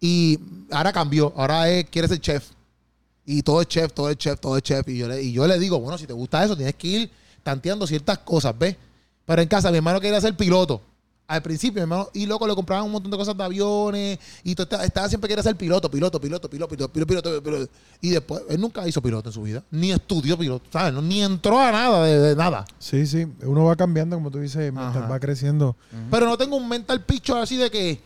Y 0.00 0.38
ahora 0.70 0.92
cambió. 0.92 1.32
Ahora 1.36 1.68
es, 1.68 1.88
quiere 1.88 2.08
ser 2.08 2.20
chef. 2.20 2.50
Y 3.24 3.42
todo 3.42 3.60
es 3.62 3.68
chef, 3.68 3.92
todo 3.92 4.10
es 4.10 4.16
chef, 4.16 4.40
todo 4.40 4.56
es 4.56 4.62
chef. 4.62 4.88
Y 4.88 4.98
yo, 4.98 5.08
le, 5.08 5.22
y 5.22 5.32
yo 5.32 5.46
le 5.46 5.58
digo, 5.58 5.78
bueno, 5.78 5.96
si 5.96 6.06
te 6.06 6.12
gusta 6.12 6.44
eso, 6.44 6.56
tienes 6.56 6.74
que 6.74 6.88
ir 6.88 7.10
tanteando 7.42 7.86
ciertas 7.86 8.18
cosas, 8.18 8.56
¿ves? 8.58 8.76
Pero 9.24 9.42
en 9.42 9.48
casa, 9.48 9.70
mi 9.70 9.76
hermano 9.76 10.00
quería 10.00 10.20
ser 10.20 10.36
piloto. 10.36 10.80
Al 11.28 11.40
principio, 11.40 11.74
mi 11.74 11.82
hermano, 11.82 12.08
y 12.12 12.26
loco, 12.26 12.46
le 12.46 12.54
compraban 12.54 12.84
un 12.84 12.92
montón 12.92 13.10
de 13.10 13.16
cosas 13.16 13.34
de 13.36 13.42
aviones. 13.44 14.18
Y 14.42 14.54
todo 14.54 14.64
estaba, 14.64 14.84
estaba 14.84 15.08
siempre 15.08 15.28
quería 15.28 15.42
ser 15.42 15.56
piloto, 15.56 15.90
piloto, 15.90 16.20
piloto, 16.20 16.50
piloto, 16.50 16.68
piloto, 16.68 16.92
piloto, 16.92 17.22
piloto, 17.22 17.42
piloto. 17.42 17.72
Y 18.00 18.10
después, 18.10 18.42
él 18.50 18.60
nunca 18.60 18.86
hizo 18.86 19.00
piloto 19.00 19.28
en 19.28 19.32
su 19.32 19.42
vida. 19.42 19.62
Ni 19.70 19.92
estudió 19.92 20.36
piloto, 20.36 20.66
¿sabes? 20.70 20.92
No, 20.92 21.00
ni 21.00 21.22
entró 21.22 21.58
a 21.58 21.70
nada, 21.70 22.04
de, 22.04 22.18
de 22.18 22.36
nada. 22.36 22.66
Sí, 22.78 23.06
sí. 23.06 23.26
Uno 23.44 23.64
va 23.64 23.76
cambiando, 23.76 24.16
como 24.16 24.30
tú 24.30 24.40
dices, 24.40 24.74
va 24.74 25.20
creciendo. 25.20 25.76
Pero 26.10 26.26
no 26.26 26.36
tengo 26.36 26.56
un 26.56 26.68
mental 26.68 27.02
picture 27.04 27.40
así 27.40 27.56
de 27.56 27.70
que 27.70 28.00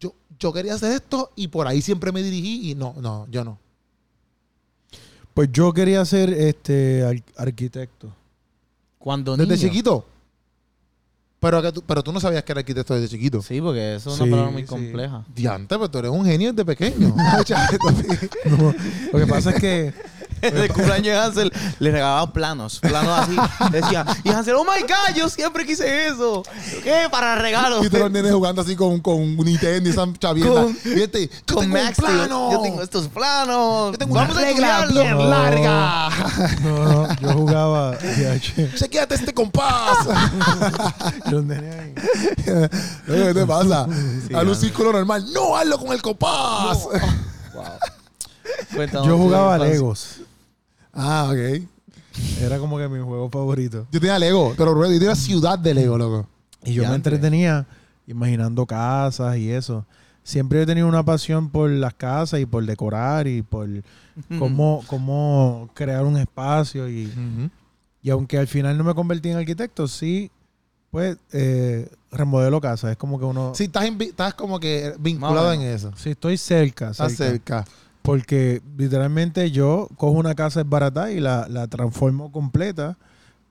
yo, 0.00 0.12
yo 0.38 0.52
quería 0.52 0.74
hacer 0.74 0.92
esto 0.92 1.30
y 1.36 1.48
por 1.48 1.66
ahí 1.66 1.80
siempre 1.80 2.12
me 2.12 2.22
dirigí 2.22 2.72
y 2.72 2.74
no, 2.74 2.94
no, 3.00 3.26
yo 3.30 3.44
no. 3.44 3.58
Pues 5.38 5.52
yo 5.52 5.72
quería 5.72 6.04
ser 6.04 6.30
este 6.30 7.04
ar- 7.04 7.22
arquitecto. 7.36 8.12
Cuando 8.98 9.36
Desde 9.36 9.54
niño. 9.54 9.68
chiquito. 9.68 10.04
Pero, 11.38 11.62
que 11.62 11.70
tú, 11.70 11.80
pero 11.86 12.02
tú 12.02 12.10
no 12.12 12.18
sabías 12.18 12.42
que 12.42 12.50
era 12.50 12.58
arquitecto 12.58 12.92
desde 12.94 13.06
chiquito. 13.08 13.40
Sí, 13.40 13.60
porque 13.60 13.94
eso 13.94 14.10
es 14.12 14.16
una 14.16 14.24
Sí, 14.24 14.30
palabra 14.32 14.50
muy 14.50 14.62
sí. 14.62 14.66
compleja. 14.68 15.24
Diante, 15.32 15.76
pero 15.76 15.88
tú 15.88 15.98
eres 15.98 16.10
un 16.10 16.24
genio 16.26 16.52
desde 16.52 16.64
pequeño. 16.64 17.14
No, 18.46 18.74
lo 19.12 19.18
que 19.20 19.26
pasa 19.28 19.50
es 19.50 19.60
que 19.60 19.94
el 20.42 20.72
cumpleaños 20.72 21.06
de 21.06 21.16
Hansel 21.18 21.52
le 21.78 21.90
regalaban 21.90 22.32
planos, 22.32 22.78
planos 22.80 23.18
así. 23.20 23.36
Decía, 23.72 24.04
y 24.24 24.30
Hansel, 24.30 24.54
oh 24.56 24.64
my 24.64 24.82
god, 24.82 25.14
yo 25.16 25.28
siempre 25.28 25.64
quise 25.66 26.06
eso. 26.08 26.42
¿Qué? 26.82 27.08
Para 27.10 27.36
regalos. 27.36 27.84
y 27.84 27.88
todos 27.88 28.04
los 28.04 28.10
nenes 28.12 28.32
jugando 28.32 28.62
así 28.62 28.74
con, 28.76 29.00
con 29.00 29.36
Nintendo 29.36 29.88
y 29.88 29.92
esa 29.92 30.06
chavienda. 30.18 30.62
Con- 30.62 30.74
yo 30.84 31.54
Con 31.54 31.64
tengo 31.70 31.82
Max, 31.84 31.98
plano. 31.98 32.52
Yo 32.52 32.60
tengo 32.62 32.82
estos 32.82 33.08
planos. 33.08 33.92
Yo 33.92 33.98
tengo 33.98 34.14
Vamos 34.14 34.36
una 34.36 34.40
a 34.40 34.44
regla 34.44 34.80
estudiarlo. 34.84 35.02
bien 35.02 35.18
No. 35.18 35.24
larga. 35.30 36.08
no, 36.62 36.84
no, 37.06 37.16
yo 37.20 37.32
jugaba. 37.32 37.98
Chequéate 38.76 39.14
este 39.14 39.32
compás. 39.34 39.98
Los 41.30 41.44
nenes 41.44 41.74
ahí. 41.80 41.94
¿Qué 43.06 43.34
te 43.34 43.46
pasa? 43.46 43.86
Sí, 44.26 44.34
Haz 44.34 44.44
un 44.44 44.56
círculo 44.56 44.92
normal. 44.92 45.24
No, 45.32 45.56
hazlo 45.56 45.78
con 45.78 45.92
el 45.92 46.02
compás. 46.02 46.78
Cuéntanos 48.74 49.06
Yo 49.06 49.16
jugaba. 49.16 49.58
Legos. 49.58 50.20
Ah, 51.00 51.30
ok. 51.30 51.62
Era 52.40 52.58
como 52.58 52.76
que 52.78 52.88
mi 52.88 52.98
juego 53.00 53.30
favorito. 53.30 53.86
Yo 53.92 54.00
tenía 54.00 54.18
Lego, 54.18 54.54
pero 54.56 54.74
Rubén, 54.74 54.92
yo 54.92 54.98
tenía 54.98 55.14
ciudad 55.14 55.58
de 55.58 55.72
Lego, 55.74 55.96
loco. 55.96 56.26
Y 56.64 56.72
yo 56.74 56.88
me 56.88 56.94
entretenía 56.96 57.66
imaginando 58.06 58.66
casas 58.66 59.36
y 59.36 59.50
eso. 59.50 59.86
Siempre 60.24 60.60
he 60.62 60.66
tenido 60.66 60.88
una 60.88 61.04
pasión 61.04 61.48
por 61.50 61.70
las 61.70 61.94
casas 61.94 62.40
y 62.40 62.46
por 62.46 62.66
decorar 62.66 63.26
y 63.28 63.42
por 63.42 63.68
cómo, 64.38 64.82
cómo 64.88 65.70
crear 65.74 66.04
un 66.04 66.16
espacio. 66.18 66.88
Y, 66.88 67.10
y 68.02 68.10
aunque 68.10 68.36
al 68.38 68.48
final 68.48 68.76
no 68.76 68.84
me 68.84 68.94
convertí 68.94 69.28
en 69.30 69.36
arquitecto, 69.38 69.86
sí, 69.86 70.30
pues 70.90 71.16
eh, 71.32 71.88
remodelo 72.10 72.60
casas. 72.60 72.90
Es 72.90 72.96
como 72.96 73.18
que 73.18 73.24
uno... 73.24 73.52
Sí, 73.54 73.64
estás, 73.64 73.84
invi- 73.86 74.08
estás 74.10 74.34
como 74.34 74.58
que 74.58 74.94
vinculado 74.98 75.52
en 75.52 75.62
eso. 75.62 75.92
Sí, 75.96 76.10
estoy 76.10 76.36
cerca, 76.36 76.90
Estás 76.90 77.14
cerca. 77.14 77.62
cerca. 77.64 77.78
Porque 78.08 78.62
literalmente 78.76 79.50
yo 79.50 79.88
cojo 79.96 80.12
una 80.12 80.34
casa 80.34 80.62
barata 80.64 81.12
y 81.12 81.20
la, 81.20 81.46
la 81.48 81.66
transformo 81.66 82.32
completa, 82.32 82.96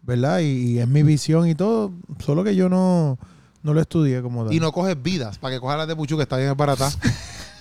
¿verdad? 0.01 0.39
Y, 0.39 0.45
y 0.45 0.79
es 0.79 0.87
mi 0.87 1.03
visión 1.03 1.47
y 1.47 1.55
todo, 1.55 1.91
solo 2.19 2.43
que 2.43 2.55
yo 2.55 2.67
no, 2.67 3.19
no 3.61 3.73
lo 3.73 3.81
estudié 3.81 4.21
como 4.21 4.45
tal. 4.45 4.53
Y 4.53 4.59
no 4.59 4.71
coges 4.71 5.01
vidas 5.01 5.37
para 5.37 5.55
que 5.55 5.59
cojas 5.59 5.77
las 5.77 5.87
de 5.87 5.95
Puchu 5.95 6.17
que 6.17 6.23
está 6.23 6.37
bien 6.37 6.55
barata. 6.57 6.89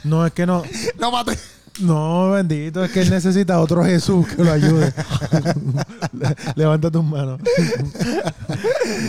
No, 0.04 0.24
es 0.24 0.32
que 0.32 0.46
no. 0.46 0.62
no 0.98 1.10
mate. 1.10 1.36
No, 1.80 2.30
bendito, 2.30 2.82
es 2.84 2.90
que 2.90 3.02
él 3.02 3.10
necesita 3.10 3.60
otro 3.60 3.84
Jesús 3.84 4.26
que 4.28 4.42
lo 4.42 4.50
ayude. 4.52 4.92
Le- 6.12 6.36
Levanta 6.56 6.90
tus 6.90 7.04
manos. 7.04 7.40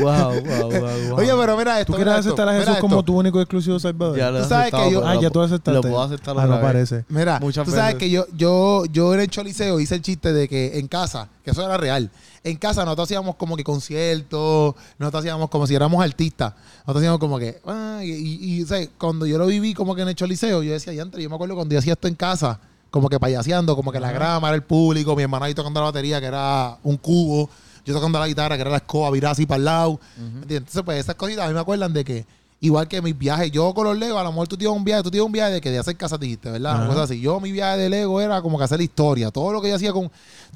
Wow, 0.02 0.34
wow, 0.42 0.72
wow, 0.72 0.82
wow. 1.10 1.18
Oye, 1.18 1.32
pero 1.40 1.58
mira 1.58 1.80
esto. 1.80 1.94
¿Tú 1.94 1.98
quieres 1.98 2.16
esto, 2.16 2.30
aceptar 2.30 2.50
a 2.50 2.54
Jesús 2.60 2.78
como 2.80 2.96
esto. 2.98 3.04
tu 3.06 3.18
único 3.18 3.38
y 3.40 3.42
exclusivo 3.44 3.80
salvador? 3.80 4.18
ya 4.18 4.32
lo 4.32 4.42
Tú 4.42 4.50
sabes 4.50 4.74
aceptado, 4.74 4.86
que 4.86 4.92
yo- 4.94 5.00
pero 5.00 5.10
Ah, 5.12 5.16
lo- 5.16 5.22
ya 5.22 5.30
tú 5.30 5.42
aceptaste. 5.42 5.76
Lo 5.76 5.82
puedo 5.82 6.02
aceptar 6.02 6.36
Ah, 6.40 6.46
no 6.46 6.52
vez. 6.54 6.62
parece. 6.62 7.06
Mira, 7.10 7.40
Muchas 7.40 7.66
tú 7.66 7.72
sabes 7.72 7.96
que 7.96 8.10
yo, 8.10 8.26
yo, 8.36 8.86
yo 8.92 9.14
en 9.14 9.22
el 9.22 9.30
Choliseo 9.30 9.80
hice 9.80 9.96
el 9.96 10.02
chiste 10.02 10.34
de 10.34 10.48
que 10.48 10.80
en 10.80 10.88
casa, 10.88 11.30
que 11.44 11.52
eso 11.52 11.64
era 11.64 11.78
real, 11.78 12.10
en 12.50 12.58
casa 12.58 12.84
nosotros 12.86 13.08
hacíamos 13.08 13.36
como 13.36 13.56
que 13.58 13.64
conciertos, 13.64 14.76
nosotros 14.98 15.20
hacíamos 15.22 15.50
como 15.50 15.68
si 15.68 15.76
éramos 15.76 16.04
artistas, 16.04 16.54
nosotros 16.80 16.98
hacíamos 16.98 17.20
como 17.20 17.38
que, 17.40 17.60
ah, 17.66 18.00
y, 18.04 18.12
y- 18.12 18.40
y, 18.60 18.64
o 18.64 18.68
sea, 18.68 18.88
cuando 18.98 19.26
yo 19.26 19.38
lo 19.38 19.48
viví 19.48 19.74
como 19.74 19.96
que 19.96 20.02
en 20.02 20.10
el 20.10 20.16
Choliseo, 20.16 20.64
yo 20.64 20.72
decía, 20.72 20.94
yantre, 20.94 21.22
yo 21.22 21.30
me 21.30 21.36
acuerdo 21.36 21.56
cuando 21.56 21.74
yo 21.74 21.80
hacía 21.80 21.94
esto 21.94 22.08
en 22.08 22.16
casa, 22.16 22.60
como 22.90 23.10
que 23.10 23.20
payaseando, 23.20 23.76
como 23.76 23.92
que 23.92 24.00
la 24.00 24.12
grama 24.12 24.48
era 24.48 24.56
el 24.56 24.64
público, 24.64 25.16
mi 25.16 25.24
hermano 25.24 25.46
ahí 25.46 25.54
tocando 25.54 25.80
la 25.80 25.86
batería, 25.88 26.20
que 26.20 26.28
era 26.28 26.78
un 26.84 26.98
cubo, 26.98 27.50
yo 27.86 27.94
tocando 27.94 28.20
la 28.20 28.28
guitarra, 28.28 28.56
que 28.56 28.62
era 28.62 28.70
la 28.72 28.78
escoba, 28.78 29.10
virar 29.12 29.32
así 29.34 29.46
para 29.46 29.58
el 29.58 29.66
lado. 29.66 30.00
¿entiendes? 30.18 30.58
Entonces, 30.58 30.82
pues 30.84 31.00
esas 31.00 31.16
cositas 31.16 31.46
a 31.46 31.48
mí 31.48 31.54
me 31.54 31.60
acuerdan 31.60 31.94
de 31.94 32.04
que, 32.04 32.26
igual 32.60 32.88
que 32.88 33.02
mis 33.02 33.18
viajes, 33.18 33.52
yo 33.52 33.74
con 33.74 33.86
los 33.86 33.98
Legos, 33.98 34.20
a 34.20 34.24
lo 34.24 34.32
mejor 34.32 34.48
tú 34.48 34.58
tienes 34.58 34.76
un 34.76 34.84
viaje, 34.84 35.04
tú 35.04 35.12
tienes 35.12 35.26
un 35.26 35.32
viaje 35.32 35.54
de 35.54 35.62
que 35.62 35.70
de 35.72 35.80
hacer 35.80 35.96
casa 35.96 36.18
dijiste, 36.18 36.50
¿verdad? 36.50 36.76
Una 36.76 36.84
Ajá. 36.84 36.94
cosa 36.94 37.04
así. 37.04 37.20
Yo, 37.20 37.40
mi 37.40 37.52
viaje 37.52 37.78
de 37.78 37.90
Lego 37.90 38.20
era 38.20 38.42
como 38.42 38.58
que 38.58 38.64
hacer 38.64 38.82
historia. 38.82 39.32
Todo 39.32 39.54
lo 39.54 39.62
que 39.62 39.70
yo 39.70 39.76
hacía 39.76 39.94
con, 39.94 40.12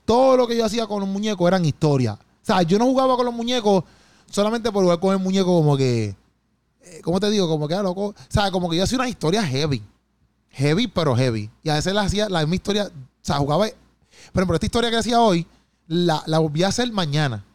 todo 0.05 0.37
lo 0.37 0.47
que 0.47 0.57
yo 0.57 0.65
hacía 0.65 0.87
con 0.87 0.99
los 0.99 1.09
muñecos 1.09 1.47
eran 1.47 1.63
historia. 1.65 2.13
O 2.13 2.45
sea, 2.45 2.63
yo 2.63 2.79
no 2.79 2.85
jugaba 2.85 3.15
con 3.15 3.25
los 3.25 3.33
muñecos 3.33 3.83
solamente 4.29 4.71
por 4.71 4.83
jugar 4.83 4.99
con 4.99 5.13
el 5.13 5.19
muñeco 5.19 5.45
como 5.45 5.77
que, 5.77 6.15
eh, 6.83 7.01
¿cómo 7.03 7.19
te 7.19 7.29
digo? 7.29 7.47
Como 7.47 7.67
que, 7.67 7.75
ah, 7.75 7.83
loco. 7.83 8.07
O 8.07 8.15
sea, 8.29 8.49
como 8.51 8.69
que 8.69 8.77
yo 8.77 8.83
hacía 8.83 8.97
una 8.97 9.09
historia 9.09 9.43
heavy. 9.43 9.83
Heavy, 10.49 10.87
pero 10.87 11.15
heavy. 11.15 11.49
Y 11.63 11.69
a 11.69 11.75
veces 11.75 11.93
la 11.93 12.01
hacía 12.01 12.27
la 12.29 12.39
misma 12.39 12.55
historia. 12.55 12.85
O 12.87 12.91
sea, 13.21 13.37
jugaba. 13.37 13.67
Por 14.33 14.41
ejemplo, 14.41 14.55
esta 14.55 14.65
historia 14.65 14.89
que 14.89 14.97
hacía 14.97 15.21
hoy, 15.21 15.45
la, 15.87 16.23
la 16.25 16.39
volví 16.39 16.63
a 16.63 16.67
hacer 16.69 16.91
mañana. 16.91 17.45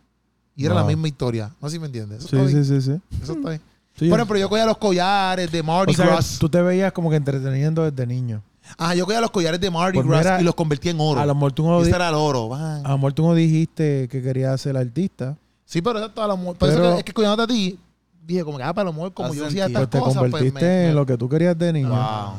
Y 0.55 0.65
era 0.65 0.75
la 0.75 0.85
misma 0.85 1.07
historia. 1.09 1.55
No 1.61 1.69
sé 1.69 1.75
si 1.75 1.79
me 1.79 1.87
entiendes. 1.87 2.25
Eso 2.25 2.49
Sí, 2.49 2.53
sí, 2.55 2.65
sí, 2.65 2.81
sí. 2.81 3.01
Eso 3.23 3.35
está 3.35 3.51
bien. 3.51 3.61
Sí. 3.99 4.09
Por 4.09 4.19
ejemplo, 4.19 4.39
yo 4.39 4.49
cogía 4.49 4.67
los 4.67 4.77
collares 4.77 5.51
de 5.51 5.63
Mardi 5.63 5.93
o 5.93 5.97
sea, 5.97 6.07
Gras. 6.07 6.37
tú 6.39 6.49
te 6.49 6.61
veías 6.61 6.93
como 6.93 7.09
que 7.11 7.17
entreteniendo 7.17 7.83
desde 7.91 8.07
niño. 8.07 8.43
Ah, 8.79 8.95
yo 8.95 9.05
cogía 9.07 9.21
los 9.21 9.31
collares 9.31 9.61
de 9.61 9.71
Mardi 9.71 9.95
Pues 9.99 10.07
Gras 10.07 10.23
mira, 10.25 10.41
y 10.41 10.45
los 10.45 10.55
convertía 10.55 10.91
en 10.91 10.99
oro. 11.01 11.21
A 11.21 11.25
lo 11.27 11.35
mejor 11.35 11.53
tú 11.53 11.63
no, 11.67 11.79
Y 11.81 11.85
di- 11.85 11.89
ese 11.89 11.97
era 11.97 12.09
el 12.11 12.15
oro. 12.15 12.49
van. 12.49 12.85
a 12.85 12.91
lo 12.91 12.97
mejor 12.99 13.13
tú 13.15 13.23
no 13.27 13.35
dijiste 13.35 14.09
que 14.11 14.21
querías 14.23 14.61
ser 14.61 14.77
artista. 14.77 15.37
Sí, 15.65 15.81
pero 15.83 15.99
exacto, 15.99 16.23
a 16.23 16.27
lo 16.29 16.37
mejor. 16.37 16.57
Por 16.57 16.69
eso 16.69 16.79
Pero- 16.79 16.93
que- 16.93 16.99
es 16.99 17.05
que 17.05 17.13
cuidándote 17.13 17.43
a 17.43 17.47
ti, 17.57 17.79
dije 18.27 18.45
como 18.45 18.59
que, 18.59 18.65
ah, 18.65 18.75
pero 18.75 18.83
a 18.83 18.85
lo 18.85 18.93
mejor 18.93 19.15
como 19.15 19.29
Hace 19.31 19.39
yo 19.39 19.47
hacía 19.47 19.65
sentido. 19.65 19.83
estas 19.85 19.89
Pues 19.89 19.91
te 19.91 19.99
cosas, 20.17 20.21
pues 20.21 20.31
convertiste 20.33 20.65
me- 20.67 20.89
en 20.89 20.95
lo 20.95 21.07
que 21.07 21.17
tú 21.17 21.29
querías 21.29 21.59
de 21.59 21.73
niño. 21.73 21.89
Wow. 21.89 22.33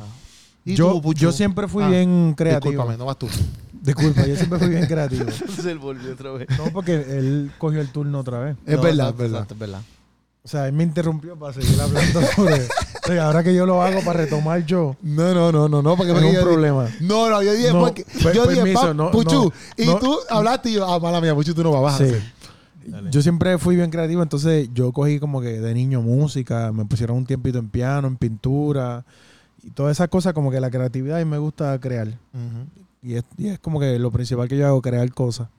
¿Y 0.66 0.76
Yo, 0.76 0.92
tú, 0.92 1.02
Puchu? 1.02 1.20
yo 1.22 1.32
siempre 1.32 1.68
fui 1.68 1.84
Ah, 1.84 1.90
bien 1.90 2.34
creativo. 2.38 2.72
Discúlpame, 2.72 2.98
no 2.98 3.06
vas 3.06 3.18
tú. 3.18 3.28
Disculpa, 3.82 4.28
yo 4.28 4.36
siempre 4.36 4.60
fui 4.60 4.68
bien 4.70 4.86
creativo. 4.86 5.26
Se 5.62 5.74
volvió 5.76 6.12
otra 6.12 6.32
vez. 6.34 6.48
No, 6.58 6.66
porque 6.74 6.94
él 6.94 7.52
cogió 7.58 7.80
el 7.80 7.90
turno 7.90 8.20
otra 8.20 8.40
vez. 8.40 8.58
Es 8.66 8.76
No, 8.76 8.82
verdad, 8.84 9.16
exacto, 9.18 9.54
es 9.54 9.60
verdad. 9.60 9.82
O 10.48 10.50
sea, 10.50 10.66
él 10.66 10.72
me 10.72 10.84
interrumpió 10.84 11.38
para 11.38 11.52
seguir 11.52 11.78
hablando 11.82 12.22
sobre... 12.36 12.66
Oye, 13.10 13.20
ahora 13.20 13.44
que 13.44 13.54
yo 13.54 13.66
lo 13.66 13.82
hago 13.82 14.00
para 14.06 14.22
retomar 14.22 14.66
yo, 14.66 14.96
No, 15.02 15.34
no, 15.34 15.52
no, 15.52 15.68
no, 15.68 15.82
no, 15.82 15.98
porque 15.98 16.14
es 16.14 16.24
un 16.24 16.42
problema. 16.42 16.88
No, 17.02 17.30
no, 17.30 17.44
yo 17.44 17.52
dije, 17.52 17.74
No, 17.74 17.82
porque, 17.82 18.06
per- 18.24 18.34
yo 18.34 18.46
dije, 18.48 18.62
permiso, 18.62 18.82
pa, 18.82 18.94
no, 18.94 19.12
Puchu, 19.12 19.44
no, 19.44 19.52
y 19.76 19.88
no. 19.88 20.00
tú 20.00 20.18
hablaste 20.30 20.70
y 20.70 20.74
yo, 20.76 20.86
ah, 20.90 20.98
mala 21.02 21.20
mía, 21.20 21.36
Puchu, 21.36 21.54
tú 21.54 21.64
no 21.64 21.72
vas, 21.82 21.96
a 21.96 21.98
Sí. 21.98 22.04
hacer. 22.06 22.22
Yo 23.12 23.22
siempre 23.22 23.58
fui 23.58 23.76
bien 23.76 23.90
creativo, 23.92 24.24
entonces 24.24 24.70
yo 24.74 24.94
cogí 24.94 25.20
como 25.20 25.42
que 25.42 25.60
de 25.60 25.74
niño 25.74 26.02
música, 26.02 26.72
me 26.72 26.86
pusieron 26.86 27.18
un 27.18 27.26
tiempito 27.26 27.60
en 27.60 27.68
piano, 27.68 28.08
en 28.08 28.16
pintura 28.16 29.04
y 29.62 29.72
todas 29.72 29.98
esas 29.98 30.08
cosas 30.08 30.32
como 30.32 30.50
que 30.50 30.62
la 30.62 30.70
creatividad 30.72 31.20
y 31.20 31.26
me 31.26 31.38
gusta 31.38 31.78
crear. 31.82 32.08
Y 33.02 33.16
es, 33.16 33.26
y 33.38 33.50
es 33.50 33.60
como 33.60 33.82
que 33.82 34.00
lo 34.00 34.10
principal 34.12 34.48
que 34.48 34.56
yo 34.56 34.66
hago, 34.66 34.82
crear 34.82 35.12
cosas. 35.14 35.50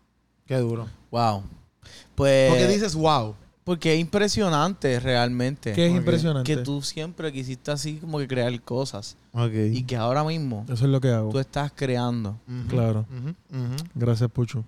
Qué 0.46 0.56
duro. 0.56 0.86
Wow. 1.10 1.42
Pues. 2.14 2.48
Porque 2.48 2.66
dices, 2.68 2.94
wow. 2.94 3.34
Porque 3.68 3.92
es 3.92 4.00
impresionante 4.00 4.98
realmente. 4.98 5.74
¿Qué 5.74 5.88
es 5.88 5.94
impresionante? 5.94 6.50
Que 6.56 6.62
tú 6.62 6.80
siempre 6.80 7.30
quisiste 7.30 7.70
así 7.70 7.96
como 7.96 8.16
que 8.16 8.26
crear 8.26 8.58
cosas. 8.62 9.14
Ok. 9.34 9.52
Y 9.74 9.82
que 9.82 9.94
ahora 9.94 10.24
mismo 10.24 10.64
Eso 10.70 10.86
es 10.86 10.90
lo 10.90 11.02
que 11.02 11.10
hago. 11.10 11.30
tú 11.30 11.38
estás 11.38 11.70
creando. 11.74 12.38
Claro. 12.70 13.04
Gracias, 13.94 14.30
Pucho. 14.30 14.64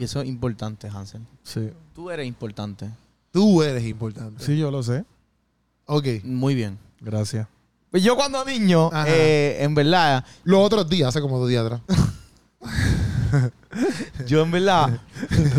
Y 0.00 0.02
eso 0.02 0.20
es 0.20 0.28
importante, 0.28 0.88
Hansel. 0.88 1.20
Sí. 1.44 1.70
Tú 1.94 2.10
eres 2.10 2.26
importante. 2.26 2.90
Tú 3.30 3.62
eres 3.62 3.84
importante. 3.84 4.42
Sí, 4.44 4.58
yo 4.58 4.72
lo 4.72 4.82
sé. 4.82 5.04
Ok. 5.84 6.06
Muy 6.24 6.56
bien. 6.56 6.80
Gracias. 7.00 7.46
Pues 7.92 8.02
yo 8.02 8.16
cuando 8.16 8.44
niño, 8.44 8.90
eh, 9.06 9.58
en 9.60 9.72
verdad, 9.76 10.24
Los 10.42 10.66
otros 10.66 10.88
días, 10.88 11.10
hace 11.10 11.20
como 11.20 11.38
dos 11.38 11.48
días 11.48 11.64
atrás. 11.64 11.80
yo 14.26 14.42
en 14.42 14.50
verdad, 14.50 15.00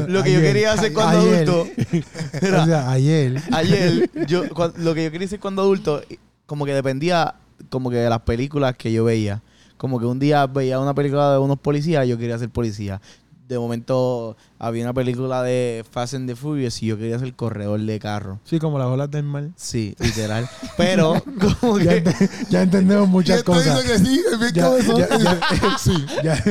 lo 0.07 0.23
que 0.23 0.33
yo 0.33 0.39
quería 0.41 0.73
hacer 0.73 0.93
cuando 0.93 1.19
Ayer. 1.19 1.47
adulto, 1.49 1.67
era- 2.41 2.63
O 2.63 2.65
sea, 2.65 2.91
ayer. 2.91 3.41
ayer, 3.51 4.09
yo, 4.27 4.43
lo 4.77 4.93
que 4.93 5.03
yo 5.05 5.11
quería 5.11 5.25
hacer 5.27 5.39
cuando 5.39 5.61
adulto, 5.61 6.01
como 6.45 6.65
que 6.65 6.73
dependía 6.73 7.35
como 7.69 7.89
que 7.89 7.97
de 7.97 8.09
las 8.09 8.21
películas 8.21 8.75
que 8.77 8.91
yo 8.91 9.03
veía. 9.03 9.41
Como 9.77 9.99
que 9.99 10.05
un 10.05 10.17
día 10.19 10.47
veía 10.47 10.79
una 10.79 10.93
película 10.95 11.33
de 11.33 11.37
unos 11.37 11.59
policías 11.59 12.05
y 12.05 12.09
yo 12.09 12.17
quería 12.17 12.37
ser 12.39 12.49
policía. 12.49 12.99
De 13.47 13.57
momento 13.57 14.35
había 14.59 14.83
una 14.83 14.93
película 14.93 15.41
de 15.41 15.85
Fast 15.89 16.15
and 16.15 16.27
the 16.27 16.35
Furious 16.35 16.83
y 16.83 16.87
yo 16.87 16.97
quería 16.97 17.17
ser 17.17 17.33
corredor 17.33 17.79
de 17.79 17.97
carro. 17.99 18.39
Sí, 18.43 18.59
como 18.59 18.77
las 18.77 18.87
olas 18.87 19.09
del 19.09 19.23
mar. 19.23 19.45
Sí, 19.55 19.95
literal. 19.99 20.49
Pero, 20.75 21.13
como 21.61 21.79
Ya, 21.79 21.91
que... 21.91 21.97
ente- 22.03 22.29
ya 22.49 22.61
entendemos 22.63 23.07
muchas 23.07 23.43
cosas. 23.43 23.81
que 23.83 23.99
sí, 23.99 24.21
es 24.43 24.53
Ya, 24.53 24.69
ya, 24.77 25.17
ya. 25.17 25.77
sí. 25.79 26.05
Ya, 26.23 26.43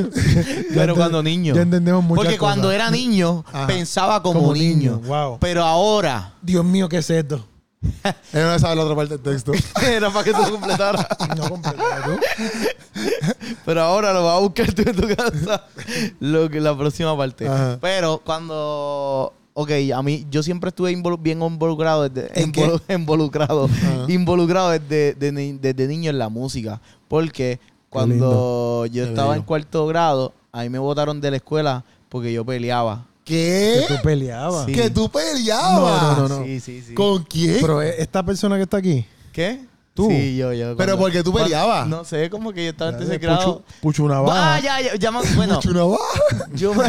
Pero 0.74 0.94
cuando 0.94 1.22
niño. 1.22 1.54
Ya 1.54 1.62
entendemos 1.62 2.02
muchas 2.02 2.24
Porque 2.24 2.38
cuando 2.38 2.68
cosas. 2.68 2.74
era 2.76 2.90
niño, 2.90 3.44
Ajá. 3.52 3.66
pensaba 3.66 4.22
como, 4.22 4.54
niño. 4.54 4.98
Wow. 5.00 5.36
Pero 5.38 5.64
ahora, 5.64 6.32
Dios 6.40 6.64
mío, 6.64 6.88
¿qué 6.88 6.98
es 6.98 7.10
esto? 7.10 7.44
Él 8.32 8.42
no 8.42 8.58
sabe 8.58 8.76
la 8.76 8.82
otra 8.84 8.96
parte 8.96 9.18
del 9.18 9.22
texto. 9.22 9.52
era 9.86 10.10
para 10.10 10.24
que 10.24 10.32
tú 10.32 10.42
completaras. 10.50 11.06
No 11.36 11.48
completaba 11.48 12.02
tú. 12.04 12.18
Pero 13.64 13.82
ahora 13.82 14.12
lo 14.12 14.24
vas 14.24 14.36
a 14.36 14.40
buscar 14.40 14.72
tú 14.72 14.82
en 14.82 14.96
tu 14.96 15.08
casa. 15.14 15.64
Lo 16.20 16.48
que 16.50 16.60
la 16.60 16.76
próxima 16.76 17.16
parte. 17.16 17.46
Ajá. 17.48 17.78
Pero 17.80 18.20
cuando. 18.24 19.32
Ok, 19.58 19.70
a 19.94 20.02
mí, 20.02 20.26
yo 20.30 20.42
siempre 20.42 20.68
estuve 20.68 20.92
involu- 20.92 21.20
bien 21.20 21.40
involucrado 21.42 22.08
desde. 22.08 22.28
¿En 22.40 22.52
qué? 22.52 22.62
involu- 22.66 22.80
Involucrado. 22.94 23.64
Ajá. 23.64 24.04
Involucrado 24.12 24.70
desde, 24.70 25.14
de 25.14 25.58
desde 25.60 25.86
niño 25.86 26.10
en 26.10 26.18
la 26.18 26.28
música. 26.28 26.80
Porque 27.08 27.58
cuando 27.88 28.86
yo 28.86 29.04
estaba 29.04 29.36
en 29.36 29.42
cuarto 29.42 29.86
grado, 29.86 30.32
a 30.52 30.62
mí 30.62 30.68
me 30.68 30.78
botaron 30.78 31.20
de 31.20 31.30
la 31.30 31.36
escuela 31.38 31.84
porque 32.08 32.32
yo 32.32 32.44
peleaba. 32.44 33.06
¿Qué? 33.26 33.84
Que 33.88 33.94
tú 33.96 34.02
peleabas. 34.02 34.66
Sí. 34.66 34.72
Que 34.72 34.88
tú 34.88 35.08
peleabas. 35.10 36.16
No, 36.18 36.28
no, 36.28 36.38
no. 36.38 36.44
Sí, 36.44 36.60
sí, 36.60 36.82
sí. 36.86 36.94
¿Con 36.94 37.24
quién? 37.24 37.58
Pero 37.60 37.82
eh, 37.82 37.96
esta 37.98 38.22
persona 38.24 38.56
que 38.56 38.62
está 38.62 38.76
aquí. 38.76 39.04
¿Qué? 39.32 39.64
Tú. 39.94 40.08
Sí, 40.10 40.36
yo, 40.36 40.52
yo. 40.52 40.76
Pero 40.76 40.92
cuando- 40.92 40.98
porque 40.98 41.22
tú 41.24 41.32
peleabas. 41.32 41.88
No 41.88 42.04
sé, 42.04 42.30
como 42.30 42.52
que 42.52 42.64
yo 42.66 42.70
estaba 42.70 42.90
en 42.92 42.98
tercer 42.98 43.18
grado. 43.18 43.62
Puchu 43.80 44.06
Navaja. 44.06 44.54
Ah, 44.54 44.60
ya, 44.60 44.80
ya, 44.80 44.94
ya 44.94 45.10
me- 45.10 45.22
bueno, 45.34 45.54
Mucho 45.56 45.72
navaja. 45.72 46.04
yo 46.54 46.72
me, 46.74 46.84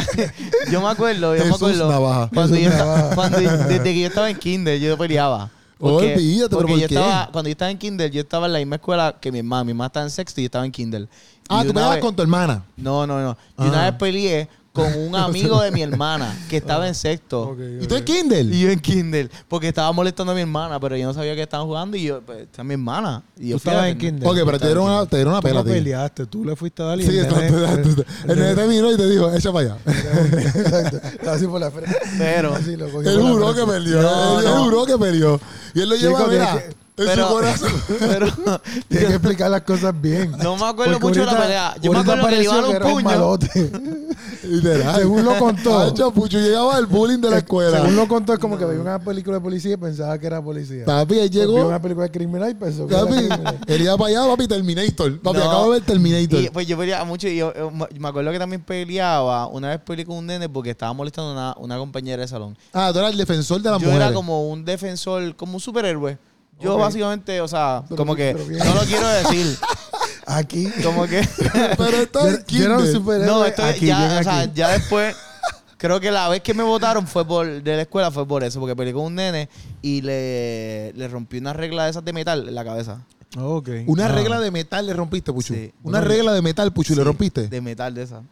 yo 0.71 0.81
me 0.81 0.87
acuerdo, 0.89 1.33
yo 1.35 1.43
me 1.43 1.51
Jesús 1.51 1.55
acuerdo. 1.55 1.89
Navaja. 1.91 2.29
Cuando 2.33 2.55
Jesús 2.55 2.71
yo, 2.71 2.77
Navaja. 2.77 3.15
cuando 3.15 3.41
yo- 3.41 3.57
desde 3.57 3.83
que 3.83 3.99
yo 4.01 4.07
estaba 4.07 4.29
en 4.29 4.37
kinder, 4.37 4.79
yo 4.79 4.97
peleaba. 4.97 5.49
Porque, 5.79 6.15
Olvídate, 6.15 6.55
porque 6.55 6.71
¿por 6.73 6.81
yo 6.81 6.87
qué? 6.87 6.95
estaba, 6.95 7.29
cuando 7.31 7.47
yo 7.49 7.51
estaba 7.51 7.71
en 7.71 7.77
kinder, 7.77 8.11
yo 8.11 8.21
estaba 8.21 8.45
en 8.47 8.53
la 8.53 8.59
misma 8.59 8.75
escuela 8.77 9.15
que 9.21 9.31
mi 9.31 9.39
hermana. 9.39 9.63
Mi 9.63 9.71
hermana 9.71 9.87
estaba 9.87 10.05
en 10.05 10.09
sexto 10.11 10.41
y 10.41 10.43
yo 10.43 10.47
estaba 10.47 10.65
en 10.65 10.71
kinder. 10.71 11.07
Ah, 11.49 11.61
Y 11.63 11.67
tú 11.67 11.73
peleabas 11.73 11.97
con 11.99 12.15
tu 12.15 12.21
hermana. 12.21 12.63
No, 12.75 13.07
no, 13.07 13.21
no. 13.21 13.31
Y 13.31 13.63
Ah. 13.63 13.65
una 13.69 13.83
vez 13.85 13.93
peleé 13.93 14.49
con 14.77 14.93
un 14.97 15.15
amigo 15.17 15.61
de 15.61 15.71
mi 15.71 15.81
hermana 15.81 16.33
que 16.49 16.57
estaba 16.57 16.87
en 16.87 16.95
sexto. 16.95 17.49
Ok, 17.49 17.59
¿Y 17.81 17.87
tú 17.87 17.95
en 17.95 18.03
Kindle? 18.05 18.55
Y 18.55 18.61
yo 18.61 18.69
en 18.69 18.79
Kindle, 18.79 19.29
porque 19.49 19.67
estaba 19.67 19.91
molestando 19.91 20.31
a 20.31 20.35
mi 20.35 20.41
hermana, 20.41 20.79
pero 20.79 20.95
yo 20.95 21.05
no 21.07 21.13
sabía 21.13 21.35
que 21.35 21.41
estaban 21.41 21.65
jugando 21.67 21.97
y 21.97 22.03
yo, 22.03 22.21
pues, 22.21 22.43
esta 22.43 22.61
es 22.61 22.67
mi 22.67 22.75
hermana. 22.75 23.23
Y 23.37 23.49
yo 23.49 23.57
Tú 23.59 23.69
a 23.69 23.71
estabas 23.71 23.91
en. 23.91 23.97
Kindle. 23.97 24.27
Ok, 24.27 24.37
pero 24.45 24.59
te 24.59 24.65
dieron 24.67 24.83
una, 24.85 25.05
te 25.05 25.15
dieron 25.17 25.33
una 25.33 25.41
Tú 25.41 25.47
pela, 25.47 25.59
no 25.59 25.63
tío. 25.65 25.73
peleaste, 25.73 26.25
tú 26.27 26.45
le 26.45 26.55
fuiste 26.55 26.83
a 26.83 26.85
dar 26.85 26.99
y 26.99 27.03
Sí, 27.03 27.17
el 27.17 27.27
nene- 27.27 27.47
exacto. 27.47 28.03
El 28.27 28.39
nene 28.39 28.55
te 28.55 28.67
miró 28.67 28.91
y 28.93 28.97
te 28.97 29.09
dijo, 29.09 29.33
echa 29.33 29.51
para 29.51 29.65
allá. 29.73 29.77
Exacto. 30.55 31.29
Así 31.29 31.47
por 31.47 31.59
la 31.59 31.71
frente. 31.71 31.95
Pero, 32.17 32.55
Él 32.57 33.19
juró 33.21 33.53
que 33.53 33.65
perdió. 33.65 33.99
Él, 34.39 34.47
juró 34.57 34.85
que 34.85 34.97
perdió. 34.97 35.39
Y 35.73 35.81
él 35.81 35.89
lo 35.89 35.95
lleva, 35.95 36.27
mira, 36.27 36.63
que- 36.97 37.03
en 37.03 37.09
pero, 37.09 37.27
su 37.27 37.33
corazón. 37.33 37.71
pero 37.99 38.27
Tienes 38.89 39.07
que 39.07 39.13
explicar 39.15 39.49
las 39.51 39.61
cosas 39.61 39.93
bien. 40.01 40.31
no 40.31 40.57
me 40.57 40.65
acuerdo 40.65 40.99
Porque 40.99 41.19
mucho 41.19 41.19
de 41.21 41.25
la 41.27 41.41
pelea. 41.41 41.75
Yo 41.81 41.91
me 41.93 41.99
acuerdo 41.99 42.27
que 42.27 42.35
le 42.35 42.43
iban 42.43 42.65
un 42.65 42.75
era 42.75 42.85
puño. 42.85 43.03
malote. 43.05 43.71
Literal. 44.43 44.95
Según 44.95 45.23
lo 45.25 45.37
contó. 45.37 45.93
Pucho 46.13 46.39
llegaba 46.39 46.75
al 46.75 46.85
bullying 46.85 47.19
de 47.19 47.29
la 47.29 47.37
escuela. 47.39 47.77
Según 47.81 47.95
lo 47.95 48.07
contó, 48.07 48.33
es 48.33 48.39
como 48.39 48.57
que 48.57 48.65
veía 48.65 48.81
una 48.81 48.99
película 48.99 49.37
de 49.37 49.41
policía 49.41 49.73
y 49.73 49.77
pensaba 49.77 50.17
que 50.17 50.25
era 50.27 50.41
policía. 50.41 50.85
Papi, 50.85 51.19
él 51.19 51.29
Vio 51.29 51.41
llegó. 51.41 51.67
una 51.67 51.81
película 51.81 52.05
de 52.05 52.11
criminal 52.11 52.49
y 52.51 52.53
pensó 52.55 52.87
que 52.87 52.93
era 52.95 53.03
Papi, 53.03 53.15
criminal. 53.15 53.59
él 53.67 53.81
iba 53.81 53.97
para 53.97 54.09
allá, 54.09 54.27
papi, 54.29 54.47
Terminator. 54.47 55.19
Papi, 55.19 55.37
No. 55.37 55.43
acabo 55.45 55.63
de 55.65 55.69
ver 55.71 55.81
Terminator. 55.85 56.39
Y 56.41 56.49
pues 56.49 56.65
yo 56.67 56.77
peleaba 56.77 57.03
mucho 57.05 57.27
y 57.27 57.37
yo, 57.37 57.53
yo 57.53 57.71
me- 57.71 58.07
acuerdo 58.07 58.31
que 58.31 58.39
también 58.39 58.61
peleaba. 58.63 59.47
Una 59.47 59.69
vez 59.69 59.79
peleé 59.85 60.05
con 60.05 60.17
un 60.17 60.25
nene 60.25 60.47
porque 60.49 60.71
estaba 60.71 60.93
molestando 60.93 61.31
a 61.31 61.33
una, 61.33 61.55
una 61.59 61.77
compañera 61.77 62.21
de 62.21 62.27
salón. 62.27 62.57
Ah, 62.73 62.89
tú 62.93 62.99
eras 62.99 63.11
el 63.11 63.17
defensor 63.17 63.61
de 63.61 63.69
las 63.69 63.79
yo 63.81 63.87
mujeres. 63.87 64.07
era 64.07 64.15
como 64.15 64.49
un 64.49 64.65
defensor, 64.65 65.35
como 65.35 65.55
un 65.55 65.59
superhéroe. 65.59 66.17
Yo 66.59 66.77
básicamente, 66.77 67.39
o 67.41 67.47
sea, 67.47 67.83
Pero- 67.87 67.95
como 67.97 68.15
que 68.15 68.33
no 68.33 68.73
lo 68.73 68.81
quiero 68.81 69.07
decir. 69.07 69.57
Aquí. 70.25 70.67
Como 70.83 71.05
que. 71.05 71.21
Pero 71.77 72.03
Yo 72.13 72.25
un 72.37 72.43
kinder. 72.43 72.87
superhéroe. 72.91 73.27
No, 73.27 73.45
esto 73.45 73.61
es 73.65 73.75
aquí, 73.75 73.85
ya, 73.87 74.17
o 74.19 74.23
sea, 74.23 74.39
aquí. 74.41 74.51
ya 74.55 74.69
después. 74.69 75.15
Creo 75.77 75.99
que 75.99 76.09
la 76.11 76.27
vez 76.27 76.41
que 76.41 76.53
me 76.55 76.63
votaron 76.63 77.05
fue 77.07 77.25
por 77.25 77.45
de 77.61 77.75
la 77.75 77.83
escuela 77.83 78.09
fue 78.09 78.27
por 78.27 78.43
eso, 78.43 78.59
porque 78.59 78.75
peleé 78.75 78.93
con 78.93 79.03
un 79.03 79.15
nene 79.15 79.47
y 79.83 80.01
le, 80.01 80.91
le 80.93 81.07
rompí 81.07 81.37
una 81.37 81.53
regla 81.53 81.83
de 81.85 81.91
esas 81.91 82.03
de 82.03 82.13
metal 82.13 82.47
en 82.49 82.55
la 82.55 82.65
cabeza. 82.65 83.01
Ok. 83.39 83.69
Una 83.85 84.05
Ah. 84.05 84.07
regla 84.09 84.39
de 84.39 84.49
metal 84.49 84.87
le 84.87 84.93
rompiste, 84.93 85.31
Puchu. 85.31 85.53
Sí. 85.53 85.71
Una 85.83 85.99
Bueno, 85.99 86.07
regla 86.13 86.33
de 86.33 86.41
metal, 86.41 86.73
Puchu, 86.73 86.93
le 86.95 87.01
Sí, 87.01 87.05
rompiste. 87.05 87.47
De 87.47 87.61
metal 87.61 87.93
de 87.93 88.03
esa. 88.03 88.23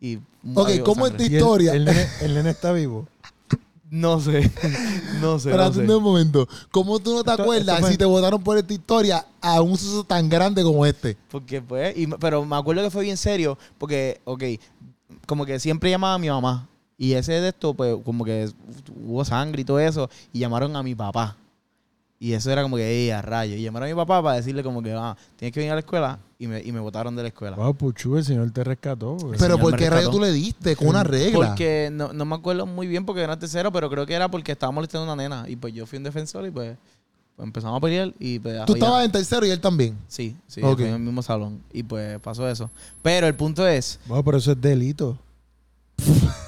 Y 0.00 0.18
Ok, 0.54 0.70
¿cómo 0.84 1.06
es 1.08 1.16
tu 1.16 1.24
¿Y 1.24 1.26
el- 1.26 1.32
historia? 1.34 1.72
El, 1.72 1.84
nene, 1.86 2.06
el 2.20 2.34
nene 2.34 2.50
está 2.50 2.70
vivo. 2.72 3.08
No 3.90 4.20
sé. 4.20 4.50
No 5.20 5.38
sé. 5.38 5.48
Espérate 5.50 5.78
no 5.80 5.86
sé. 5.86 5.96
un 5.96 6.02
momento. 6.02 6.48
¿Cómo 6.70 6.98
tú 6.98 7.14
no 7.14 7.24
te 7.24 7.30
Esto- 7.30 7.42
acuerdas 7.42 7.76
esto 7.78 7.90
si 7.90 7.96
te 7.96 8.04
votaron 8.04 8.42
por 8.42 8.58
esta 8.58 8.72
historia 8.74 9.26
a 9.40 9.62
un 9.62 9.76
suceso 9.78 10.04
tan 10.04 10.28
grande 10.28 10.62
como 10.62 10.84
este? 10.84 11.16
Porque 11.30 11.62
pues, 11.62 11.96
y- 11.96 12.06
pero 12.06 12.44
me 12.44 12.56
acuerdo 12.56 12.82
que 12.82 12.90
fue 12.90 13.04
bien 13.04 13.16
serio, 13.16 13.56
porque, 13.78 14.20
ok, 14.24 14.42
como 15.26 15.46
que 15.46 15.58
siempre 15.58 15.88
llamaba 15.90 16.14
a 16.14 16.18
mi 16.18 16.28
mamá. 16.28 16.68
Y 16.98 17.12
ese 17.12 17.32
de 17.40 17.48
esto, 17.48 17.74
pues, 17.74 17.96
como 18.04 18.24
que 18.24 18.50
hubo 19.04 19.24
sangre 19.24 19.62
y 19.62 19.64
todo 19.64 19.78
eso, 19.80 20.08
y 20.32 20.38
llamaron 20.40 20.74
a 20.76 20.82
mi 20.82 20.94
papá. 20.94 21.36
Y 22.18 22.32
eso 22.32 22.50
era 22.50 22.62
como 22.62 22.76
que, 22.76 22.88
ey, 22.88 23.10
a 23.10 23.20
rayo. 23.20 23.56
Y 23.56 23.62
llamaron 23.62 23.88
a 23.88 23.92
mi 23.92 23.96
papá 23.96 24.22
para 24.22 24.36
decirle 24.36 24.62
como 24.62 24.82
que, 24.82 24.92
ah, 24.92 25.16
tienes 25.36 25.52
que 25.52 25.60
venir 25.60 25.72
a 25.72 25.74
la 25.74 25.80
escuela, 25.80 26.18
y 26.38 26.46
me, 26.46 26.62
y 26.62 26.72
me 26.72 26.80
botaron 26.80 27.14
de 27.16 27.22
la 27.22 27.28
escuela. 27.28 27.56
Wow, 27.56 27.74
Puchu, 27.74 28.16
el 28.16 28.24
señor 28.24 28.50
te 28.50 28.64
rescató. 28.64 29.16
Pero 29.38 29.58
¿por 29.58 29.76
qué 29.76 29.88
rayo 29.88 30.10
tú 30.10 30.20
le 30.20 30.32
diste? 30.32 30.76
Con 30.76 30.88
una 30.88 31.04
regla. 31.04 31.48
Porque 31.48 31.90
no, 31.92 32.12
no 32.12 32.24
me 32.24 32.34
acuerdo 32.34 32.66
muy 32.66 32.86
bien 32.86 33.04
porque 33.06 33.22
era 33.22 33.38
tercero, 33.38 33.72
pero 33.72 33.88
creo 33.90 34.06
que 34.06 34.14
era 34.14 34.30
porque 34.30 34.52
estaba 34.52 34.70
molestando 34.72 35.10
a 35.10 35.14
una 35.14 35.22
nena. 35.22 35.44
Y 35.48 35.56
pues 35.56 35.72
yo 35.72 35.86
fui 35.86 35.96
un 35.98 36.04
defensor 36.04 36.46
y 36.46 36.50
pues, 36.50 36.76
pues 37.36 37.46
empezamos 37.46 37.78
a 37.78 37.80
pelear 37.80 38.12
y 38.18 38.38
pues... 38.38 38.64
Tú 38.66 38.74
estabas 38.74 39.04
en 39.04 39.12
tercero 39.12 39.46
y 39.46 39.50
él 39.50 39.60
también. 39.60 39.96
Sí, 40.08 40.36
sí, 40.46 40.60
en 40.60 40.80
el 40.80 40.98
mismo 40.98 41.22
salón. 41.22 41.62
Y 41.72 41.82
pues 41.82 42.18
pasó 42.20 42.48
eso. 42.48 42.70
Pero 43.02 43.26
el 43.26 43.34
punto 43.34 43.66
es... 43.66 43.98
Wow, 44.06 44.22
pero 44.22 44.38
eso 44.38 44.52
es 44.52 44.60
delito. 44.60 45.18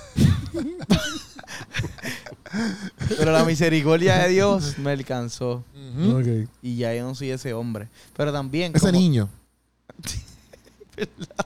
Pero 3.16 3.32
la 3.32 3.44
misericordia 3.44 4.18
de 4.18 4.28
Dios 4.30 4.78
me 4.78 4.90
alcanzó. 4.92 5.64
Ok. 6.12 6.48
Y 6.62 6.76
ya 6.76 6.94
yo 6.94 7.04
no 7.06 7.14
soy 7.14 7.30
ese 7.30 7.52
hombre. 7.54 7.88
Pero 8.16 8.32
también. 8.32 8.72
Ese 8.74 8.86
como- 8.86 8.98
niño. 8.98 9.28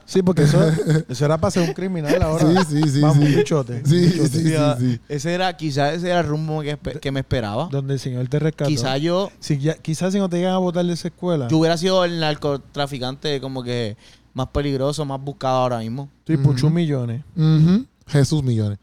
Sí, 0.05 0.23
porque 0.23 0.43
eso, 0.43 0.59
eso 1.09 1.25
era 1.25 1.37
para 1.37 1.51
ser 1.51 1.67
un 1.69 1.75
criminal 1.75 2.19
ahora. 2.23 2.63
Sí, 2.65 2.81
sí, 2.81 2.89
sí, 2.89 3.01
Vamos, 3.01 3.17
sí. 3.17 3.23
un 3.31 3.35
bichote. 3.35 3.83
Sí, 3.85 4.09
sí. 4.27 4.99
Ese 5.07 5.31
era, 5.31 5.55
quizás 5.55 5.93
ese 5.93 6.09
era 6.09 6.21
el 6.21 6.25
rumbo 6.25 6.61
que, 6.63 6.75
espe- 6.75 6.99
que 6.99 7.11
me 7.11 7.19
esperaba. 7.19 7.67
Donde 7.71 7.93
el 7.93 7.99
señor 7.99 8.27
te 8.29 8.39
rescató. 8.39 8.67
Quizás 8.67 8.99
yo, 8.99 9.31
Si 9.39 9.59
ya- 9.59 9.75
quizás 9.75 10.11
si 10.11 10.17
no 10.17 10.27
te 10.27 10.37
llegan 10.37 10.53
a 10.53 10.57
votar 10.57 10.83
de 10.83 10.93
esa 10.93 11.09
escuela. 11.09 11.47
yo 11.49 11.57
hubiera 11.59 11.77
sido 11.77 12.03
el 12.03 12.19
narcotraficante 12.19 13.39
como 13.41 13.61
que 13.61 13.95
más 14.33 14.47
peligroso, 14.47 15.05
más 15.05 15.21
buscado 15.21 15.57
ahora 15.57 15.77
mismo. 15.79 16.09
Sí, 16.25 16.35
Puchu 16.37 16.65
Ujú. 16.67 16.75
millones. 16.75 17.21
Ujú. 17.37 17.85
Jesús 18.07 18.41
millones. 18.43 18.79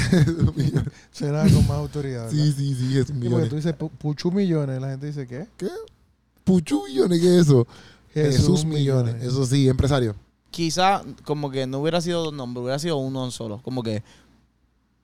Jesús 0.00 0.56
millones. 0.56 0.92
Será 1.10 1.42
con 1.42 1.66
más 1.66 1.76
autoridad. 1.78 2.30
Sí, 2.30 2.52
sí, 2.52 2.74
sí, 2.74 2.88
Jesús 2.92 3.14
Sí, 3.20 3.28
porque 3.28 3.48
tú 3.48 3.56
dices 3.56 3.74
Pu- 3.78 3.90
Puchu 3.90 4.30
millones, 4.30 4.80
la 4.80 4.90
gente 4.90 5.06
dice 5.06 5.26
¿qué? 5.26 5.46
¿Qué? 5.56 5.68
Puchu 6.44 6.84
millones, 6.86 7.20
¿qué 7.20 7.34
es 7.36 7.46
eso? 7.46 7.66
Jesús, 8.14 8.64
millones. 8.64 9.22
Eso 9.22 9.44
sí, 9.44 9.68
empresario. 9.68 10.14
Quizás 10.50 11.02
como 11.24 11.50
que 11.50 11.66
no 11.66 11.80
hubiera 11.80 12.00
sido 12.00 12.24
dos 12.24 12.32
nombres, 12.32 12.62
hubiera 12.62 12.78
sido 12.78 12.96
uno 12.96 13.30
solo. 13.30 13.60
Como 13.62 13.82
que 13.82 14.02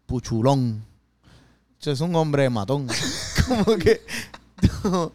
Puchulón. 0.07 0.83
O 1.79 1.85
sea, 1.85 1.93
es 1.93 2.01
un 2.01 2.15
hombre 2.15 2.49
matón. 2.49 2.87
como 3.49 3.77
que... 3.77 4.01
No, 4.85 5.13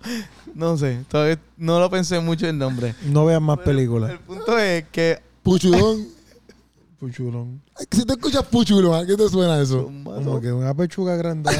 no 0.53 0.77
sé, 0.77 1.03
todavía 1.09 1.39
no 1.55 1.79
lo 1.79 1.89
pensé 1.89 2.19
mucho 2.19 2.47
el 2.47 2.57
nombre. 2.57 2.93
No 3.05 3.25
veas 3.25 3.41
más 3.41 3.57
Pero 3.59 3.65
películas. 3.65 4.11
El 4.11 4.19
punto 4.19 4.57
es 4.59 4.85
que 4.91 5.19
Puchulón. 5.41 6.07
Puchulón. 6.99 7.61
si 7.91 8.03
te 8.05 8.13
escuchas 8.13 8.43
Puchulón, 8.45 8.95
¿a 8.95 9.05
qué 9.05 9.15
te 9.15 9.29
suena 9.29 9.59
eso? 9.61 9.85
Como 10.03 10.41
que 10.41 10.51
una 10.51 10.73
pechuga 10.73 11.15
grande 11.15 11.51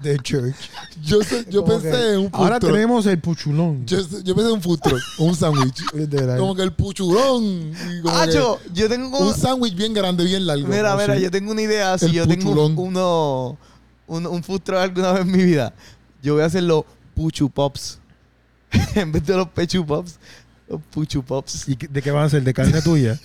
de, 0.00 0.10
de 0.12 0.18
church. 0.20 0.54
Yo, 1.02 1.22
sé- 1.22 1.44
yo 1.50 1.62
Como 1.64 1.74
pensé 1.80 1.90
que 1.90 2.12
en 2.14 2.18
un 2.20 2.30
food 2.30 2.40
Ahora 2.40 2.60
truck. 2.60 2.72
tenemos 2.72 3.06
el 3.06 3.20
puchulón. 3.20 3.84
Yo, 3.86 3.98
yo 4.22 4.34
pensé 4.34 4.48
en 4.50 4.54
un 4.56 4.62
food 4.62 4.78
truck, 4.80 5.00
un 5.18 5.34
sándwich. 5.34 5.82
Literal. 5.94 6.38
Como 6.38 6.54
que 6.54 6.62
el 6.62 6.72
puchulón. 6.72 7.44
y 7.72 8.02
como 8.02 8.14
que 8.14 8.20
¡Acho! 8.22 8.58
Yo 8.72 8.88
tengo... 8.88 9.18
un 9.18 9.34
sándwich 9.34 9.74
bien 9.74 9.92
grande, 9.94 10.24
bien 10.24 10.46
largo. 10.46 10.66
Mira, 10.68 10.94
¿no? 10.94 10.98
mira, 11.00 11.18
yo 11.18 11.30
tengo 11.30 11.50
una 11.52 11.62
idea. 11.62 11.98
Si 11.98 12.06
El 12.06 12.12
yo 12.12 12.26
tengo 12.26 12.50
puchulón. 12.54 12.74
uno, 12.78 13.58
un, 14.06 14.26
un 14.26 14.42
food 14.44 14.60
truck 14.60 14.78
alguna 14.78 15.12
vez 15.12 15.22
en 15.22 15.30
mi 15.32 15.42
vida, 15.44 15.74
yo 16.22 16.34
voy 16.34 16.42
a 16.42 16.46
hacer 16.46 16.62
los 16.62 16.84
Puchu 17.14 17.48
Pops. 17.50 17.98
en 18.94 19.12
vez 19.12 19.24
de 19.24 19.36
los 19.36 19.48
Pechu 19.48 19.86
Pops, 19.86 20.18
los 20.68 20.80
Puchu 20.90 21.22
Pops. 21.22 21.68
¿Y 21.68 21.76
de 21.76 22.02
qué 22.02 22.10
van 22.10 22.24
a 22.24 22.30
ser? 22.30 22.42
¿De 22.42 22.52
carne 22.54 22.80
tuya? 22.82 23.18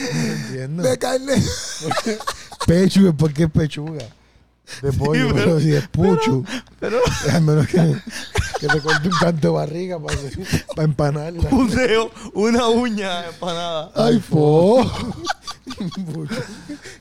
no 0.00 0.32
entiendo. 0.32 0.82
De 0.82 0.98
carne. 0.98 1.34
Pechu, 2.66 3.14
¿por 3.16 3.32
qué 3.32 3.48
pechuga? 3.48 4.04
De 4.82 4.92
pollo, 4.92 5.28
pero- 5.32 5.34
pero, 5.34 5.60
si 5.60 5.72
es 5.74 5.88
puchu. 5.88 6.44
Pero 6.78 7.00
A 7.32 7.40
menos 7.40 7.66
que, 7.66 7.96
que 8.60 8.68
te 8.68 8.80
corte 8.80 9.08
un 9.08 9.14
canto 9.18 9.48
de 9.48 9.54
barriga 9.54 9.98
para, 9.98 10.16
para 10.76 10.84
empanarla. 10.84 11.48
un 11.50 11.68
dedo, 11.70 12.12
una 12.34 12.68
uña 12.68 13.26
empanada. 13.26 13.90
Ay, 13.96 14.20
fo. 14.20 14.84
Puchu. 15.64 16.28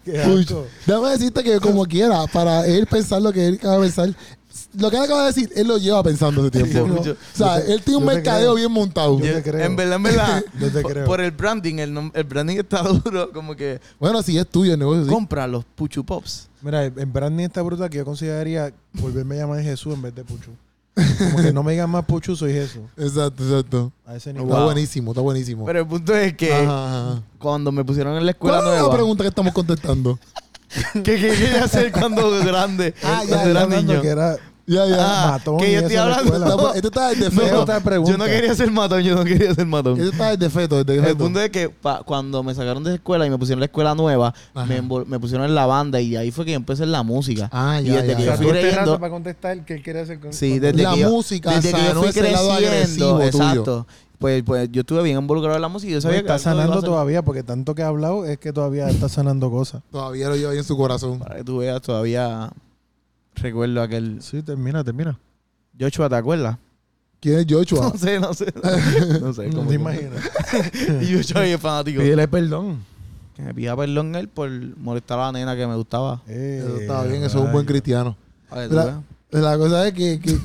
Qué 0.03 0.13
Puch. 0.23 0.41
asco. 0.47 0.67
Déjame 0.87 1.09
decirte 1.11 1.43
que 1.43 1.59
como 1.59 1.85
quiera, 1.85 2.25
para 2.27 2.65
él 2.65 2.87
pensar 2.87 3.21
lo 3.21 3.31
que 3.31 3.45
él 3.45 3.55
acaba 3.59 3.75
de 3.75 3.81
pensar, 3.81 4.15
lo 4.77 4.89
que 4.89 4.97
él 4.97 5.03
acaba 5.03 5.21
de 5.21 5.27
decir, 5.27 5.49
él 5.55 5.67
lo 5.67 5.77
lleva 5.77 6.01
pensando 6.03 6.41
ese 6.41 6.51
tiempo. 6.51 6.71
Sí, 6.73 6.79
o 6.79 6.87
mucho. 6.87 7.15
sea, 7.33 7.59
Yo 7.59 7.65
te- 7.65 7.73
él 7.73 7.81
tiene 7.83 7.97
un 7.97 8.03
yo 8.03 8.07
mercadeo 8.13 8.41
creo. 8.41 8.55
bien 8.55 8.71
montado. 8.71 9.19
Yo 9.19 9.25
Yo- 9.25 9.33
te 9.35 9.43
creo. 9.43 9.65
En 9.65 9.75
verdad, 9.75 9.95
en 9.95 10.03
verdad, 10.03 10.43
Yo 10.59 10.71
te 10.71 10.81
por, 10.81 10.91
creo. 10.91 11.05
por 11.05 11.21
el 11.21 11.31
branding, 11.31 11.75
el, 11.79 12.11
el 12.13 12.23
branding 12.23 12.57
está 12.57 12.81
duro, 13.03 13.31
como 13.31 13.55
que 13.55 13.79
Bueno, 13.99 14.21
si 14.21 14.37
es 14.37 14.47
tuyo 14.47 14.73
el 14.73 14.79
negocio, 14.79 15.03
sí. 15.05 15.09
compra 15.09 15.47
los 15.47 15.63
Puchu 15.65 16.03
Pops. 16.03 16.47
Mira, 16.61 16.85
en 16.85 17.13
branding 17.13 17.45
está 17.45 17.61
brutal 17.61 17.89
que 17.89 17.97
yo 17.97 18.05
consideraría 18.05 18.73
volverme 18.93 19.35
a 19.35 19.39
llamar 19.39 19.61
Jesús 19.63 19.93
en 19.93 20.01
vez 20.01 20.13
de 20.15 20.23
Puchu. 20.23 20.51
Como 21.31 21.37
que 21.41 21.53
no 21.53 21.63
me 21.63 21.71
digan 21.71 21.89
más 21.89 22.03
Puchu, 22.03 22.35
soy 22.35 22.51
Jesús. 22.51 22.81
Exacto, 22.97 23.43
exacto. 23.43 23.91
A 24.05 24.15
ese 24.17 24.31
Está 24.31 24.41
nivel. 24.41 24.55
Wow. 24.57 24.65
buenísimo, 24.65 25.11
está 25.11 25.21
buenísimo. 25.21 25.65
Pero 25.65 25.79
el 25.79 25.87
punto 25.87 26.13
es 26.13 26.33
que 26.35 26.53
Ajá, 26.53 27.11
ajá. 27.11 27.21
cuando 27.37 27.71
me 27.71 27.85
pusieron 27.85 28.17
en 28.17 28.25
la 28.25 28.31
escuela 28.31 28.57
¿Cuál 28.57 28.67
es 28.67 28.73
la 28.75 28.79
nueva, 28.81 28.93
pregunta 28.95 29.23
que 29.23 29.29
estamos 29.29 29.53
contestando? 29.53 30.19
¿Qué, 30.93 31.01
quería 31.03 31.63
hacer 31.63 31.91
cuando 31.91 32.29
grande? 32.45 32.93
Ah, 33.03 33.23
cuando 33.27 33.45
ya, 33.45 33.49
era 33.49 33.65
niño? 33.67 34.01
que 34.01 34.07
era 34.07 34.37
Ya, 34.69 34.85
ya. 34.85 34.97
Ah, 34.99 35.31
matón 35.31 35.57
que 35.57 35.69
y 35.69 35.73
yo 35.73 35.79
estoy 35.79 35.95
hablando- 35.95 36.73
Este 36.75 36.87
está 36.87 37.09
de 37.09 37.31
feto. 37.31 37.65
Yo 38.05 38.17
no 38.17 38.25
quería 38.25 38.53
ser 38.53 38.71
matón, 38.71 39.01
yo 39.01 39.15
no 39.15 39.23
quería 39.23 39.53
ser 39.55 39.65
matón. 39.65 39.97
Este 39.99 40.09
está 40.11 40.37
de 40.37 40.49
feto, 40.49 40.83
de 40.83 40.95
El 41.09 41.17
punto 41.17 41.41
es 41.41 41.49
que 41.49 41.69
pa- 41.69 42.03
cuando 42.03 42.43
me 42.43 42.53
sacaron 42.53 42.83
de 42.83 42.91
la 42.91 42.95
escuela 42.97 43.25
y 43.25 43.29
me 43.31 43.37
pusieron 43.39 43.57
en 43.57 43.61
la 43.61 43.65
escuela 43.65 43.95
nueva, 43.95 44.33
me, 44.67 44.81
me 44.81 45.19
pusieron 45.19 45.45
en 45.47 45.55
la 45.55 45.65
banda 45.65 45.99
y 46.01 46.15
ahí 46.15 46.29
fue 46.31 46.45
que 46.45 46.51
yo 46.51 46.57
empecé 46.57 46.83
en 46.83 46.91
la 46.91 47.01
música. 47.03 47.49
Ah, 47.51 47.81
y 47.81 47.85
ya, 47.85 48.01
desde 48.03 48.07
ya, 48.09 48.15
que 48.17 48.21
O 48.21 48.25
ya. 48.25 48.31
yo 48.31 48.37
fui 48.37 48.47
creyendo, 48.51 48.77
rato 48.79 48.99
para 48.99 49.11
contestar 49.11 49.65
qué 49.65 49.73
él 49.73 49.81
quiere 49.83 50.01
hacer 50.01 50.19
con 50.19 50.33
Sí, 50.33 50.51
con- 50.51 50.59
desde 50.61 50.83
La 50.83 50.93
que 50.93 50.99
yo- 50.99 51.09
música 51.09 51.49
desde 51.51 51.71
que 51.73 51.77
yo 51.85 52.01
fui 52.03 52.11
creciendo, 52.11 53.21
exacto. 53.21 53.87
Pues, 54.19 54.43
pues 54.43 54.69
yo 54.71 54.81
estuve 54.81 55.01
bien 55.01 55.17
involucrado 55.17 55.55
en 55.55 55.61
la 55.61 55.69
música 55.69 55.89
y 55.91 55.93
yo 55.93 56.01
sabía 56.01 56.17
está 56.19 56.27
que 56.27 56.33
algo 56.33 56.41
iba 56.43 56.51
a 56.51 56.65
sanando 56.67 56.81
todavía, 56.85 57.21
porque 57.23 57.41
tanto 57.41 57.73
que 57.73 57.83
ha 57.83 57.87
hablado 57.87 58.25
es 58.25 58.37
que 58.37 58.51
todavía 58.51 58.89
está 58.89 59.07
sanando 59.07 59.49
cosas. 59.49 59.81
Todavía 59.91 60.27
lo 60.27 60.35
lleva 60.35 60.51
ahí 60.51 60.57
en 60.57 60.63
su 60.65 60.75
corazón. 60.75 61.19
Para 61.19 61.37
que 61.37 61.43
tú 61.45 61.59
veas, 61.59 61.81
todavía 61.81 62.51
recuerdo 63.41 63.81
aquel... 63.81 64.21
Sí, 64.21 64.41
termina, 64.43 64.83
termina. 64.83 65.17
Joshua, 65.79 66.09
¿te 66.09 66.15
acuerdas? 66.15 66.57
¿Quién 67.19 67.39
es 67.39 67.45
Joshua? 67.49 67.89
No 67.93 67.97
sé, 67.97 68.19
no 68.19 68.33
sé. 68.33 68.53
No 69.21 69.33
sé. 69.33 69.47
No 69.47 69.55
cómo 69.57 69.63
te 69.63 69.69
que- 69.69 69.81
imaginas. 69.81 70.23
y 71.01 71.15
Joshua 71.15 71.45
es 71.45 71.59
fanático. 71.59 72.01
Pídele 72.01 72.27
perdón. 72.27 72.83
Que 73.35 73.41
me 73.43 73.53
pida 73.53 73.75
perdón 73.75 74.15
él 74.15 74.27
por 74.27 74.49
molestar 74.77 75.19
a 75.19 75.25
la 75.27 75.31
nena 75.33 75.55
que 75.55 75.65
me 75.67 75.75
gustaba. 75.75 76.21
Eh, 76.27 76.61
Eso 76.63 76.77
está 76.79 77.03
bien, 77.03 77.23
eso 77.23 77.39
es 77.39 77.45
un 77.45 77.51
buen 77.51 77.65
cristiano. 77.65 78.15
A 78.49 78.55
ver, 78.59 78.69
tú 78.69 78.75
La, 79.37 79.57
cosa 79.57 79.87
es 79.87 79.93
que... 79.93 80.19
que 80.19 80.37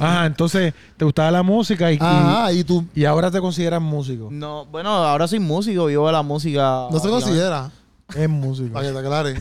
Ah, 0.00 0.24
entonces 0.26 0.72
te 0.96 1.04
gustaba 1.04 1.30
la 1.30 1.42
música 1.42 1.92
y, 1.92 1.96
y- 1.96 1.98
ajá, 2.00 2.52
y 2.52 2.64
tú... 2.64 2.84
y 2.94 3.04
ahora 3.04 3.30
te 3.30 3.40
consideras 3.40 3.80
músico. 3.82 4.28
No, 4.32 4.64
bueno, 4.66 4.88
ahora 4.90 5.28
soy 5.28 5.38
músico, 5.40 5.86
vivo 5.86 6.06
de 6.06 6.12
la 6.12 6.22
música. 6.22 6.88
No 6.90 6.98
se 6.98 7.08
considera, 7.08 7.70
Es 8.16 8.28
músico. 8.28 8.72
para 8.72 8.86
que 8.88 8.92
te 8.92 8.98
aclare. 8.98 9.40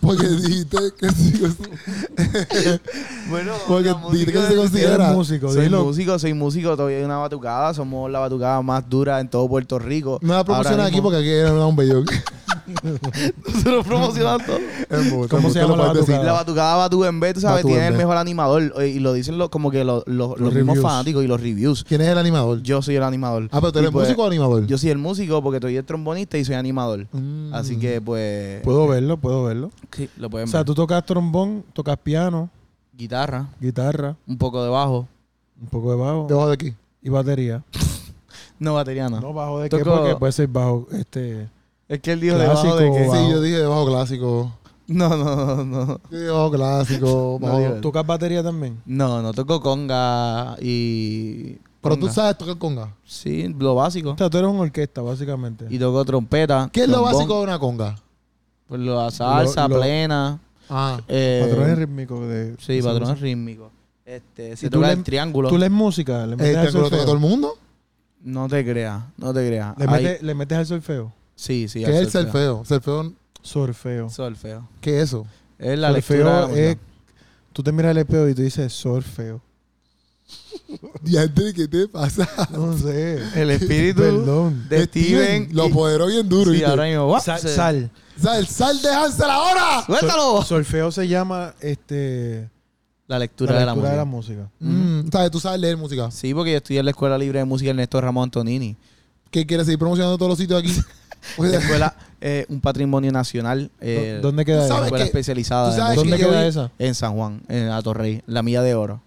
Porque 0.00 0.26
dijiste 0.28 0.76
que 0.98 1.08
sí. 1.10 1.42
Bueno, 3.30 3.52
Porque 3.66 3.88
la 3.90 3.94
dijiste 4.10 4.32
que 4.32 4.38
música 4.38 4.48
se 4.48 4.56
considera. 4.56 4.94
Eres 5.06 5.16
músico, 5.16 5.52
Soy 5.52 5.62
dilo. 5.64 5.84
músico, 5.84 6.18
soy 6.18 6.34
músico, 6.34 6.76
todavía 6.76 6.98
hay 6.98 7.04
una 7.04 7.16
batucada, 7.18 7.72
somos 7.74 8.10
la 8.10 8.18
batucada 8.18 8.60
más 8.62 8.88
dura 8.88 9.20
en 9.20 9.28
todo 9.28 9.48
Puerto 9.48 9.78
Rico. 9.78 10.18
No 10.22 10.34
la 10.34 10.44
promocionas 10.44 10.72
Ahora 10.78 10.84
aquí 10.86 10.96
mismo- 10.96 11.04
porque 11.10 11.18
aquí 11.18 11.28
era 11.30 11.52
un 11.66 11.76
bellón. 11.76 12.04
Nosotros 13.46 13.86
promocionamos 13.86 14.42
todo. 14.46 15.28
¿Cómo 15.28 15.50
se 15.50 15.60
llama 15.60 15.76
la 15.76 15.86
batucada? 15.88 16.24
La 16.24 16.32
batucada 16.32 16.76
Batu 16.76 17.04
en 17.04 17.20
B, 17.20 17.34
tú 17.34 17.40
sabes, 17.40 17.56
Batu 17.58 17.68
tiene 17.68 17.86
en 17.86 17.92
el 17.92 17.98
mejor 17.98 18.16
animador. 18.16 18.72
eh, 18.80 18.88
Y 18.88 18.98
lo 19.00 19.12
dicen 19.12 19.36
lo- 19.38 19.50
como 19.50 19.70
que 19.70 19.84
lo- 19.84 20.02
lo- 20.06 20.28
los, 20.36 20.52
mismos 20.52 20.54
reviews. 20.54 20.82
fanáticos 20.82 21.24
y 21.24 21.26
los 21.26 21.40
reviews. 21.40 21.84
¿Quién 21.84 22.00
es 22.00 22.08
el 22.08 22.18
animador? 22.18 22.62
Yo 22.62 22.80
soy 22.82 22.96
el 22.96 23.02
animador. 23.02 23.44
Ah, 23.52 23.60
pero 23.60 23.72
tú 23.72 23.78
Y 23.78 23.82
eres 23.82 23.90
pues, 23.92 24.06
músico 24.08 24.22
o 24.22 24.26
animador. 24.26 24.66
Yo 24.66 24.78
soy 24.78 24.90
el 24.90 24.98
músico 24.98 25.42
porque 25.42 25.60
soy 25.60 25.76
el 25.76 25.84
trombonista 25.84 26.38
y 26.38 26.44
soy 26.44 26.54
animador. 26.54 27.06
Mm. 27.12 27.52
Así 27.54 27.78
que, 27.78 28.00
pues. 28.00 28.62
Puedo 28.62 28.86
verlo, 28.88 29.16
puedo 29.18 29.44
verlo. 29.44 29.70
Sí, 29.92 30.08
lo 30.16 30.30
pueden 30.30 30.48
O 30.48 30.50
sea, 30.50 30.60
ver. 30.60 30.66
tú 30.66 30.74
tocas 30.74 31.04
trombón, 31.04 31.64
tocas 31.72 31.98
piano, 31.98 32.50
Guitarra, 32.96 33.48
guitarra, 33.60 34.16
un 34.26 34.38
poco 34.38 34.62
de 34.62 34.70
bajo. 34.70 35.08
un 35.60 35.68
poco 35.68 35.90
de 35.90 35.96
bajo 35.96 36.26
Debajo 36.28 36.48
de 36.48 36.54
aquí. 36.54 36.74
y 37.02 37.08
batería. 37.08 37.62
No, 38.56 38.74
batería 38.74 39.08
no. 39.08 39.20
No, 39.20 39.32
bajo 39.32 39.58
de 39.60 39.68
qué 39.68 39.76
Toco- 39.78 39.96
porque 39.98 40.16
puede 40.16 40.32
ser 40.32 40.46
bajo 40.46 40.86
este 40.92 41.48
Es 41.88 42.00
que 42.00 42.12
él 42.12 42.20
dijo 42.20 42.36
Clásico, 42.36 42.76
debajo 42.76 42.76
de 42.76 42.92
que... 42.92 43.10
Sí, 43.10 43.30
yo 43.30 43.40
dije 43.42 43.58
debajo 43.58 43.86
clásico. 43.86 44.58
No, 44.86 45.08
no, 45.16 45.34
no, 45.36 45.64
no. 45.64 46.00
Sí, 46.10 46.16
Debajo 46.16 46.50
clásico. 46.50 47.38
No 47.40 47.46
bajo-. 47.60 47.74
¿Tocas 47.80 48.06
batería 48.06 48.42
también? 48.42 48.80
No, 48.86 49.22
no 49.22 49.32
toco 49.32 49.60
conga 49.60 50.56
y... 50.60 51.58
Pero 51.80 51.98
tú 51.98 52.08
sabes 52.08 52.38
tocar 52.38 52.56
conga. 52.56 52.94
Sí, 53.04 53.54
lo 53.58 53.74
básico. 53.74 54.12
O 54.12 54.16
sea, 54.18 54.30
tú 54.30 54.38
eres 54.38 54.48
una 54.50 54.60
orquesta, 54.60 55.02
básicamente. 55.02 55.66
Y 55.68 55.78
toco 55.78 56.02
trompeta. 56.04 56.70
¿Qué 56.72 56.84
es 56.84 56.88
lo 56.88 57.02
básico 57.02 57.36
de 57.38 57.42
una 57.44 57.58
conga? 57.58 57.96
Pues 58.66 58.80
la 58.80 59.10
salsa, 59.10 59.68
Lo- 59.68 59.74
lo- 59.76 59.80
plena. 59.82 60.40
Ah. 60.70 60.98
eh, 61.08 61.46
Patrones 61.46 61.78
rítmicos 61.78 62.26
de... 62.28 62.56
Sí, 62.58 62.80
patrones 62.80 63.20
rítmicos. 63.20 63.70
Este, 64.06 64.56
se 64.56 64.66
¿Y 64.66 64.70
tú 64.70 64.76
toca 64.78 64.86
le- 64.88 64.92
el 64.94 65.04
triángulo. 65.04 65.48
¿Tú 65.50 65.58
lees 65.58 65.70
música? 65.72 66.26
¿Le 66.26 66.32
¿El 66.32 66.38
metes 66.38 66.56
al 66.56 66.62
triángulo 66.62 66.84
toca 66.84 66.96
solfeo? 66.96 67.04
todo 67.04 67.14
el 67.14 67.20
mundo? 67.20 67.58
No 68.22 68.48
te 68.48 68.64
creas, 68.64 69.02
no 69.18 69.34
te 69.34 69.46
creas. 69.46 69.76
¿Le, 69.76 69.86
metes, 69.86 70.22
¿Le 70.22 70.34
metes 70.34 70.56
al 70.58 70.66
solfeo? 70.66 71.12
Sí, 71.36 71.68
sí. 71.68 71.80
¿Qué 71.80 71.86
al 71.86 71.94
es 71.94 72.00
el 72.02 72.10
solfeo. 72.10 72.64
solfeo? 73.42 74.08
Solfeo. 74.10 74.68
¿Qué 74.80 74.98
es 74.98 75.04
eso? 75.08 75.26
Es 75.58 75.78
la 75.78 75.90
lectura 75.90 76.46
de 76.48 76.54
la 76.54 76.70
es... 76.72 76.78
Tú 77.52 77.62
te 77.62 77.70
miras 77.72 77.90
el 77.92 77.98
espejo 77.98 78.28
y 78.28 78.34
tú 78.34 78.42
dices 78.42 78.72
solfeo. 78.72 79.40
Ya 81.02 81.28
¿qué 81.32 81.68
te 81.68 81.86
pasa? 81.86 82.26
No 82.50 82.76
sé. 82.76 83.20
El 83.40 83.50
espíritu 83.50 84.00
Perdón. 84.00 84.66
de 84.68 84.84
Steven. 84.86 85.48
Lo 85.52 85.66
y- 85.66 85.70
apoderó 85.70 86.06
bien 86.06 86.28
duro. 86.28 86.46
Sí, 86.46 86.52
¿viste? 86.52 86.66
ahora 86.66 86.84
mismo. 86.84 87.20
Sal. 87.20 87.38
Sal. 87.40 87.90
Sal, 88.20 88.46
sal 88.46 88.80
de 88.82 88.88
Hansel 88.90 89.28
ahora. 89.30 89.84
¡Suéltalo! 89.86 90.42
Solfeo 90.42 90.90
se 90.92 91.06
llama 91.08 91.54
este 91.60 92.48
La 93.06 93.18
lectura, 93.18 93.52
la 93.54 93.60
de, 93.60 93.66
la 93.66 93.72
lectura 93.74 93.82
música. 93.82 93.90
de 93.90 93.96
la 93.96 94.04
música. 94.04 94.50
Mm, 94.60 95.10
¿Sabes? 95.12 95.30
Tú 95.30 95.40
sabes 95.40 95.60
leer 95.60 95.76
música. 95.76 96.10
Sí, 96.10 96.32
porque 96.32 96.52
yo 96.52 96.56
estudié 96.58 96.78
en 96.80 96.86
la 96.86 96.90
Escuela 96.92 97.18
Libre 97.18 97.40
de 97.40 97.44
Música 97.44 97.70
Ernesto 97.70 98.00
Ramón 98.00 98.24
Antonini. 98.24 98.76
¿Qué 99.30 99.44
quieres 99.46 99.66
seguir 99.66 99.78
promocionando 99.80 100.16
todos 100.16 100.30
los 100.30 100.38
sitios 100.38 100.60
aquí? 100.60 100.72
La 101.38 101.48
sea, 101.50 101.58
escuela, 101.60 101.96
eh, 102.20 102.46
un 102.48 102.60
patrimonio 102.60 103.10
nacional. 103.12 103.70
Eh, 103.80 104.18
¿Dónde 104.22 104.44
queda 104.44 104.64
esa? 104.64 104.74
escuela 104.84 104.98
que- 105.04 105.08
especializada 105.08 105.70
tú 105.70 105.76
sabes. 105.76 105.96
¿Dónde 105.96 106.16
que 106.16 106.24
queda 106.24 106.42
vi- 106.42 106.48
esa? 106.48 106.70
en 106.78 106.94
San 106.94 107.14
Juan, 107.14 107.42
en 107.48 107.68
Atorrey, 107.70 108.22
la 108.26 108.42
Milla 108.42 108.62
de 108.62 108.74
Oro. 108.74 109.00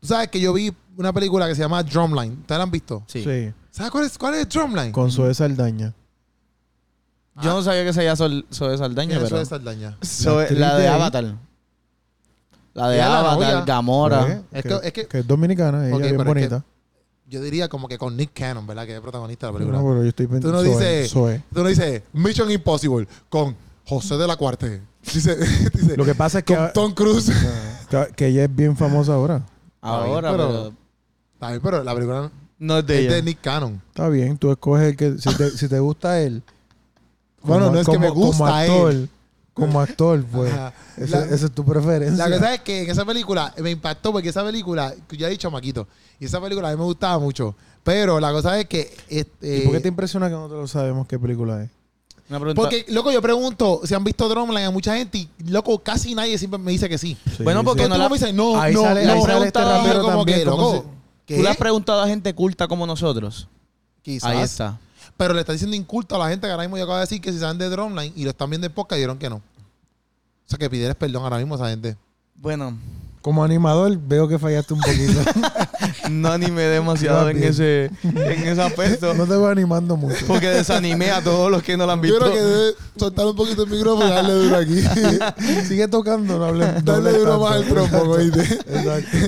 Tú 0.00 0.06
sabes 0.08 0.28
que 0.28 0.40
yo 0.40 0.52
vi 0.52 0.72
una 0.96 1.12
película 1.12 1.46
que 1.48 1.54
se 1.54 1.60
llama 1.62 1.82
Drumline. 1.82 2.32
¿Ustedes 2.40 2.58
la 2.58 2.62
han 2.62 2.70
visto? 2.70 3.02
Sí. 3.06 3.22
Sí. 3.24 3.52
¿Sabes 3.70 3.90
cuál 3.92 4.04
es, 4.04 4.16
cuál 4.18 4.34
es 4.34 4.48
Drumline? 4.48 4.92
Con 4.92 5.10
Zoe 5.10 5.34
Saldaña. 5.34 5.92
Yo 7.40 7.54
no 7.54 7.62
sabía 7.62 7.84
que 7.84 7.92
se 7.92 8.02
llama 8.02 8.16
Zoe 8.52 8.78
Saldaña, 8.78 9.20
pero. 9.22 9.40
es 9.40 9.48
Saldaña. 9.48 9.96
Zoe- 10.02 10.42
actriz 10.42 10.58
la 10.58 10.76
de. 10.76 10.88
Avatar. 10.88 11.34
La 12.74 12.88
de 12.88 12.96
Ella 12.96 13.08
la 13.08 13.18
Avatar. 13.32 13.64
Gamora. 13.64 14.42
Es 14.52 14.62
que, 14.62 14.68
que- 14.68 14.80
es 14.88 14.92
que- 14.92 15.06
que 15.06 15.18
es 15.20 15.26
dominicana, 15.26 15.86
ella 15.86 15.96
Ok, 15.96 16.02
es 16.02 16.06
bien 16.08 16.16
pero 16.18 16.30
es 16.30 16.34
que- 16.34 16.48
bonita. 16.48 16.64
Yo 17.28 17.42
diría 17.42 17.68
como 17.68 17.88
que 17.88 17.98
con 17.98 18.16
Nick 18.16 18.30
Cannon, 18.32 18.66
¿verdad? 18.66 18.84
Que 18.86 18.92
es 18.92 18.96
el 18.96 19.02
protagonista 19.02 19.46
de 19.46 19.52
la 19.52 19.58
película. 19.58 19.78
No, 19.82 19.88
pero 19.88 20.02
yo 20.02 20.08
estoy 20.08 20.26
Tú 20.26 20.32
no 20.32 20.40
pensando. 20.40 20.62
Dices-. 20.62 21.10
Tú 21.52 21.62
no 21.62 21.68
dices 21.68 22.02
Mission 22.12 22.50
Impossible 22.50 23.06
con 23.28 23.54
José 23.86 24.16
de 24.16 24.26
la 24.26 24.36
Cuarte. 24.36 24.80
Dice, 25.14 25.36
dice 25.36 25.96
Lo 25.96 26.04
que 26.04 26.14
pasa 26.14 26.38
es 26.38 26.44
que, 26.44 26.54
con 26.56 26.72
Tom 26.74 26.92
Cruise. 26.94 27.30
que, 27.88 28.08
que 28.16 28.26
ella 28.26 28.44
es 28.44 28.54
bien 28.54 28.76
famosa 28.76 29.14
ahora. 29.14 29.42
Ahora, 29.80 30.30
pero- 30.32 30.46
pero. 30.48 30.72
Está 31.34 31.48
bien, 31.50 31.60
pero 31.62 31.84
la 31.84 31.94
película 31.94 32.30
No 32.58 32.78
es 32.78 32.86
de 32.86 32.94
es 32.98 33.04
ella. 33.06 33.14
de 33.14 33.22
Nick 33.22 33.40
Cannon. 33.40 33.80
Está 33.88 34.08
bien, 34.08 34.36
tú 34.36 34.50
escoges 34.50 34.88
el 34.88 34.96
que. 34.96 35.18
Si 35.18 35.34
te, 35.36 35.50
si 35.50 35.68
te 35.68 35.78
gusta 35.80 36.20
él. 36.20 36.42
Bueno, 37.42 37.66
como- 37.66 37.74
no 37.74 37.80
es 37.80 37.88
que 37.88 37.98
me 37.98 38.10
gusta 38.10 38.38
como 38.38 38.46
actor, 38.54 38.92
él. 38.92 39.08
Como 39.58 39.80
actor, 39.80 40.24
pues. 40.24 40.52
Esa 40.96 41.24
es 41.34 41.50
tu 41.52 41.64
preferencia. 41.64 42.28
La 42.28 42.36
cosa 42.36 42.54
es 42.54 42.60
que 42.60 42.82
en 42.82 42.90
esa 42.90 43.04
película 43.04 43.52
me 43.58 43.70
impactó 43.70 44.12
porque 44.12 44.28
esa 44.30 44.44
película, 44.44 44.94
ya 45.10 45.26
he 45.26 45.30
dicho 45.30 45.50
Maquito, 45.50 45.86
y 46.18 46.24
esa 46.26 46.40
película 46.40 46.68
a 46.68 46.72
mí 46.72 46.76
me 46.78 46.84
gustaba 46.84 47.18
mucho. 47.18 47.54
Pero 47.82 48.20
la 48.20 48.32
cosa 48.32 48.58
es 48.60 48.66
que. 48.66 48.94
Este, 49.08 49.58
¿Y 49.58 49.60
por 49.62 49.72
qué 49.72 49.80
te 49.80 49.88
impresiona 49.88 50.26
que 50.28 50.32
nosotros 50.34 50.60
no 50.60 50.66
sabemos 50.68 51.06
qué 51.06 51.18
película 51.18 51.62
es? 51.62 51.70
Una 52.28 52.38
pregunta. 52.40 52.60
porque, 52.60 52.84
loco, 52.88 53.10
yo 53.10 53.22
pregunto 53.22 53.80
si 53.84 53.94
han 53.94 54.04
visto 54.04 54.28
Drumline 54.28 54.66
a 54.66 54.70
mucha 54.70 54.94
gente 54.94 55.16
y, 55.16 55.28
loco, 55.46 55.78
casi 55.78 56.14
nadie 56.14 56.36
siempre 56.36 56.58
me 56.58 56.72
dice 56.72 56.86
que 56.86 56.98
sí. 56.98 57.16
Sí, 57.36 57.42
Bueno, 57.42 57.64
porque 57.64 57.88
no 57.88 57.96
la- 57.96 58.06
me 58.08 58.16
dice, 58.18 58.34
no, 58.34 58.60
Ahí 58.60 58.74
no, 58.74 58.82
sale- 58.82 59.06
no, 59.06 59.12
ahí 59.14 59.20
sale 59.22 59.38
no, 59.40 59.44
este 59.44 59.60
rapero 59.64 60.02
como 60.02 60.16
también, 60.18 60.38
que, 60.40 60.44
¿cómo 60.44 60.72
loco. 60.74 60.84
¿Tú 61.26 61.42
le 61.42 61.48
has 61.48 61.56
preguntado 61.56 62.02
a 62.02 62.06
gente 62.06 62.34
culta 62.34 62.68
como 62.68 62.86
nosotros? 62.86 63.48
Quizás. 64.02 64.30
Ahí 64.30 64.40
está. 64.42 64.78
Pero 65.16 65.34
le 65.34 65.40
está 65.40 65.52
diciendo 65.52 65.76
inculto 65.76 66.14
a 66.16 66.18
la 66.18 66.28
gente 66.28 66.46
que 66.46 66.50
ahora 66.50 66.62
mismo 66.64 66.76
yo 66.76 66.84
acabo 66.84 66.96
de 66.98 67.02
decir 67.02 67.20
que 67.20 67.32
si 67.32 67.38
saben 67.38 67.58
de 67.58 67.68
Drumline 67.68 68.12
y 68.14 68.24
lo 68.24 68.30
están 68.30 68.48
viendo 68.50 68.66
en 68.66 68.72
podcast 68.72 68.96
dijeron 68.98 69.18
que 69.18 69.28
no. 69.30 69.36
O 69.36 69.42
sea, 70.50 70.58
que 70.58 70.70
pidieras 70.70 70.96
perdón 70.96 71.24
ahora 71.24 71.38
mismo 71.38 71.54
a 71.54 71.58
esa 71.58 71.68
gente. 71.70 71.96
Bueno, 72.36 72.76
Como 73.20 73.42
animador, 73.44 73.98
veo 73.98 74.28
que 74.28 74.38
fallaste 74.38 74.72
un 74.74 74.80
poquito. 74.80 75.20
no 76.10 76.30
animé 76.32 76.62
demasiado 76.62 77.28
en 77.28 77.42
ese, 77.42 77.90
en 78.04 78.46
ese 78.48 78.62
aspecto. 78.62 79.12
no 79.12 79.26
te 79.26 79.34
voy 79.36 79.50
animando 79.50 79.96
mucho. 79.96 80.24
Porque 80.26 80.48
desanimé 80.48 81.10
a 81.10 81.20
todos 81.22 81.50
los 81.50 81.62
que 81.62 81.76
no 81.76 81.84
lo 81.84 81.92
han 81.92 81.98
Yo 82.02 82.02
visto. 82.02 82.18
creo 82.20 82.32
que 82.32 82.40
debe 82.40 82.72
soltar 82.96 83.26
un 83.26 83.36
poquito 83.36 83.64
el 83.64 83.70
micrófono 83.70 84.06
y 84.06 84.10
darle 84.10 84.32
duro 84.34 84.56
aquí. 84.56 84.80
Sigue 85.66 85.88
tocando, 85.88 86.38
no 86.38 86.44
hables. 86.46 86.74
no 86.76 86.80
darle 86.92 87.08
hables 87.10 87.18
duro 87.24 87.40
más 87.40 87.52
al 87.52 87.66
trompo, 87.66 87.96
¿oíste? 87.98 88.40
Exacto. 88.40 89.18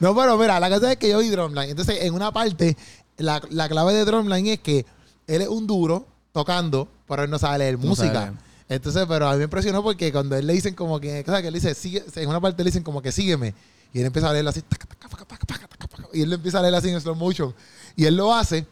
No, 0.00 0.14
pero 0.14 0.36
mira, 0.38 0.60
la 0.60 0.70
cosa 0.70 0.92
es 0.92 0.98
que 0.98 1.08
yo 1.08 1.18
vi 1.18 1.28
Drumline. 1.30 1.70
Entonces, 1.70 1.96
en 2.02 2.14
una 2.14 2.30
parte, 2.30 2.76
la, 3.16 3.40
la 3.50 3.68
clave 3.68 3.94
de 3.94 4.04
Drumline 4.04 4.46
es 4.52 4.60
que 4.60 4.86
él 5.28 5.42
es 5.42 5.48
un 5.48 5.66
duro 5.66 6.06
tocando, 6.32 6.88
pero 7.06 7.22
él 7.22 7.30
no 7.30 7.38
sabe 7.38 7.58
leer 7.58 7.76
sabe 7.76 7.88
música. 7.88 8.20
leer. 8.20 8.32
Entonces, 8.68 9.06
pero 9.06 9.28
a 9.28 9.32
mí 9.32 9.38
me 9.38 9.44
impresionó 9.44 9.82
porque 9.82 10.10
cuando 10.10 10.36
él 10.36 10.46
le 10.46 10.54
dicen 10.54 10.74
como 10.74 10.98
que, 10.98 11.20
o 11.20 11.30
sea, 11.30 11.40
que 11.40 11.48
él 11.48 11.54
dice, 11.54 11.74
sigue, 11.74 12.04
en 12.16 12.28
una 12.28 12.40
parte 12.40 12.62
le 12.64 12.68
dicen 12.68 12.82
como 12.82 13.00
que 13.00 13.12
sígueme. 13.12 13.54
Y 13.92 14.00
él 14.00 14.06
empieza 14.06 14.28
a 14.28 14.32
leerlo 14.32 14.50
así, 14.50 14.60
taca, 14.62 14.86
taca, 14.86 15.24
taca, 15.24 15.68
y 16.12 16.22
él 16.22 16.32
empieza 16.32 16.58
a 16.58 16.62
leer 16.62 16.74
así 16.74 16.90
en 16.90 17.00
slow 17.00 17.14
motion. 17.14 17.54
Y 17.96 18.04
él 18.04 18.16
lo 18.16 18.34
hace. 18.34 18.66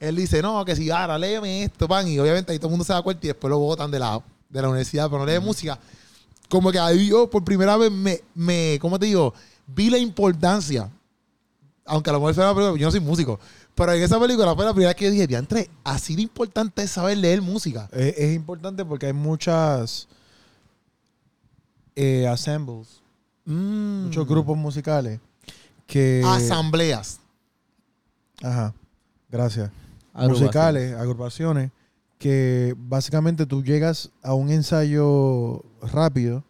Él 0.00 0.16
dice, 0.16 0.42
no, 0.42 0.64
que 0.64 0.76
si 0.76 0.90
ahora 0.90 1.18
léeme 1.18 1.64
esto, 1.64 1.88
pan. 1.88 2.06
Y 2.08 2.18
obviamente 2.18 2.52
ahí 2.52 2.58
todo 2.58 2.68
el 2.68 2.72
mundo 2.72 2.84
se 2.84 2.92
da 2.92 3.02
cuenta 3.02 3.26
y 3.26 3.28
después 3.28 3.50
lo 3.50 3.58
botan 3.58 3.90
de 3.90 3.98
la, 3.98 4.20
de 4.48 4.62
la 4.62 4.68
universidad, 4.68 5.08
pero 5.10 5.24
no 5.24 5.26
lee 5.26 5.38
música. 5.40 5.78
Como 6.48 6.70
que 6.70 6.78
ahí 6.78 7.08
yo 7.08 7.28
por 7.28 7.44
primera 7.44 7.76
vez 7.76 7.90
me, 7.90 8.22
me, 8.34 8.78
¿cómo 8.80 8.98
te 8.98 9.06
digo? 9.06 9.34
Vi 9.66 9.90
la 9.90 9.98
importancia 9.98 10.90
aunque 11.88 12.10
a 12.10 12.12
lo 12.12 12.20
mejor 12.20 12.34
película, 12.34 12.78
yo 12.78 12.86
no 12.86 12.90
soy 12.90 13.00
músico, 13.00 13.40
pero 13.78 13.92
en 13.92 14.02
esa 14.02 14.20
película 14.20 14.54
fue 14.54 14.64
la 14.64 14.72
primera 14.72 14.90
vez 14.90 14.96
que 14.96 15.04
yo 15.06 15.10
dije, 15.10 15.26
diantre, 15.26 15.70
así 15.84 16.16
de 16.16 16.22
importante 16.22 16.82
es 16.82 16.90
saber 16.90 17.16
leer 17.16 17.40
música. 17.40 17.88
Es, 17.92 18.14
es 18.18 18.34
importante 18.34 18.84
porque 18.84 19.06
hay 19.06 19.12
muchas 19.14 20.08
eh, 21.96 22.26
assembles, 22.28 23.00
Mm. 23.44 24.04
muchos 24.04 24.28
grupos 24.28 24.58
musicales 24.58 25.20
que. 25.86 26.22
Asambleas. 26.26 27.18
Ajá. 28.42 28.74
Gracias. 29.30 29.70
Agrupación. 30.12 30.30
musicales, 30.44 30.94
agrupaciones, 30.94 31.70
que 32.18 32.74
básicamente 32.76 33.46
tú 33.46 33.64
llegas 33.64 34.10
a 34.22 34.34
un 34.34 34.50
ensayo 34.50 35.64
rápido 35.80 36.44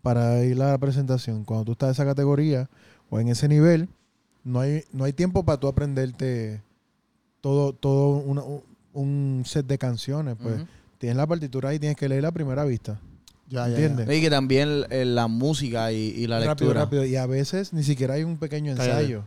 para 0.00 0.44
ir 0.44 0.62
a 0.62 0.70
la 0.70 0.78
presentación. 0.78 1.44
Cuando 1.44 1.64
tú 1.64 1.72
estás 1.72 1.88
en 1.88 1.92
esa 1.92 2.04
categoría 2.04 2.70
o 3.10 3.18
en 3.18 3.28
ese 3.28 3.48
nivel, 3.48 3.88
no 4.48 4.60
hay, 4.60 4.82
no 4.92 5.04
hay 5.04 5.12
tiempo 5.12 5.44
para 5.44 5.58
tú 5.60 5.68
aprenderte 5.68 6.62
todo, 7.40 7.72
todo 7.72 8.16
una- 8.18 8.42
un, 8.42 8.62
un 8.92 9.42
set 9.46 9.66
de 9.66 9.78
canciones. 9.78 10.36
Pues 10.42 10.56
tienes 10.98 11.16
la 11.16 11.26
partitura 11.26 11.72
y 11.74 11.78
tienes 11.78 11.96
que 11.96 12.08
leer 12.08 12.22
la 12.22 12.32
primera 12.32 12.64
vista. 12.64 12.98
Ya, 13.48 13.66
¿Entiendes? 13.68 14.06
ya. 14.06 14.14
Y 14.14 14.20
que 14.20 14.30
también 14.30 14.84
eh, 14.90 15.04
la 15.04 15.26
música 15.28 15.92
y, 15.92 15.96
y 15.96 16.26
la 16.26 16.36
rápido, 16.40 16.68
lectura. 16.68 16.80
rápido. 16.84 17.04
Y 17.06 17.16
a 17.16 17.26
veces 17.26 17.72
ni 17.72 17.82
siquiera 17.82 18.14
hay 18.14 18.24
un 18.24 18.36
pequeño 18.36 18.74
Cállate. 18.76 18.90
ensayo. 19.00 19.24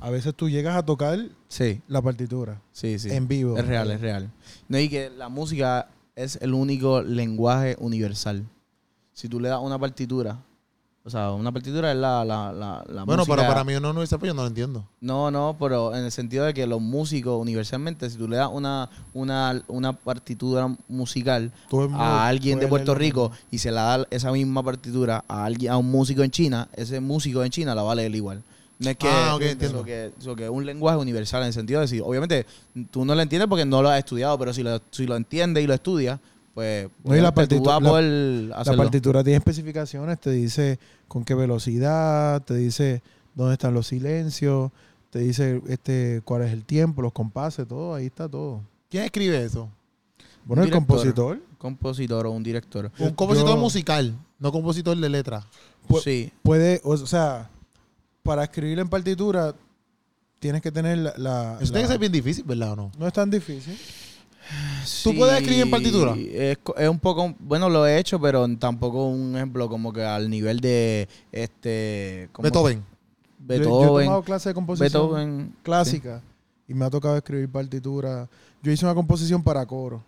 A 0.00 0.10
veces 0.10 0.34
tú 0.34 0.50
llegas 0.50 0.76
a 0.76 0.84
tocar 0.84 1.18
Sí, 1.48 1.80
la 1.88 2.02
partitura 2.02 2.60
sí, 2.72 2.98
sí. 2.98 3.10
en 3.10 3.26
vivo. 3.28 3.56
Es 3.56 3.66
real, 3.66 3.90
es 3.90 4.00
real. 4.00 4.30
No, 4.68 4.78
y 4.78 4.88
que 4.88 5.08
la 5.10 5.28
música 5.28 5.88
es 6.16 6.36
el 6.42 6.52
único 6.52 7.00
lenguaje 7.02 7.76
universal. 7.78 8.44
Si 9.12 9.28
tú 9.28 9.38
le 9.40 9.48
das 9.48 9.60
una 9.62 9.78
partitura, 9.78 10.42
o 11.06 11.10
sea, 11.10 11.32
una 11.32 11.52
partitura 11.52 11.92
es 11.92 11.98
la, 11.98 12.24
la, 12.24 12.50
la, 12.50 12.82
la 12.88 13.04
Bueno, 13.04 13.22
música. 13.22 13.36
pero 13.36 13.46
para 13.48 13.62
mí 13.62 13.74
no 13.78 14.02
es 14.02 14.10
yo 14.10 14.32
no 14.34 14.42
lo 14.42 14.46
entiendo. 14.46 14.86
No, 15.02 15.30
no, 15.30 15.54
pero 15.60 15.94
en 15.94 16.04
el 16.04 16.10
sentido 16.10 16.46
de 16.46 16.54
que 16.54 16.66
los 16.66 16.80
músicos 16.80 17.38
universalmente, 17.38 18.08
si 18.08 18.16
tú 18.16 18.26
le 18.26 18.38
das 18.38 18.48
una, 18.50 18.88
una, 19.12 19.62
una 19.68 19.92
partitura 19.92 20.74
musical 20.88 21.52
mundo 21.70 21.96
a 21.98 22.26
alguien 22.26 22.58
de 22.58 22.68
Puerto 22.68 22.94
Rico 22.94 23.30
y 23.50 23.58
se 23.58 23.70
la 23.70 23.82
da 23.98 24.06
esa 24.10 24.32
misma 24.32 24.62
partitura 24.62 25.22
a 25.28 25.44
alguien 25.44 25.72
a 25.72 25.76
un 25.76 25.90
músico 25.90 26.22
en 26.22 26.30
China, 26.30 26.68
ese 26.74 27.00
músico 27.00 27.44
en 27.44 27.50
China 27.50 27.74
la 27.74 27.82
va 27.82 27.92
a 27.92 27.96
leer 27.96 28.14
igual. 28.14 28.42
No 28.78 28.90
es 28.90 28.96
que, 28.96 29.06
Ah, 29.08 29.34
ok, 29.36 29.42
eso 29.42 29.50
entiendo. 29.52 29.84
que, 29.84 30.06
es 30.16 30.50
un 30.50 30.64
lenguaje 30.64 30.98
universal 30.98 31.42
en 31.42 31.48
el 31.48 31.52
sentido 31.52 31.80
de 31.80 31.84
decir, 31.84 32.02
obviamente 32.02 32.46
tú 32.90 33.04
no 33.04 33.14
lo 33.14 33.20
entiendes 33.20 33.46
porque 33.48 33.66
no 33.66 33.82
lo 33.82 33.90
has 33.90 33.98
estudiado, 33.98 34.38
pero 34.38 34.54
si 34.54 34.62
lo, 34.62 34.80
si 34.90 35.06
lo 35.06 35.16
entiendes 35.16 35.62
y 35.62 35.66
lo 35.66 35.74
estudias, 35.74 36.18
pues 36.54 36.88
No, 37.02 37.16
y 37.16 37.20
la 37.20 37.28
obviamente 37.30 37.56
tú 37.56 37.62
partitu- 37.64 37.66
vas 37.66 37.76
a 37.76 37.80
la- 37.80 37.88
poder 37.90 38.44
La 38.66 38.76
partitura 38.76 39.24
tiene 39.24 39.36
especificaciones, 39.38 40.20
te 40.20 40.30
dice 40.30 40.78
con 41.08 41.24
qué 41.24 41.34
velocidad, 41.34 42.42
te 42.42 42.54
dice 42.54 43.02
dónde 43.34 43.54
están 43.54 43.74
los 43.74 43.88
silencios, 43.88 44.70
te 45.10 45.18
dice 45.18 45.60
este 45.68 46.22
cuál 46.24 46.42
es 46.42 46.52
el 46.52 46.64
tiempo, 46.64 47.02
los 47.02 47.12
compases, 47.12 47.66
todo, 47.66 47.94
ahí 47.94 48.06
está 48.06 48.28
todo. 48.28 48.60
¿Quién 48.90 49.04
escribe 49.04 49.44
eso? 49.44 49.68
Bueno, 50.44 50.62
el 50.62 50.68
director. 50.70 50.86
compositor. 50.96 51.40
compositor 51.58 52.26
o 52.26 52.30
un 52.32 52.42
director. 52.42 52.90
Un 52.98 53.08
Yo- 53.08 53.16
compositor 53.16 53.50
yo- 53.50 53.56
musical, 53.56 54.14
no 54.38 54.52
compositor 54.52 54.96
de 54.96 55.08
letra. 55.08 55.44
Pu- 55.88 56.02
sí. 56.02 56.30
Puede, 56.42 56.80
o 56.84 56.96
sea, 56.98 57.48
para 58.22 58.44
escribir 58.44 58.78
en 58.78 58.88
partitura 58.88 59.54
tienes 60.38 60.60
que 60.60 60.70
tener 60.70 60.98
la... 60.98 61.14
la- 61.16 61.58
Eso 61.60 61.72
tiene 61.72 61.86
que 61.86 61.92
ser 61.92 61.98
bien 61.98 62.12
difícil, 62.12 62.44
¿verdad 62.44 62.72
o 62.72 62.76
no? 62.76 62.92
No 62.98 63.06
es 63.06 63.12
tan 63.14 63.30
difícil. 63.30 63.76
¿Tú 65.02 65.14
puedes 65.16 65.36
escribir 65.40 65.62
en 65.62 65.70
partitura? 65.70 66.14
Es, 66.16 66.58
es 66.76 66.88
un 66.88 66.98
poco, 66.98 67.34
bueno, 67.38 67.68
lo 67.70 67.86
he 67.86 67.98
hecho, 67.98 68.20
pero 68.20 68.46
tampoco 68.58 69.08
un 69.08 69.34
ejemplo 69.36 69.68
como 69.68 69.92
que 69.92 70.02
al 70.04 70.28
nivel 70.28 70.60
de 70.60 71.08
este 71.32 72.28
¿cómo? 72.32 72.44
Beethoven. 72.44 72.78
Yo- 72.78 72.84
Yo, 73.46 73.54
he 73.54 73.58
Beethoven, 73.58 74.04
tomado 74.06 74.22
clase 74.22 74.48
de 74.50 74.54
composición 74.54 74.92
Beethoven, 74.92 75.56
clásica 75.62 76.22
y 76.68 76.74
me 76.74 76.84
ha 76.84 76.90
tocado 76.90 77.16
escribir 77.16 77.48
partitura. 77.50 78.28
Yo 78.62 78.72
hice 78.72 78.84
una 78.86 78.94
composición 78.94 79.42
para 79.42 79.64
coro, 79.66 80.02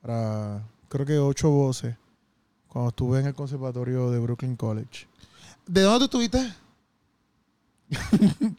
para 0.00 0.62
creo 0.88 1.04
que 1.06 1.18
ocho 1.18 1.50
voces, 1.50 1.94
cuando 2.68 2.88
estuve 2.90 3.20
en 3.20 3.26
el 3.26 3.34
conservatorio 3.34 4.10
de 4.10 4.18
Brooklyn 4.18 4.56
College. 4.56 5.06
¿De 5.66 5.82
dónde 5.82 5.98
tú 6.00 6.04
estuviste? 6.04 6.52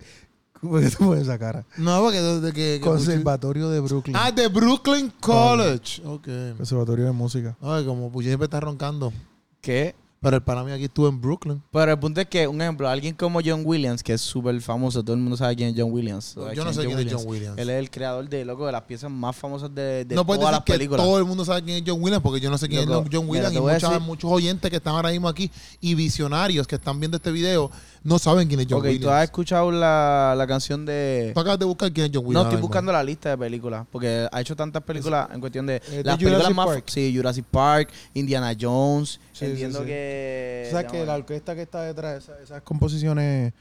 ¿Cómo 0.71 0.79
que 0.79 0.89
tú 0.89 1.05
pones 1.05 1.23
esa 1.23 1.39
cara? 1.39 1.65
No, 1.77 2.01
porque 2.01 2.21
de 2.21 2.53
que... 2.53 2.79
que- 2.79 2.81
Conservatorio 2.81 3.69
de 3.69 3.79
Brooklyn. 3.79 4.15
Ah, 4.15 4.31
de 4.31 4.47
Brooklyn 4.47 5.11
College. 5.19 6.01
Ok. 6.05 6.27
Conservatorio 6.57 7.05
de 7.05 7.11
música. 7.11 7.57
Ay, 7.61 7.85
como 7.85 8.11
Puchi 8.11 8.27
siempre 8.27 8.45
está 8.45 8.59
roncando. 8.59 9.11
¿Qué? 9.59 9.95
Pero 10.23 10.35
el 10.35 10.43
pana 10.43 10.63
mío 10.63 10.75
aquí 10.75 10.83
estuvo 10.83 11.07
en 11.07 11.19
Brooklyn. 11.19 11.63
Pero 11.71 11.91
el 11.93 11.97
punto 11.97 12.21
es 12.21 12.27
que, 12.27 12.47
un 12.47 12.61
ejemplo, 12.61 12.87
alguien 12.87 13.15
como 13.15 13.39
John 13.43 13.63
Williams, 13.65 14.03
que 14.03 14.13
es 14.13 14.21
súper 14.21 14.61
famoso, 14.61 15.01
todo 15.01 15.15
el 15.15 15.19
mundo 15.21 15.35
sabe 15.35 15.55
quién 15.55 15.69
es 15.69 15.75
John 15.75 15.91
Williams. 15.91 16.25
¿sabes 16.35 16.55
Yo 16.55 16.63
no 16.63 16.71
sé 16.71 16.85
quién 16.85 16.99
es 16.99 17.11
John 17.11 17.23
Williams. 17.25 17.57
Él 17.57 17.71
es 17.71 17.79
el 17.79 17.89
creador 17.89 18.29
de, 18.29 18.45
loco, 18.45 18.67
de 18.67 18.71
las 18.71 18.83
piezas 18.83 19.09
más 19.09 19.35
famosas 19.35 19.73
de, 19.73 20.05
de 20.05 20.13
no 20.13 20.23
todas 20.23 20.39
decir 20.41 20.51
las 20.51 20.61
que 20.63 20.73
películas. 20.73 21.03
todo 21.03 21.17
el 21.17 21.25
mundo 21.25 21.43
sabe 21.43 21.63
quién 21.63 21.77
es 21.77 21.83
John 21.89 22.03
Williams 22.03 22.21
porque 22.21 22.39
yo 22.39 22.51
no 22.51 22.59
sé 22.59 22.69
quién 22.69 22.87
Loco, 22.87 23.07
es 23.09 23.09
John 23.11 23.27
Williams 23.27 23.55
y 23.55 23.59
muchas- 23.59 23.81
decir- 23.81 23.99
muchos 23.99 24.31
oyentes 24.31 24.69
que 24.69 24.77
están 24.77 24.93
ahora 24.93 25.09
mismo 25.09 25.27
aquí 25.27 25.49
y 25.79 25.95
visionarios 25.95 26.67
que 26.67 26.75
están 26.75 26.99
viendo 26.99 27.17
este 27.17 27.31
video 27.31 27.71
no 28.03 28.19
saben 28.19 28.47
quién 28.47 28.59
es 28.59 28.67
John 28.69 28.77
ok, 28.79 28.83
¿tú 28.83 28.89
has 28.89 28.95
Williams. 28.99 29.23
escuchado 29.23 29.71
la, 29.71 30.35
la 30.37 30.45
canción 30.47 30.85
de... 30.85 31.31
Tú 31.33 31.39
acabas 31.39 31.57
de 31.59 31.65
buscar 31.65 31.91
quién 31.91 32.05
es 32.05 32.11
John 32.13 32.25
Williams. 32.27 32.43
No, 32.45 32.49
estoy 32.49 32.61
buscando 32.61 32.91
la 32.91 33.03
lista 33.03 33.29
de 33.29 33.37
películas, 33.39 33.85
porque 33.91 34.27
ha 34.31 34.41
hecho 34.41 34.55
tantas 34.55 34.83
películas 34.83 35.29
en 35.33 35.39
cuestión 35.39 35.65
de... 35.65 35.79
de 35.79 36.03
las 36.03 36.17
películas 36.17 36.53
más... 36.53 36.67
Park. 36.67 36.83
Sí, 36.87 37.11
Jurassic 37.15 37.45
Park, 37.45 37.89
Indiana 38.13 38.55
Jones, 38.59 39.19
Sí, 39.33 39.45
entiendo 39.45 39.79
sí, 39.79 39.85
sí. 39.85 39.91
Que... 40.11 40.67
O 40.67 40.71
sea, 40.71 40.87
que 40.87 41.05
la 41.05 41.15
orquesta 41.15 41.55
que 41.55 41.61
está 41.63 41.81
detrás, 41.83 42.23
esa- 42.23 42.39
esas 42.41 42.61
composiciones 42.63 43.53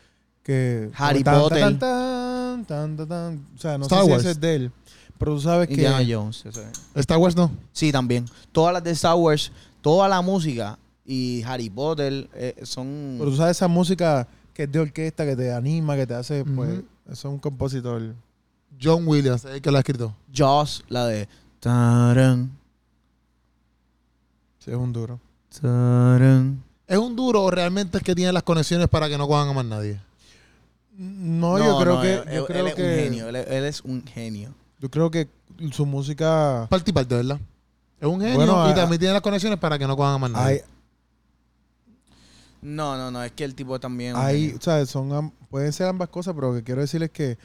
que... 0.42 0.90
Harry 0.94 1.22
tan, 1.22 1.40
Potter. 1.40 1.60
tan, 1.60 1.78
tan, 1.78 2.64
tan, 2.66 2.96
tan, 2.96 3.08
tan. 3.08 3.46
O 3.54 3.58
sea, 3.58 3.78
no 3.78 3.84
Star 3.84 4.00
sé 4.00 4.04
si 4.04 4.10
Wars. 4.10 4.22
ese 4.22 4.30
es 4.32 4.40
de 4.40 4.54
él. 4.54 4.72
Pero 5.18 5.34
tú 5.34 5.40
sabes 5.40 5.68
que... 5.68 5.74
Indiana 5.74 6.04
Jones, 6.08 6.44
eso 6.46 6.62
es. 6.62 6.70
Star 6.94 7.18
Wars 7.18 7.36
no. 7.36 7.50
Sí, 7.72 7.92
también. 7.92 8.24
Todas 8.52 8.72
las 8.72 8.82
de 8.82 8.90
Star 8.92 9.14
Wars, 9.16 9.52
toda 9.80 10.08
la 10.08 10.20
música 10.22 10.78
y 11.04 11.42
Harry 11.44 11.68
Potter 11.70 12.28
eh, 12.34 12.54
son... 12.62 13.16
Pero 13.18 13.30
tú 13.30 13.36
sabes 13.36 13.56
esa 13.56 13.68
música 13.68 14.26
que 14.54 14.62
es 14.64 14.72
de 14.72 14.78
orquesta, 14.80 15.24
que 15.24 15.36
te 15.36 15.52
anima, 15.52 15.96
que 15.96 16.06
te 16.06 16.14
hace... 16.14 16.44
Pues, 16.44 16.70
eso 16.70 16.84
es 17.06 17.24
un 17.24 17.38
compositor. 17.38 18.14
John 18.82 19.06
Williams, 19.06 19.44
el 19.44 19.60
que 19.60 19.70
lo 19.70 19.76
ha 19.76 19.80
escrito. 19.80 20.14
Jaws, 20.32 20.84
la 20.88 21.06
de... 21.06 21.28
Taran, 21.60 22.50
Sí, 24.58 24.70
es 24.70 24.76
un 24.76 24.92
duro. 24.92 25.18
¿Es 25.52 26.98
un 26.98 27.16
duro 27.16 27.42
o 27.44 27.50
realmente 27.50 27.98
es 27.98 28.04
que 28.04 28.14
tiene 28.14 28.32
las 28.32 28.42
conexiones 28.42 28.88
para 28.88 29.08
que 29.08 29.18
no 29.18 29.26
cojan 29.26 29.48
a 29.48 29.52
más 29.52 29.64
nadie? 29.64 30.00
No, 30.96 31.58
yo 31.58 31.78
creo 31.80 31.94
no, 31.96 32.02
que... 32.02 32.14
Él, 32.14 32.24
yo 32.26 32.30
él 32.40 32.46
creo 32.46 32.66
es 32.66 32.74
que, 32.74 32.82
un 32.82 32.88
genio, 32.94 33.28
él, 33.28 33.36
es- 33.36 33.46
él 33.48 33.64
es 33.64 33.80
un 33.82 34.04
genio. 34.06 34.54
Yo 34.80 34.90
creo 34.90 35.10
que 35.10 35.28
su 35.72 35.86
música... 35.86 36.66
Parte 36.68 36.90
y 36.90 36.92
parte, 36.94 37.14
¿verdad? 37.14 37.38
Es 38.00 38.06
un 38.06 38.20
genio 38.20 38.36
Bueno, 38.36 38.68
y 38.68 38.72
a- 38.72 38.74
también 38.74 38.98
tiene 38.98 39.12
las 39.12 39.22
conexiones 39.22 39.58
para 39.58 39.78
que 39.78 39.86
no 39.86 39.96
cojan 39.96 40.14
a 40.14 40.18
más 40.18 40.30
nadie. 40.30 40.54
Hay, 40.56 40.60
No, 42.62 42.96
no, 42.96 43.10
no, 43.10 43.22
es 43.22 43.32
que 43.32 43.44
el 43.44 43.54
tipo 43.54 43.78
también... 43.80 44.14
genio. 44.16 44.56
o 44.58 44.60
sea, 44.60 44.84
son, 44.86 45.12
am- 45.12 45.30
pueden 45.48 45.72
ser 45.72 45.86
ambas 45.88 46.08
cosas, 46.10 46.34
pero 46.34 46.48
lo 46.52 46.58
que 46.58 46.64
quiero 46.64 46.80
decir 46.82 47.02
es 47.02 47.10
que 47.10 47.38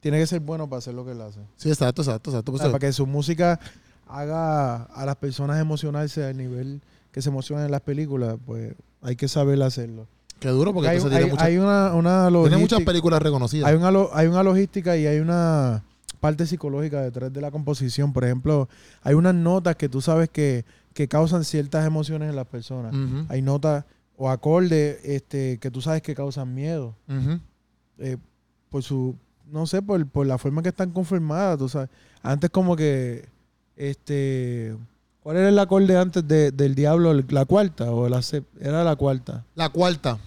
tiene 0.00 0.18
que 0.18 0.26
ser 0.26 0.40
bueno 0.40 0.68
para 0.68 0.78
hacer 0.78 0.94
lo 0.94 1.04
que 1.04 1.12
él 1.12 1.20
hace. 1.20 1.40
Sí, 1.56 1.68
exacto, 1.68 2.02
exacto, 2.02 2.30
exacto. 2.30 2.50
O 2.50 2.54
Pues, 2.54 2.62
sea, 2.62 2.70
para 2.70 2.80
que 2.86 2.92
su 2.92 3.06
música 3.06 3.58
haga 4.06 4.84
a 4.84 5.04
las 5.04 5.16
personas 5.16 5.60
emocionarse 5.60 6.24
al 6.24 6.36
nivel 6.36 6.80
que 7.12 7.22
se 7.22 7.28
emocionan 7.28 7.64
en 7.66 7.70
las 7.70 7.80
películas, 7.82 8.36
pues 8.46 8.74
hay 9.02 9.16
que 9.16 9.28
saber 9.28 9.62
hacerlo. 9.62 10.06
Qué 10.38 10.48
duro 10.48 10.72
porque 10.72 10.88
hay, 10.88 10.96
entonces 10.96 11.18
tiene, 11.18 11.24
hay- 11.26 11.30
muchas- 11.30 11.46
hay 11.46 11.58
una, 11.58 11.94
una 11.94 12.40
tiene 12.48 12.56
muchas 12.62 12.78
películas 12.86 13.20
reconocidas. 13.22 13.68
hay, 13.68 13.74
una, 13.76 13.90
hay 14.12 14.26
una 14.26 14.42
logística 14.42 14.96
y 14.96 15.06
hay 15.06 15.18
una 15.20 15.82
parte 16.18 16.46
psicológica 16.46 17.00
detrás 17.02 17.32
de 17.32 17.40
la 17.40 17.50
composición. 17.50 18.12
Por 18.12 18.24
ejemplo, 18.24 18.68
hay 19.02 19.14
unas 19.14 19.34
notas 19.34 19.76
que 19.76 19.88
tú 19.88 20.00
sabes 20.00 20.28
que, 20.30 20.64
que 20.94 21.08
causan 21.08 21.44
ciertas 21.44 21.86
emociones 21.86 22.30
en 22.30 22.36
las 22.36 22.46
personas. 22.46 22.94
Hay 23.28 23.42
notas 23.42 23.84
o 24.16 24.28
acordes 24.30 24.98
este, 25.04 25.58
que 25.58 25.70
tú 25.70 25.80
sabes 25.80 26.02
que 26.02 26.14
causan 26.14 26.54
miedo. 26.54 26.94
eh, 27.98 28.16
por 28.70 28.82
su, 28.82 29.16
no 29.50 29.66
sé, 29.66 29.82
por, 29.82 30.06
por 30.06 30.26
la 30.26 30.38
forma 30.38 30.62
que 30.62 30.68
están 30.70 30.90
conformadas, 30.90 31.58
tú 31.58 31.68
sabes. 31.68 31.90
Antes 32.22 32.48
como 32.50 32.76
que, 32.76 33.28
este, 33.76 34.76
¿cuál 35.22 35.36
era 35.36 35.48
el 35.48 35.58
acorde 35.58 35.96
antes 35.96 36.26
de- 36.26 36.50
del 36.52 36.74
diablo? 36.74 37.12
¿La 37.28 37.44
cuarta 37.44 37.90
o 37.90 38.08
la 38.08 38.20
Era 38.60 38.84
la 38.84 38.96
cuarta. 38.96 39.44
La 39.54 39.68
cuarta. 39.68 40.18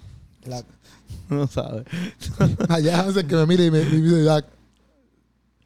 La- 0.46 0.64
No 1.30 1.48
sabe. 1.48 1.86
Allá 2.70 3.02
hace 3.02 3.26
que 3.26 3.36
me 3.36 3.46
mire 3.46 3.66
y 3.66 3.72
me, 3.72 3.82
y 3.82 3.86
me 3.86 4.18
dice, 4.20 4.44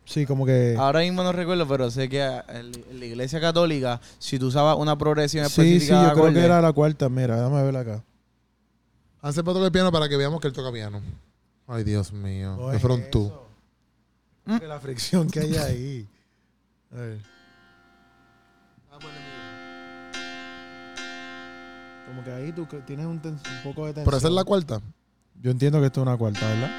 sí, 0.06 0.26
como 0.26 0.46
que... 0.46 0.76
Ahora 0.78 1.00
mismo 1.02 1.24
no 1.24 1.32
recuerdo, 1.32 1.68
pero 1.68 1.90
sé 1.92 2.08
que 2.10 2.22
en 2.24 2.72
en 2.90 3.00
la 3.00 3.06
iglesia 3.06 3.42
católica, 3.42 4.00
si 4.20 4.40
tú 4.40 4.48
usabas 4.48 4.78
una 4.78 4.98
progresión 4.98 5.46
sí, 5.50 5.52
sí, 5.52 5.62
específica 5.62 6.02
yo 6.04 6.08
de 6.10 6.14
creo 6.14 6.34
que 6.34 6.46
era 6.46 6.62
la 6.62 6.72
cuarta. 6.74 7.10
Mira, 7.10 7.36
déjame 7.36 7.64
ver 7.64 7.76
acá. 7.78 8.04
Hace 9.22 9.44
para 9.44 9.54
tocar 9.56 9.66
el 9.66 9.72
piano 9.72 9.92
para 9.92 10.08
que 10.08 10.16
veamos 10.16 10.40
que 10.40 10.48
él 10.48 10.54
toca 10.54 10.72
piano. 10.72 11.02
Ay, 11.68 11.84
Dios 11.84 12.14
mío. 12.14 12.56
No 12.58 12.70
¿Qué 12.70 12.76
es 12.78 12.82
fueron 12.82 13.04
tú? 13.12 13.26
eso. 13.26 14.60
Que 14.60 14.68
La 14.68 14.80
fricción 14.80 15.28
que 15.30 15.40
hay 15.42 15.56
ahí. 15.58 16.08
A 16.94 16.96
ver. 16.96 17.37
Como 22.08 22.24
que 22.24 22.32
ahí 22.32 22.52
tú 22.52 22.66
tienes 22.86 23.06
un, 23.06 23.22
un 23.24 23.40
poco 23.64 23.86
de 23.86 23.94
tensión. 23.94 24.06
Pero 24.06 24.18
esa 24.18 24.28
es 24.28 24.34
la 24.34 24.44
cuarta. 24.44 24.82
Yo 25.42 25.52
entiendo 25.52 25.80
que 25.80 25.88
esto 25.88 26.02
es 26.02 26.08
una 26.08 26.18
cuarta, 26.18 26.40
¿verdad? 26.48 26.72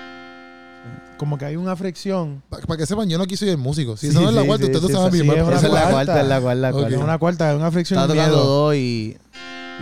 Como 1.18 1.36
que 1.36 1.44
hay 1.44 1.56
una 1.56 1.76
fricción. 1.76 2.42
Para 2.48 2.76
que 2.76 2.86
sepan, 2.86 3.08
yo 3.08 3.18
no 3.18 3.26
quise 3.26 3.44
ser 3.46 3.58
músico. 3.58 3.96
Si 3.96 4.06
Sí, 4.06 4.12
eso 4.12 4.20
no 4.22 4.28
es 4.30 4.34
la 4.34 4.44
cuarta, 4.44 4.66
sí, 4.66 4.72
ustedes 4.72 4.86
sí, 4.90 4.92
saben 4.96 5.12
sí, 5.12 5.22
bien. 5.22 5.28
es 5.38 5.44
pero 5.44 5.46
una 5.48 5.56
esa 5.56 5.66
Esa 5.66 5.76
es 5.78 5.84
la 5.84 5.90
cuarta. 5.90 6.20
es 6.22 6.28
la 6.28 6.40
cuarta, 6.40 6.60
la 6.60 6.68
Ok. 6.70 6.74
cuarta. 6.74 6.96
Es 6.96 7.02
una 7.02 7.18
cuarta, 7.18 7.50
es 7.50 7.56
una 7.56 7.70
fricción 7.70 8.00
de 8.00 8.06
tocando 8.08 8.36
miedo. 8.36 8.44
dos 8.46 8.74
y... 8.74 9.16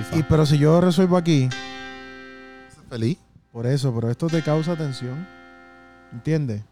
y 0.00 0.02
fa. 0.02 0.16
Y, 0.16 0.22
pero 0.24 0.46
si 0.46 0.58
yo 0.58 0.80
resuelvo 0.80 1.16
aquí, 1.16 1.48
Feliz. 2.88 3.18
por 3.52 3.66
eso, 3.66 3.94
pero 3.94 4.10
esto 4.10 4.26
te 4.28 4.42
causa 4.42 4.76
tensión. 4.76 5.26
¿Entiendes? 6.12 6.62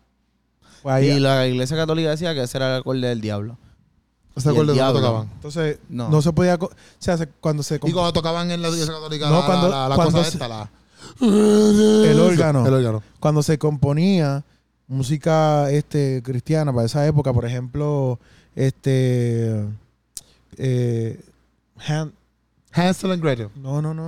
Pues 0.83 1.05
Y 1.05 1.11
ahí, 1.11 1.21
la 1.21 1.47
iglesia 1.47 1.77
católica 1.77 2.11
decía 2.11 2.35
que 2.35 2.43
ese 2.43 2.59
era 2.59 2.75
el 2.75 2.81
acorde 2.81 3.07
del 3.09 3.21
diablo. 3.21 3.59
¿Se 4.37 4.49
Y 4.49 4.51
el 4.51 4.55
acuerdan 4.55 4.67
de 4.67 4.73
diablo. 4.75 5.01
tocaban? 5.01 5.31
entonces, 5.35 5.79
No. 5.89 6.09
no. 6.09 6.21
se 6.23 6.33
podía. 6.33 6.55
O 6.57 6.71
sea, 6.99 7.17
se- 7.17 7.29
cuando 7.29 7.63
se. 7.63 7.77
Y 7.77 7.93
cuando 7.93 8.13
tocaban 8.13 8.51
en 8.51 8.63
la 8.63 8.69
iglesia 8.69 8.93
católica, 8.93 9.29
No, 9.31 9.41
la, 9.41 9.47
cuando- 9.47 9.69
la, 9.69 9.89
la 9.89 9.95
cuando 9.95 10.13
cosa 10.19 10.25
se- 10.25 10.37
esta, 10.37 10.49
la... 10.49 10.71
El 11.21 12.19
órgano. 12.21 12.67
El 12.67 12.75
órgano. 12.75 13.03
cuando 13.21 13.43
se 13.43 13.59
componía 13.59 14.43
música 14.89 15.71
este 15.71 16.21
cristiana 16.25 16.73
para 16.73 16.87
esa 16.87 17.07
época, 17.07 17.33
por 17.33 17.45
ejemplo, 17.45 18.19
este 18.57 19.65
eh, 20.57 21.21
Han- 21.87 22.13
Hansel 22.73 23.13
and 23.13 23.23
Gretel. 23.23 23.51
no, 23.57 23.81
no, 23.83 23.95
no. 23.95 24.07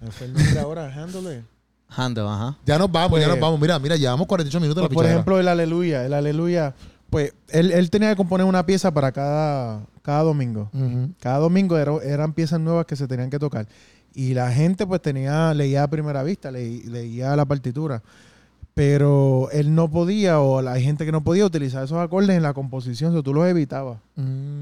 Me 0.00 0.10
fue 0.10 0.26
el 0.26 0.34
nombre 0.34 0.60
ahora, 0.60 0.92
Handle 0.94 1.38
It. 1.38 1.44
Handel, 1.88 2.26
ajá. 2.26 2.56
Ya 2.66 2.78
nos 2.78 2.90
vamos, 2.90 3.18
ya 3.20 3.26
Pues- 3.26 3.28
nos 3.28 3.40
vamos. 3.40 3.60
Mira, 3.60 3.78
mira, 3.78 3.96
llevamos 3.96 4.26
48 4.26 4.60
minutos 4.60 4.82
Pues, 4.82 4.90
la 4.90 4.94
por 4.94 5.06
ejemplo, 5.06 5.40
el 5.40 5.48
Aleluya, 5.48 6.04
el 6.04 6.12
Aleluya, 6.12 6.74
pues 7.14 7.32
él, 7.48 7.70
él 7.70 7.90
tenía 7.90 8.10
que 8.10 8.16
componer 8.16 8.44
una 8.46 8.66
pieza 8.66 8.92
para 8.92 9.12
cada, 9.12 9.80
cada 10.02 10.22
domingo. 10.22 10.68
Cada 11.20 11.38
domingo 11.38 11.78
era- 11.78 11.96
eran 12.02 12.32
piezas 12.32 12.58
nuevas 12.60 12.86
que 12.86 12.96
se 12.96 13.06
tenían 13.06 13.30
que 13.30 13.38
tocar. 13.38 13.66
Y 14.14 14.34
la 14.34 14.50
gente 14.52 14.86
pues 14.86 15.00
tenía, 15.02 15.54
leía 15.54 15.82
a 15.84 15.88
primera 15.88 16.22
vista, 16.22 16.50
leí- 16.50 16.82
leía 16.84 17.34
la 17.36 17.44
partitura. 17.44 18.02
Pero 18.74 19.48
él 19.52 19.74
no 19.74 19.88
podía, 19.88 20.40
o 20.40 20.60
la- 20.60 20.72
hay 20.72 20.82
gente 20.82 21.04
que 21.06 21.12
no 21.12 21.22
podía 21.22 21.46
utilizar 21.46 21.84
esos 21.84 21.98
acordes 21.98 22.36
en 22.36 22.42
la 22.42 22.52
composición, 22.54 23.10
o 23.10 23.14
sea, 23.14 23.22
tú 23.22 23.32
los 23.32 23.46
evitabas. 23.46 23.98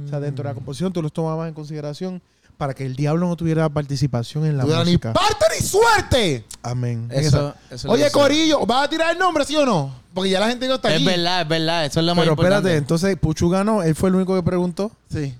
O 0.04 0.08
sea, 0.08 0.20
dentro 0.20 0.42
de 0.42 0.50
la 0.50 0.54
composición 0.54 0.92
tú 0.92 1.00
los 1.00 1.12
tomabas 1.12 1.48
en 1.48 1.54
consideración 1.54 2.20
para 2.62 2.74
que 2.74 2.86
el 2.86 2.94
diablo 2.94 3.26
no 3.26 3.34
tuviera 3.34 3.68
participación 3.68 4.46
en 4.46 4.56
la 4.56 4.62
tuviera 4.62 4.84
ni 4.84 4.92
música. 4.92 5.12
parte 5.12 5.46
ni 5.58 5.66
suerte. 5.66 6.44
Amén. 6.62 7.08
Eso, 7.10 7.52
eso 7.68 7.88
lo 7.88 7.94
Oye. 7.94 8.08
Corillo, 8.12 8.64
¿vas 8.64 8.84
a 8.84 8.88
tirar 8.88 9.10
el 9.10 9.18
nombre, 9.18 9.44
sí 9.44 9.56
o 9.56 9.66
no? 9.66 9.92
Porque 10.14 10.30
ya 10.30 10.38
la 10.38 10.46
gente 10.48 10.68
no 10.68 10.74
está 10.76 10.90
Es 10.90 10.94
aquí. 10.94 11.04
verdad, 11.04 11.40
es 11.42 11.48
verdad. 11.48 11.84
Eso 11.86 11.98
es 11.98 12.06
lo 12.06 12.14
más 12.14 12.22
Pero 12.22 12.34
importante. 12.34 12.56
espérate, 12.68 12.78
entonces 12.78 13.16
Puchu 13.18 13.48
ganó, 13.48 13.82
él 13.82 13.96
fue 13.96 14.10
el 14.10 14.14
único 14.14 14.36
que 14.36 14.44
preguntó. 14.44 14.92
Sí. 15.12 15.34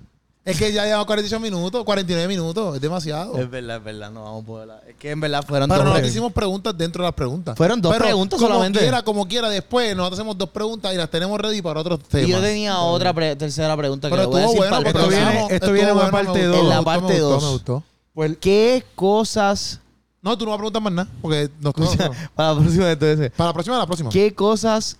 Es 0.45 0.57
que 0.59 0.73
ya 0.73 0.83
llevamos 0.83 1.05
48 1.07 1.39
minutos, 1.39 1.83
49 1.85 2.27
minutos. 2.27 2.75
Es 2.75 2.81
demasiado. 2.81 3.37
Es 3.37 3.49
verdad, 3.49 3.77
es 3.77 3.83
verdad. 3.83 4.11
No 4.11 4.23
vamos 4.23 4.43
a 4.43 4.45
poder. 4.45 4.69
Es 4.89 4.95
que 4.97 5.11
en 5.11 5.21
verdad 5.21 5.41
fueron 5.47 5.69
Pero 5.69 5.77
dos. 5.77 5.85
nosotros 5.85 6.01
pre- 6.01 6.09
hicimos 6.09 6.33
preguntas 6.33 6.77
dentro 6.77 7.01
de 7.01 7.07
las 7.07 7.15
preguntas. 7.15 7.55
Fueron 7.57 7.81
dos 7.81 7.93
Pero 7.93 8.03
preguntas 8.05 8.39
como 8.39 8.51
solamente. 8.53 8.79
quiera, 8.79 9.01
como 9.03 9.25
quiera, 9.27 9.49
después 9.49 9.95
nosotros 9.95 10.19
hacemos 10.19 10.37
dos 10.37 10.49
preguntas 10.49 10.93
y 10.93 10.97
las 10.97 11.09
tenemos 11.09 11.39
ready 11.39 11.61
para 11.61 11.79
otros 11.79 11.99
temas. 12.01 12.27
Y 12.27 12.31
yo 12.31 12.41
tenía 12.41 12.77
otra 12.79 13.13
pre- 13.13 13.37
tercera 13.37 13.77
pregunta 13.77 14.09
que 14.09 14.15
Pero 14.15 14.23
le 14.23 14.27
voy 14.27 14.39
a 14.39 14.43
decir 14.43 14.57
bueno 14.57 14.71
para 14.77 14.89
el 14.89 14.95
Esto 14.95 15.07
viene- 15.09 15.47
esto 15.55 15.71
viene 15.71 15.89
en 15.91 15.95
la 15.97 16.03
bueno, 16.03 16.11
parte 16.11 16.39
me 16.39 16.45
dos. 16.45 16.55
gustó, 16.57 16.63
En 16.63 16.69
la 16.77 16.81
parte 16.83 17.01
me 17.13 17.21
gustó, 17.21 17.29
dos. 17.29 17.43
Me 17.43 17.49
gustó. 17.51 17.83
Pues, 18.13 18.37
¿Qué 18.41 18.85
cosas. 18.95 19.79
No, 20.21 20.37
tú 20.37 20.43
no 20.45 20.51
vas 20.51 20.55
a 20.55 20.59
preguntar 20.59 20.81
más 20.81 20.93
nada. 20.93 21.09
Porque 21.21 21.49
nos 21.61 21.77
no, 21.77 21.85
no. 21.85 22.11
para 22.35 22.53
la 22.53 22.59
próxima 22.59 22.91
entonces. 22.91 23.31
Para 23.31 23.47
la 23.49 23.53
próxima, 23.53 23.77
la 23.77 23.85
próxima. 23.85 24.09
¿Qué 24.09 24.35
cosas 24.35 24.97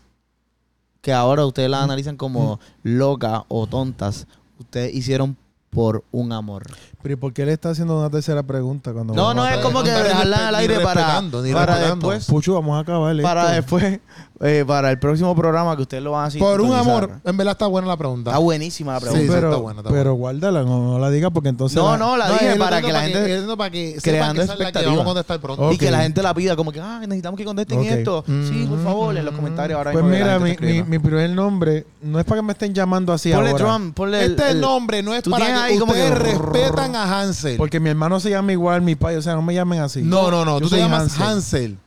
que 1.02 1.12
ahora 1.12 1.46
ustedes 1.46 1.70
las 1.70 1.84
analizan 1.84 2.16
como 2.16 2.62
locas 2.82 3.42
o 3.50 3.68
tontas 3.68 4.26
ustedes 4.64 4.94
hicieron 4.94 5.38
por 5.70 6.04
un 6.12 6.32
amor? 6.32 6.64
pero 7.02 7.14
¿y 7.14 7.16
por 7.18 7.34
qué 7.34 7.46
le 7.46 7.54
está 7.54 7.72
haciendo 7.72 8.00
una 8.00 8.10
tercera 8.10 8.44
pregunta? 8.44 8.94
cuando 8.94 9.14
No, 9.14 9.34
no 9.34 9.44
a 9.44 9.56
es 9.56 9.58
como 9.60 9.84
que 9.84 9.92
dejarla 9.92 10.48
al 10.48 10.56
aire 10.56 10.80
para, 10.80 11.22
para 11.54 11.80
después. 11.80 12.26
Puchu, 12.26 12.54
vamos 12.54 12.78
a 12.78 12.80
acabar 12.80 13.14
esto. 13.14 13.24
Para 13.24 13.52
después, 13.52 14.00
eh, 14.46 14.66
para 14.68 14.92
el 14.92 15.00
próximo 15.00 15.34
programa 15.36 15.74
que 15.78 15.84
ustedes 15.84 16.04
lo 16.04 16.12
van 16.12 16.30
a 16.30 16.38
Por 16.38 16.60
un 16.60 16.74
amor, 16.74 17.10
en 17.24 17.38
verdad 17.38 17.54
está 17.54 17.66
buena 17.68 17.88
la 17.88 17.96
pregunta. 17.98 18.32
Está 18.32 18.40
buenísima 18.40 18.94
la 18.94 19.00
Sí, 19.00 19.06
pregunta. 19.06 19.34
pero, 19.34 19.48
está 19.50 19.62
buena, 19.62 19.80
está 19.80 19.92
pero 19.92 20.14
guárdala, 20.16 20.64
no, 20.64 20.84
no 20.92 21.00
la 21.00 21.10
diga 21.10 21.30
porque 21.30 21.48
entonces... 21.50 21.78
no, 21.78 21.92
la- 21.92 21.98
no, 21.98 22.18
la 22.18 22.28
No, 22.28 22.34
dije 22.34 22.56
para 22.58 22.82
que 22.82 22.88
la 22.88 22.94
para 23.00 23.02
gente... 23.08 23.56
para 23.56 23.70
que 23.72 23.98
creando 24.04 24.42
que 24.42 24.48
la 24.48 24.56
que 24.56 24.64
expectativa. 24.64 24.92
vamos 24.92 25.02
a 25.02 25.06
contestar 25.06 25.40
pronto. 25.40 25.68
Ok. 25.68 25.74
Y 25.74 25.78
que 25.78 25.90
la 25.92 26.02
gente 26.02 26.22
la 26.22 26.34
pida, 26.34 26.56
como 26.58 26.72
que, 26.74 26.82
ah, 26.82 27.00
necesitamos 27.02 27.38
que 27.38 27.46
contesten 27.46 27.84
esto. 27.86 28.24
Sí, 28.28 28.66
por 28.70 28.80
Mm. 28.80 28.84
favor, 28.84 29.18
en 29.18 29.26
los 29.26 29.34
comentarios 29.34 29.78
ahora 29.78 29.92
Pues 29.94 30.04
mira, 30.04 30.40
gente 30.40 30.66
mi, 30.66 30.84
mi, 30.84 31.00
primer 31.00 31.30
nombre 31.30 31.86
no 32.02 32.20
es 32.20 32.26
para 32.26 32.42
que 32.42 32.46
me 32.48 32.52
estén 32.54 32.74
llamando 32.74 33.14
así 33.14 33.32
Ponle 33.32 33.52
ahora. 33.52 33.64
drum, 33.66 33.94
ponle 33.94 34.26
el, 34.26 34.32
Este 34.32 34.50
el- 34.52 34.60
nombre 34.62 35.02
no 35.04 35.14
es 35.14 35.24
para 35.24 35.68
que 35.70 35.76
ustedes 35.82 36.18
respetan 36.18 36.96
a 36.96 37.22
Hansel. 37.22 37.56
Porque 37.58 37.80
mi 37.80 37.90
hermano 37.90 38.20
se 38.20 38.30
llama 38.30 38.52
igual, 38.52 38.82
mi 38.82 38.96
padre, 38.96 39.18
o 39.18 39.22
sea, 39.22 39.36
no 39.36 39.42
me 39.42 39.54
llamen 39.54 39.80
así. 39.80 40.02
no, 40.02 40.30
no, 40.30 40.44
no. 40.44 40.60
Tú 40.60 40.70
te 40.70 40.78
llamas 40.78 41.18
Hansel. 41.20 41.78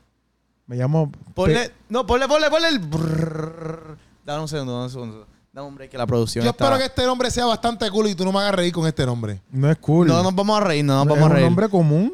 Me 0.66 0.76
llamo... 0.76 1.10
Ponle, 1.34 1.70
no, 1.88 2.06
ponle, 2.06 2.26
ponle, 2.26 2.50
ponle 2.50 2.68
el... 2.68 2.78
brrrr. 2.80 3.96
Dame 4.24 4.42
un 4.42 4.48
segundo, 4.48 4.72
dame 4.72 4.84
un 4.86 4.90
segundo. 4.90 5.26
Dame 5.52 5.68
un 5.68 5.74
break 5.74 5.90
que 5.92 5.98
la 5.98 6.06
producción 6.06 6.44
Yo 6.44 6.50
está... 6.50 6.64
espero 6.64 6.78
que 6.78 6.84
este 6.86 7.06
nombre 7.06 7.30
sea 7.30 7.46
bastante 7.46 7.88
cool 7.90 8.08
y 8.08 8.14
tú 8.14 8.24
no 8.24 8.32
me 8.32 8.40
hagas 8.40 8.54
reír 8.54 8.72
con 8.72 8.86
este 8.86 9.06
nombre. 9.06 9.40
No 9.50 9.70
es 9.70 9.78
cool. 9.78 10.06
No 10.08 10.22
nos 10.22 10.34
vamos 10.34 10.56
a 10.60 10.64
reír, 10.64 10.84
no 10.84 10.94
nos 10.94 11.04
es 11.04 11.08
vamos 11.08 11.22
a 11.22 11.26
un 11.26 11.32
reír. 11.32 11.44
nombre 11.46 11.68
común. 11.68 12.12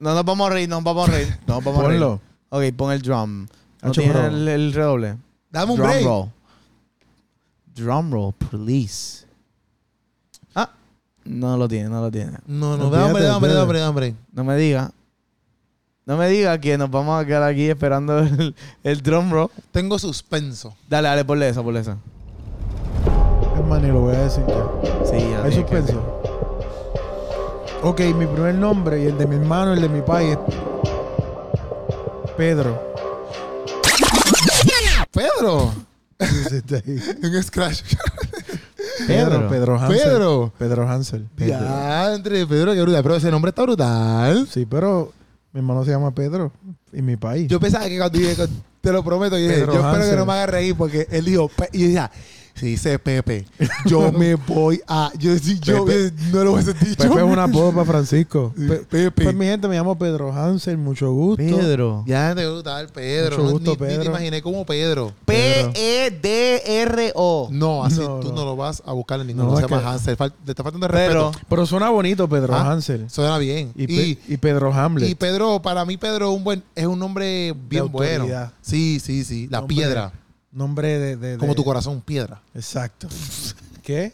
No 0.00 0.14
nos 0.14 0.24
vamos 0.24 0.50
a 0.50 0.52
reír, 0.52 0.68
no 0.68 0.76
nos 0.76 0.84
vamos 0.84 1.08
a 1.08 1.12
reír. 1.12 1.38
No 1.46 1.54
nos 1.54 1.64
vamos 1.64 1.84
a 1.84 1.88
reír. 1.88 2.00
Ponlo. 2.00 2.20
Ok, 2.50 2.62
pon 2.76 2.92
el 2.92 3.02
drum. 3.02 3.46
¿No 3.82 3.90
Hacho, 3.90 4.00
tiene 4.00 4.14
bro. 4.14 4.26
el, 4.26 4.48
el 4.48 4.72
redoble? 4.72 5.16
Dame 5.50 5.72
un 5.72 5.76
drum 5.78 5.88
break. 5.88 6.04
roll. 6.04 6.28
Drum 7.74 8.10
roll, 8.12 8.32
please. 8.34 9.24
Ah, 10.54 10.70
no 11.24 11.56
lo 11.56 11.68
tiene, 11.68 11.88
no 11.88 12.00
lo 12.00 12.10
tiene. 12.10 12.32
No, 12.46 12.76
no, 12.76 12.88
Olvídate, 12.88 12.96
da 12.96 13.04
hambre, 13.06 13.22
da 13.22 13.34
hambre, 13.34 13.52
da 13.52 13.60
olvídate. 13.62 13.62
hambre, 13.62 13.78
da 13.80 13.86
hambre. 13.86 14.14
No 14.32 14.44
me 14.44 14.56
diga. 14.56 14.92
No 16.08 16.16
me 16.16 16.26
diga 16.30 16.58
que 16.58 16.78
nos 16.78 16.90
vamos 16.90 17.22
a 17.22 17.26
quedar 17.26 17.42
aquí 17.42 17.68
esperando 17.68 18.18
el, 18.20 18.54
el 18.82 19.02
drum 19.02 19.30
roll. 19.30 19.50
Tengo 19.72 19.98
suspenso. 19.98 20.74
Dale, 20.88 21.06
dale, 21.06 21.22
ponle 21.26 21.50
esa, 21.50 21.62
ponle 21.62 21.80
esa. 21.80 21.98
Hermano, 23.54 23.86
y 23.86 23.90
lo 23.90 24.00
voy 24.00 24.16
a 24.16 24.20
decir 24.20 24.42
ya. 24.48 24.64
Sí, 25.04 25.18
ya 25.30 25.42
Hay 25.44 25.50
tiene 25.50 25.66
que- 25.66 25.76
suspenso. 25.76 26.22
Ok, 27.82 28.00
mi 28.16 28.24
primer 28.26 28.54
nombre 28.54 29.02
y 29.02 29.06
el 29.06 29.18
de 29.18 29.26
mi 29.26 29.36
hermano 29.36 29.72
y 29.74 29.76
el 29.76 29.82
de 29.82 29.88
mi 29.90 30.00
país 30.00 30.30
es 30.32 30.38
Pedro. 32.38 32.82
Pedro. 35.12 35.72
Pedro, 36.22 37.22
Un 37.22 37.42
scratch. 37.42 37.82
Pedro. 39.06 39.48
Pedro 39.48 39.78
Hansel. 39.78 39.98
Pedro. 40.00 40.52
Pedro 40.58 40.88
Hansel. 40.88 41.28
Ya, 41.36 42.14
entre 42.14 42.46
Pedro, 42.46 42.72
qué 42.72 42.80
brutal. 42.80 43.02
Pero 43.02 43.16
ese 43.16 43.30
nombre 43.30 43.50
está 43.50 43.62
brutal. 43.62 44.48
Sí, 44.50 44.64
pero 44.64 45.12
mi 45.52 45.60
hermano 45.60 45.84
se 45.84 45.90
llama 45.90 46.10
Pedro 46.14 46.52
y 46.92 47.02
mi 47.02 47.16
país. 47.16 47.48
Yo 47.48 47.58
pensaba 47.60 47.88
que 47.88 47.96
cuando 47.98 48.18
dije, 48.18 48.34
te 48.80 48.92
lo 48.92 49.02
prometo, 49.02 49.36
yo, 49.38 49.44
dije, 49.44 49.60
Pedro 49.60 49.74
yo 49.74 49.80
espero 49.90 50.10
que 50.10 50.16
no 50.16 50.26
me 50.26 50.32
haga 50.32 50.46
reír 50.46 50.74
porque 50.76 51.06
él 51.10 51.24
dijo, 51.24 51.48
Pe- 51.48 51.68
y 51.72 51.78
yo 51.80 51.84
decía, 51.86 52.10
si 52.58 52.66
dice 52.66 52.98
Pepe, 52.98 53.46
yo 53.86 54.12
me 54.12 54.34
voy 54.46 54.80
a. 54.86 55.10
Yo, 55.18 55.32
Pepe. 55.84 56.12
no 56.32 56.44
lo 56.44 56.52
hubiese 56.52 56.74
dicho. 56.74 56.96
Pepe 57.02 57.16
es 57.16 57.22
un 57.22 57.38
apodo 57.38 57.72
para 57.72 57.84
Francisco. 57.84 58.52
Pe- 58.56 58.84
Pepe. 58.88 59.24
Pues 59.24 59.34
mi 59.34 59.46
gente 59.46 59.66
me 59.68 59.76
llamo 59.76 59.96
Pedro 59.98 60.32
Hansel, 60.32 60.76
mucho 60.78 61.12
gusto. 61.12 61.42
Pedro. 61.42 62.04
Ya, 62.06 62.34
te 62.34 62.46
brutal, 62.46 62.88
Pedro. 62.88 63.36
Mucho 63.38 63.42
No, 63.46 63.50
gusto, 63.52 63.70
ni, 63.72 63.76
ni 63.76 63.86
Pedro. 63.86 64.02
te 64.02 64.08
imaginé 64.08 64.42
como 64.42 64.66
Pedro. 64.66 65.12
E 65.26 66.10
P-E-D-R-O. 66.22 67.48
No, 67.50 67.84
así 67.84 68.00
No, 68.00 68.20
tú 68.20 68.28
no. 68.28 68.34
no. 68.36 68.44
lo 68.44 68.56
vas 68.56 68.82
a 68.86 68.92
buscar 68.92 69.20
en 69.20 69.26
ningún 69.28 69.44
No, 69.46 69.52
no, 69.52 69.58
es 69.58 69.64
se 69.64 69.70
llama 69.70 69.82
que- 69.82 69.88
Hansel. 69.88 70.16
Fal- 70.16 70.32
te 70.44 70.52
está 70.52 70.62
faltando 70.62 70.86
de 70.86 70.92
respeto. 70.92 71.32
Pero 71.48 71.66
suena 71.66 71.90
bonito 71.90 72.28
Pedro 72.28 72.54
Ah, 72.54 72.72
Hansel. 72.72 73.08
Suena 73.10 73.38
bien. 73.38 73.72
Y, 73.76 73.84
Y, 73.84 73.86
Pe- 74.14 74.18
y 74.34 74.36
Pedro 74.36 74.72
Hamlet. 74.72 75.08
y 75.08 75.14
Pedro, 75.14 75.60
para 75.62 75.84
mí, 75.84 75.96
Pedro 75.96 76.32
un 76.32 76.44
buen, 76.44 76.62
es 76.74 76.86
un 76.86 76.98
nombre 76.98 77.54
bien 77.68 77.90
bueno. 77.90 78.26
Sí, 78.62 79.00
sí, 79.00 79.24
sí. 79.24 79.48
La 79.50 79.66
piedra. 79.66 80.12
Nombre 80.50 80.98
de, 80.98 81.16
de- 81.16 81.38
Como 81.38 81.54
tu 81.54 81.64
corazón, 81.64 82.00
piedra. 82.00 82.40
Exacto. 82.54 83.08
¿Qué? 83.82 84.12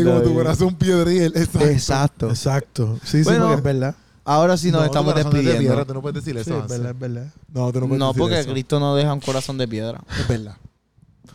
Y 0.00 0.04
como 0.04 0.20
tu 0.22 0.34
corazón, 0.34 0.74
piedriel. 0.74 1.32
Exacto. 1.34 1.66
Exacto. 1.68 2.28
Exacto. 2.30 2.98
Sí, 3.04 3.18
sí, 3.18 3.24
Bueno, 3.24 3.44
porque 3.44 3.56
es 3.56 3.62
verdad. 3.62 3.94
Ahora 4.24 4.56
sí 4.56 4.70
nos 4.70 4.80
No, 4.82 4.86
estamos 4.86 5.16
es 5.16 5.24
de 5.24 5.30
piedra, 5.30 5.50
despidiendo. 5.52 5.86
tú 5.86 5.94
no 5.94 6.02
puedes 6.02 6.24
decir 6.24 6.44
Sí, 6.44 6.50
es 6.52 6.68
verdad, 6.68 6.90
es 6.92 6.98
verdad. 6.98 7.26
No, 7.52 7.72
tú 7.72 7.80
no 7.80 7.86
puedes 7.88 7.98
No, 7.98 8.06
decir 8.08 8.20
porque 8.20 8.40
eso. 8.40 8.52
Cristo 8.52 8.78
no 8.80 8.94
deja 8.94 9.12
un 9.12 9.20
corazón 9.20 9.58
de 9.58 9.66
piedra. 9.66 10.00
Es 10.20 10.28
verdad. 10.28 10.56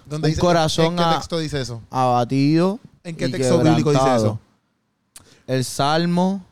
¿Dónde 0.06 0.28
Un 0.28 0.32
dice- 0.32 0.40
corazón 0.42 0.86
¿En 0.86 0.96
qué 0.96 1.04
a- 1.04 1.16
texto 1.16 1.38
dice 1.40 1.60
eso? 1.62 1.82
Abatido. 1.90 2.80
¿En 3.04 3.16
qué 3.16 3.28
y 3.28 3.32
texto 3.32 3.62
bíblico 3.62 3.92
dice 3.92 4.16
eso? 4.16 4.40
El 5.48 5.66
Salmo. 5.66 6.44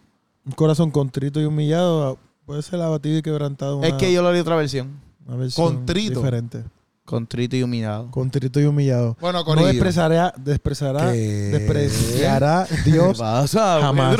Un 0.46 0.52
corazón 0.54 0.92
contrito 0.92 1.40
y 1.40 1.46
humillado 1.46 2.18
puede 2.46 2.62
ser 2.62 2.82
abatido 2.82 3.18
y 3.18 3.22
quebrantado. 3.22 3.82
Es 3.84 3.94
que 3.94 4.12
yo 4.14 4.22
lo 4.22 4.32
leí 4.32 4.42
otra 4.42 4.56
versión. 4.56 5.00
una 5.28 5.38
versión 5.38 5.68
Contrito. 5.76 6.20
Diferente. 6.20 6.64
Contrito 7.04 7.56
y 7.56 7.62
humillado. 7.62 8.10
Contrito 8.10 8.60
y 8.60 8.66
humillado. 8.66 9.16
Bueno, 9.22 9.40
No 9.40 9.46
Corillo. 9.46 9.68
despreciará, 9.68 10.34
despreciará, 10.38 11.12
¿Qué? 11.12 11.18
despreciará 11.52 12.68
Dios 12.84 13.20
pasa, 13.20 13.80
jamás. 13.82 14.18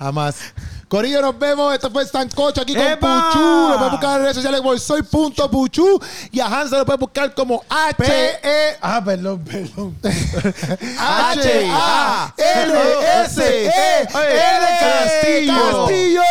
Jamás. 0.00 0.36
Corillo, 0.88 1.20
nos 1.22 1.38
vemos. 1.38 1.72
Esto 1.74 1.88
fue 1.90 2.04
Sancocho 2.06 2.62
aquí 2.62 2.74
con 2.74 2.82
¡Epa! 2.84 3.28
Puchu. 3.30 3.38
Lo 3.68 3.76
puedes 3.76 3.90
buscar 3.92 4.16
en 4.16 4.22
redes 4.22 4.34
sociales 4.36 4.60
como 4.60 4.76
soy.puchu. 4.76 6.00
Y 6.32 6.40
a 6.40 6.46
Hansel 6.46 6.78
lo 6.80 6.86
puedes 6.86 6.98
buscar 6.98 7.32
como 7.34 7.62
H 7.68 8.02
E 8.42 8.76
Ah, 8.82 9.00
perdón, 9.04 9.44
perdón. 9.44 9.94
H 10.02 11.68
A 11.70 12.34
L 12.36 12.74
S 13.24 13.42
E 13.66 14.00
L 14.00 14.66
Castillo. 14.80 15.54
Castillo. 15.86 16.22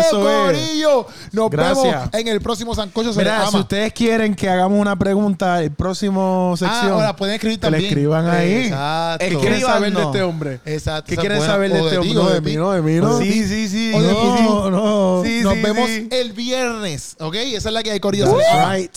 Eso 0.00 0.30
es. 0.30 0.46
Corillo. 0.46 1.06
Nos 1.32 1.50
Gracias. 1.50 1.82
vemos 1.84 2.08
en 2.14 2.28
el 2.28 2.40
próximo 2.40 2.74
Sancocho. 2.74 3.12
Se 3.12 3.18
Mira, 3.18 3.46
si 3.50 3.56
ustedes 3.58 3.92
quieren 3.92 4.34
que 4.34 4.48
hagamos 4.48 4.80
una 4.80 4.96
pregunta 4.96 5.60
el 5.62 5.72
próximo 5.72 6.52
Ah, 6.54 6.56
sección, 6.56 6.92
ahora 6.92 7.14
pueden 7.16 7.34
escribir 7.34 7.60
que 7.60 7.66
le 7.66 7.70
también. 7.72 7.90
escriban 7.92 8.28
ahí. 8.30 8.64
Exacto. 8.66 9.26
¿qué 9.28 9.36
quieren 9.36 9.60
saber 9.60 9.92
de 9.92 10.02
este 10.02 10.22
hombre? 10.22 10.60
Exacto. 10.64 11.08
¿Qué 11.10 11.16
quieren 11.16 11.40
saber 11.42 11.70
de 11.72 11.80
este 11.80 11.98
hombre? 11.98 12.18
o 12.18 12.22
No, 12.24 12.30
de 12.30 12.40
mí, 12.40 12.56
no, 12.56 12.70
de 12.72 12.80
mí, 12.82 12.99
no. 13.00 13.18
Sí, 13.18 13.46
sí, 13.46 13.68
sí. 13.68 13.92
Oye, 13.94 14.06
No, 14.12 14.70
no. 14.70 15.22
Sí, 15.24 15.40
Nos 15.42 15.54
sí, 15.54 15.60
vemos 15.62 15.88
sí. 15.88 16.08
el 16.10 16.32
viernes, 16.32 17.16
¿ok? 17.20 17.34
Esa 17.34 17.68
es 17.68 17.72
la 17.74 17.82
que 17.82 17.90
hay, 17.92 18.00
Corillo. 18.00 18.36
Right. 18.70 18.92